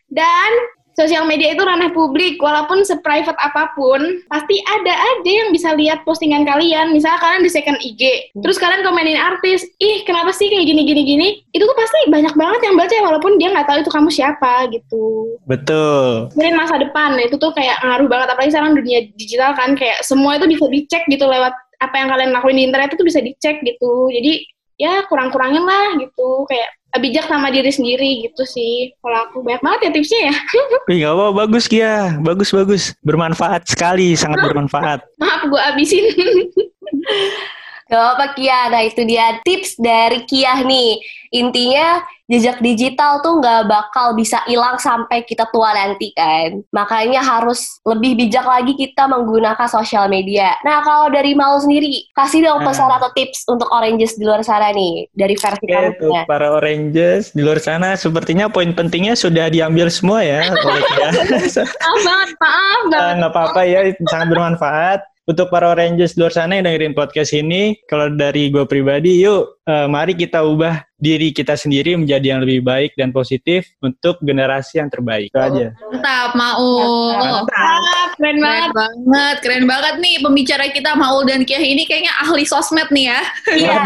Dan 0.09 0.51
sosial 0.99 1.23
media 1.23 1.55
itu 1.55 1.63
ranah 1.63 1.95
publik, 1.95 2.35
walaupun 2.43 2.83
seprivate 2.83 3.39
apa 3.39 3.71
pun, 3.71 4.19
pasti 4.27 4.59
ada 4.67 4.91
aja 4.91 5.31
yang 5.31 5.55
bisa 5.55 5.71
lihat 5.71 6.03
postingan 6.03 6.43
kalian. 6.43 6.91
Misalnya 6.91 7.23
kalian 7.23 7.47
di 7.47 7.51
second 7.51 7.79
IG, 7.79 8.35
terus 8.43 8.59
kalian 8.59 8.83
komenin 8.83 9.15
artis, 9.15 9.63
ih 9.79 10.03
kenapa 10.03 10.35
sih 10.35 10.51
kayak 10.51 10.67
gini 10.67 10.83
gini 10.83 11.01
gini? 11.07 11.27
Itu 11.55 11.63
tuh 11.63 11.77
pasti 11.79 12.11
banyak 12.11 12.35
banget 12.35 12.59
yang 12.67 12.75
baca 12.75 12.95
walaupun 12.99 13.31
dia 13.39 13.49
nggak 13.55 13.67
tahu 13.71 13.79
itu 13.79 13.91
kamu 13.91 14.09
siapa 14.11 14.67
gitu. 14.75 15.39
Betul. 15.47 16.27
Mungkin 16.35 16.55
masa 16.59 16.75
depan 16.75 17.15
itu 17.23 17.39
tuh 17.39 17.55
kayak 17.55 17.79
ngaruh 17.79 18.11
banget 18.11 18.27
apalagi 18.35 18.51
sekarang 18.51 18.75
dunia 18.75 18.99
digital 19.15 19.55
kan 19.55 19.79
kayak 19.79 20.03
semua 20.03 20.35
itu 20.35 20.45
bisa 20.51 20.65
dicek 20.67 21.03
gitu 21.07 21.23
lewat 21.23 21.55
apa 21.79 21.95
yang 21.95 22.11
kalian 22.11 22.31
lakuin 22.35 22.59
di 22.59 22.63
internet 22.67 22.91
itu 22.91 23.05
bisa 23.07 23.23
dicek 23.23 23.63
gitu. 23.63 24.11
Jadi 24.11 24.43
ya 24.79 25.03
kurang-kurangin 25.11 25.63
lah 25.63 25.99
gitu 25.99 26.47
kayak 26.47 26.78
bijak 26.97 27.29
sama 27.29 27.53
diri 27.53 27.69
sendiri 27.69 28.25
gitu 28.25 28.41
sih. 28.49 28.89
Kalau 28.97 29.29
aku 29.29 29.45
banyak 29.45 29.61
banget 29.61 29.79
ya 29.85 29.89
tipsnya 29.93 30.21
ya. 30.33 30.35
Wih 30.89 30.97
gak 31.05 31.13
apa 31.13 31.25
bagus 31.45 31.65
Kia. 31.69 32.17
Bagus 32.17 32.49
bagus. 32.49 32.83
Bermanfaat 33.05 33.69
sekali. 33.69 34.17
Sangat 34.17 34.41
bermanfaat. 34.41 35.05
Maaf 35.21 35.45
gue 35.45 35.61
abisin 35.61 36.09
Gak 37.89 38.05
apa 38.15 38.37
Kia, 38.37 38.69
nah 38.69 38.85
itu 38.85 39.01
dia 39.01 39.41
tips 39.41 39.73
dari 39.81 40.21
Kia 40.29 40.61
nih. 40.61 41.01
Intinya 41.33 42.05
jejak 42.29 42.61
digital 42.61 43.25
tuh 43.25 43.41
nggak 43.41 43.65
bakal 43.65 44.13
bisa 44.13 44.37
hilang 44.45 44.77
sampai 44.77 45.25
kita 45.25 45.49
tua 45.49 45.73
nanti 45.73 46.13
kan. 46.13 46.61
Makanya 46.69 47.25
harus 47.25 47.81
lebih 47.81 48.13
bijak 48.13 48.45
lagi 48.45 48.77
kita 48.77 49.09
menggunakan 49.09 49.65
sosial 49.65 50.05
media. 50.05 50.53
Nah 50.61 50.85
kalau 50.85 51.09
dari 51.09 51.33
mau 51.33 51.57
sendiri, 51.57 52.05
kasih 52.13 52.45
dong 52.45 52.61
pesan 52.61 52.93
nah. 52.93 53.01
atau 53.01 53.09
tips 53.17 53.49
untuk 53.49 53.65
oranges 53.73 54.13
di 54.21 54.23
luar 54.29 54.45
sana 54.45 54.69
nih 54.69 55.09
dari 55.17 55.33
versi 55.33 55.65
kamu. 55.65 55.97
Untuk 55.97 56.29
para 56.29 56.47
oranges 56.53 57.33
di 57.33 57.41
luar 57.41 57.57
sana, 57.57 57.97
sepertinya 57.97 58.45
poin 58.53 58.69
pentingnya 58.69 59.17
sudah 59.17 59.49
diambil 59.49 59.89
semua 59.89 60.21
ya 60.21 60.45
oleh 60.45 60.83
Kia. 60.93 61.09
maaf 61.65 62.01
banget, 62.05 62.29
maaf 62.37 62.81
banget. 62.93 63.15
Nggak 63.17 63.31
apa-apa 63.33 63.61
ya, 63.65 63.79
sangat 64.05 64.27
bermanfaat 64.29 65.01
untuk 65.29 65.53
para 65.53 65.77
Rangers 65.77 66.17
luar 66.17 66.33
sana 66.33 66.57
yang 66.57 66.65
dengerin 66.65 66.97
podcast 66.97 67.37
ini, 67.37 67.77
kalau 67.85 68.09
dari 68.09 68.49
gue 68.49 68.65
pribadi, 68.65 69.21
yuk 69.21 69.61
uh, 69.69 69.85
mari 69.85 70.17
kita 70.17 70.41
ubah 70.41 70.81
diri 70.97 71.29
kita 71.29 71.53
sendiri 71.53 71.93
menjadi 71.93 72.33
yang 72.33 72.41
lebih 72.41 72.65
baik 72.65 72.97
dan 72.97 73.13
positif 73.13 73.69
untuk 73.85 74.17
generasi 74.25 74.81
yang 74.81 74.89
terbaik. 74.89 75.29
Itu 75.29 75.37
aja. 75.37 75.67
Mantap, 75.93 76.33
mau. 76.33 76.73
Mantap, 77.13 78.17
keren, 78.17 78.41
keren 78.41 78.41
banget. 78.41 78.69
banget. 78.73 79.35
Keren 79.45 79.65
banget 79.69 79.95
nih 80.01 80.15
pembicara 80.17 80.65
kita 80.73 80.97
Maul 80.97 81.29
dan 81.29 81.45
Kiah 81.45 81.61
ini 81.61 81.85
kayaknya 81.85 82.11
ahli 82.25 82.43
sosmed 82.49 82.89
nih 82.89 83.13
ya. 83.13 83.21
Iya. 83.53 83.77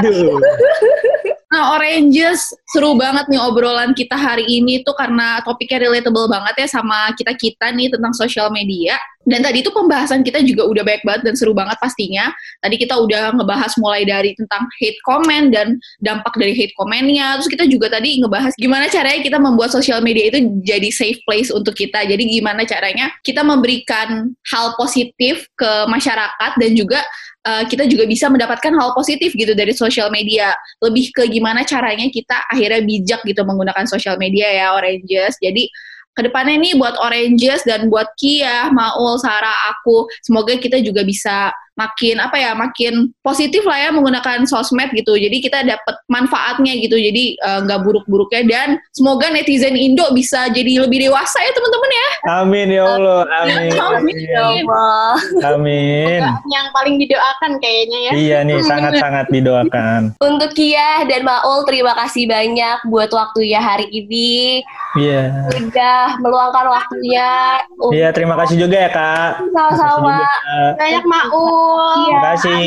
Nah, 1.54 1.78
Oranges, 1.78 2.50
seru 2.74 2.98
banget 2.98 3.30
nih 3.30 3.38
obrolan 3.38 3.94
kita 3.94 4.18
hari 4.18 4.42
ini 4.42 4.82
tuh 4.82 4.98
karena 4.98 5.38
topiknya 5.46 5.86
relatable 5.86 6.26
banget 6.26 6.66
ya 6.66 6.82
sama 6.82 7.14
kita-kita 7.14 7.70
nih 7.78 7.94
tentang 7.94 8.10
sosial 8.10 8.50
media. 8.50 8.98
Dan 9.22 9.46
tadi 9.46 9.62
itu 9.62 9.70
pembahasan 9.70 10.26
kita 10.26 10.42
juga 10.42 10.66
udah 10.66 10.82
baik 10.82 11.06
banget 11.06 11.30
dan 11.30 11.38
seru 11.38 11.54
banget 11.54 11.78
pastinya. 11.78 12.34
Tadi 12.58 12.76
kita 12.76 12.98
udah 12.98 13.38
ngebahas 13.38 13.70
mulai 13.78 14.02
dari 14.02 14.34
tentang 14.34 14.66
hate 14.82 14.98
comment 15.06 15.54
dan 15.54 15.78
dampak 16.02 16.34
dari 16.42 16.58
hate 16.58 16.74
commentnya. 16.74 17.38
Terus 17.38 17.50
kita 17.54 17.70
juga 17.70 17.88
tadi 17.88 18.18
ngebahas 18.18 18.58
gimana 18.58 18.90
caranya 18.90 19.22
kita 19.22 19.38
membuat 19.38 19.70
sosial 19.70 20.02
media 20.02 20.34
itu 20.34 20.42
jadi 20.66 20.90
safe 20.90 21.22
place 21.22 21.54
untuk 21.54 21.78
kita. 21.78 22.02
Jadi 22.02 22.34
gimana 22.34 22.66
caranya 22.66 23.14
kita 23.22 23.46
memberikan 23.46 24.34
hal 24.50 24.74
positif 24.74 25.46
ke 25.54 25.72
masyarakat 25.86 26.52
dan 26.58 26.72
juga 26.74 27.00
uh, 27.48 27.64
kita 27.68 27.88
juga 27.88 28.04
bisa 28.08 28.28
mendapatkan 28.32 28.74
hal 28.74 28.92
positif 28.96 29.36
gitu 29.36 29.54
dari 29.54 29.72
sosial 29.76 30.10
media. 30.10 30.52
Lebih 30.84 31.12
ke 31.16 31.24
gimana 31.30 31.64
caranya 31.64 32.08
kita 32.10 32.36
akhirnya 32.50 32.82
bijak 32.84 33.22
gitu 33.24 33.42
menggunakan 33.44 33.86
sosial 33.88 34.16
media 34.20 34.48
ya 34.50 34.76
Oranges. 34.76 35.38
Jadi 35.40 35.68
ke 36.14 36.22
depannya 36.30 36.62
nih 36.62 36.74
buat 36.78 36.94
Oranges 37.02 37.66
dan 37.66 37.90
buat 37.90 38.06
Kia, 38.22 38.70
Maul, 38.70 39.18
Sarah, 39.18 39.74
aku, 39.74 40.06
semoga 40.22 40.54
kita 40.62 40.78
juga 40.86 41.02
bisa 41.02 41.50
makin 41.74 42.22
apa 42.22 42.38
ya 42.38 42.52
makin 42.54 43.10
positif 43.26 43.66
lah 43.66 43.78
ya 43.78 43.90
menggunakan 43.90 44.46
sosmed 44.46 44.94
gitu. 44.94 45.18
Jadi 45.18 45.38
kita 45.42 45.66
dapat 45.66 45.96
manfaatnya 46.06 46.78
gitu. 46.78 46.96
Jadi 46.98 47.38
eh, 47.38 47.60
nggak 47.66 47.80
uh, 47.82 47.84
buruk-buruknya. 47.84 48.42
Dan 48.46 48.70
semoga 48.94 49.34
netizen 49.34 49.74
Indo 49.74 50.06
bisa 50.14 50.50
jadi 50.54 50.86
lebih 50.86 51.10
dewasa 51.10 51.42
ya 51.42 51.52
teman-teman 51.54 51.92
ya. 51.92 52.10
Amin 52.42 52.68
ya 52.70 52.84
Allah. 52.86 53.22
Amin. 53.42 53.72
Amin. 53.98 54.16
Ya 54.22 54.44
Allah. 54.46 55.14
Amin. 55.54 56.22
Yang 56.46 56.68
paling 56.72 56.96
didoakan 57.02 57.52
kayaknya 57.58 58.00
ya. 58.00 58.12
Iya 58.14 58.38
nih 58.46 58.60
sangat-sangat 58.62 59.26
didoakan. 59.34 60.02
Untuk 60.30 60.52
Kia 60.54 61.06
dan 61.10 61.26
Maul 61.26 61.66
terima 61.66 61.98
kasih 61.98 62.30
banyak 62.30 62.86
buat 62.88 63.10
waktunya 63.10 63.58
hari 63.58 63.90
ini. 63.90 64.62
Iya. 64.94 65.26
Yeah. 65.50 65.66
udah 65.74 66.22
meluangkan 66.22 66.70
waktunya. 66.70 67.58
Iya 67.90 68.08
terima 68.14 68.38
kasih 68.38 68.62
juga 68.62 68.78
ya 68.78 68.90
kak. 68.94 69.42
Sama-sama. 69.50 70.22
Banyak 70.78 71.06
Maul 71.10 71.63
Terima 71.94 72.22
kasih, 72.34 72.60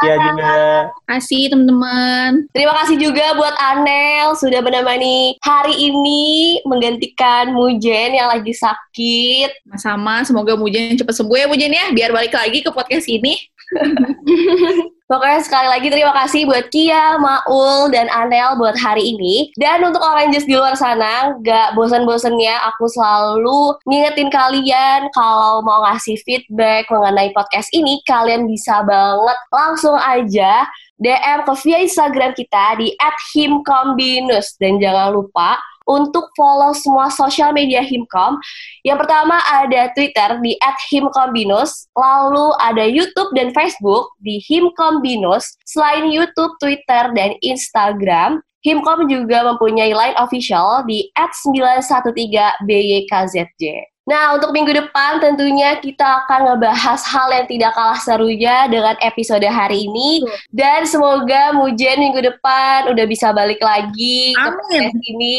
Kia 0.00 0.16
juga. 0.18 0.52
Terima 0.90 1.08
kasih 1.16 1.42
teman-teman. 1.52 2.30
Terima 2.54 2.74
kasih 2.82 2.96
juga 2.96 3.26
buat 3.36 3.54
Anel 3.58 4.34
sudah 4.38 4.60
menemani 4.62 5.36
hari 5.44 5.74
ini 5.90 6.60
menggantikan 6.64 7.52
Mujen 7.52 8.16
yang 8.16 8.28
lagi 8.30 8.54
sakit. 8.54 9.64
Sama-sama, 9.66 10.24
semoga 10.24 10.52
Mujen 10.56 10.96
cepat 10.96 11.14
sembuh 11.16 11.36
ya 11.36 11.46
Mujen 11.50 11.72
ya, 11.72 11.92
biar 11.92 12.10
balik 12.10 12.34
lagi 12.34 12.64
ke 12.64 12.70
podcast 12.72 13.06
ini. 13.10 13.36
Pokoknya 15.10 15.42
sekali 15.42 15.66
lagi 15.66 15.90
terima 15.90 16.14
kasih 16.14 16.46
buat 16.46 16.70
Kia, 16.70 17.18
Maul, 17.18 17.90
dan 17.90 18.06
Anel 18.14 18.54
buat 18.54 18.78
hari 18.78 19.10
ini. 19.10 19.50
Dan 19.58 19.82
untuk 19.82 19.98
Oranges 19.98 20.46
di 20.46 20.54
luar 20.54 20.78
sana, 20.78 21.34
gak 21.42 21.74
bosan-bosannya 21.74 22.54
aku 22.70 22.86
selalu 22.86 23.74
ngingetin 23.90 24.30
kalian 24.30 25.10
kalau 25.10 25.66
mau 25.66 25.82
ngasih 25.82 26.14
feedback 26.22 26.86
mengenai 26.94 27.34
podcast 27.34 27.66
ini, 27.74 27.98
kalian 28.06 28.46
bisa 28.46 28.86
banget 28.86 29.38
langsung 29.50 29.98
aja 29.98 30.70
DM 31.00 31.42
ke 31.42 31.52
via 31.64 31.78
Instagram 31.82 32.30
kita 32.36 32.78
di 32.78 32.94
@himkombinus 33.34 34.54
dan 34.62 34.78
jangan 34.78 35.16
lupa 35.16 35.58
untuk 35.88 36.30
follow 36.38 36.72
semua 36.72 37.10
sosial 37.10 37.52
media 37.52 37.82
Himkom. 37.82 38.38
Yang 38.86 38.98
pertama 39.04 39.42
ada 39.48 39.90
Twitter 39.92 40.38
di 40.38 40.56
@himkombinus, 40.88 41.90
lalu 41.98 42.54
ada 42.62 42.86
YouTube 42.86 43.34
dan 43.34 43.50
Facebook 43.50 44.14
di 44.22 44.38
Himkombinus. 44.46 45.58
Selain 45.66 46.06
YouTube, 46.08 46.54
Twitter, 46.62 47.10
dan 47.12 47.34
Instagram, 47.42 48.40
Himkom 48.60 49.08
juga 49.08 49.40
mempunyai 49.42 49.90
line 49.90 50.14
official 50.20 50.84
di 50.84 51.08
@913BYKZJ. 51.16 53.89
Nah, 54.08 54.34
untuk 54.34 54.50
minggu 54.50 54.72
depan 54.72 55.20
tentunya 55.20 55.76
kita 55.76 56.24
akan 56.24 56.50
ngebahas 56.50 57.00
hal 57.04 57.28
yang 57.36 57.46
tidak 57.46 57.72
kalah 57.76 58.00
serunya 58.00 58.66
dengan 58.66 58.96
episode 59.04 59.44
hari 59.44 59.86
ini. 59.86 60.24
Dan 60.48 60.88
semoga 60.88 61.52
Mujen 61.52 62.00
minggu 62.00 62.24
depan 62.24 62.90
udah 62.90 63.04
bisa 63.04 63.30
balik 63.36 63.60
lagi 63.60 64.32
Amin. 64.34 64.50
ke 64.50 64.56
podcast 64.56 65.00
ini. 65.04 65.38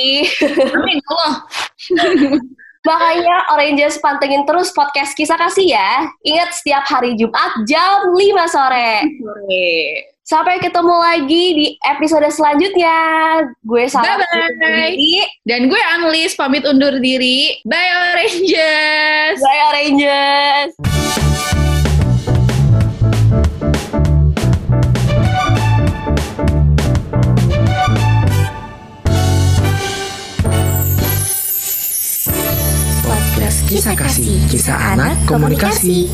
Amin, 0.77 0.97
Allah. 1.09 1.35
Makanya 2.87 3.53
Oranges 3.53 4.01
pantengin 4.01 4.41
terus 4.41 4.73
podcast 4.73 5.13
Kisah 5.13 5.37
Kasih 5.37 5.69
ya. 5.69 6.09
Ingat 6.25 6.57
setiap 6.57 6.85
hari 6.89 7.13
Jumat 7.13 7.61
jam 7.69 8.09
5 8.09 8.17
sore. 8.49 9.05
Sore. 9.21 10.10
Sampai 10.31 10.63
ketemu 10.63 10.95
lagi 10.95 11.43
di 11.59 11.67
episode 11.83 12.23
selanjutnya. 12.31 12.95
Gue 13.67 13.83
Sarah 13.91 14.15
Bye-bye. 14.15 15.27
Dan 15.43 15.67
gue 15.67 15.81
Anlis 15.91 16.39
pamit 16.39 16.63
undur 16.63 17.03
diri. 17.03 17.59
Bye 17.67 18.15
Oranges. 18.15 19.43
Bye 19.43 19.61
Oranges. 19.75 20.71
Podcast 33.03 33.59
Kisah 33.67 33.95
Kasih, 33.99 34.39
Kisah 34.47 34.95
Anak 34.95 35.19
Komunikasi. 35.27 36.07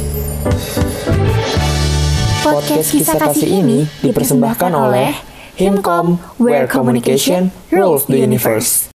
Podcast 2.47 2.93
Kisah 2.93 3.17
Kasih 3.17 3.49
ini 3.59 3.79
dipersembahkan 3.99 4.71
oleh 4.71 5.11
Himkom, 5.57 6.21
where 6.37 6.69
communication 6.69 7.49
rules 7.73 8.05
the 8.05 8.21
universe. 8.21 8.85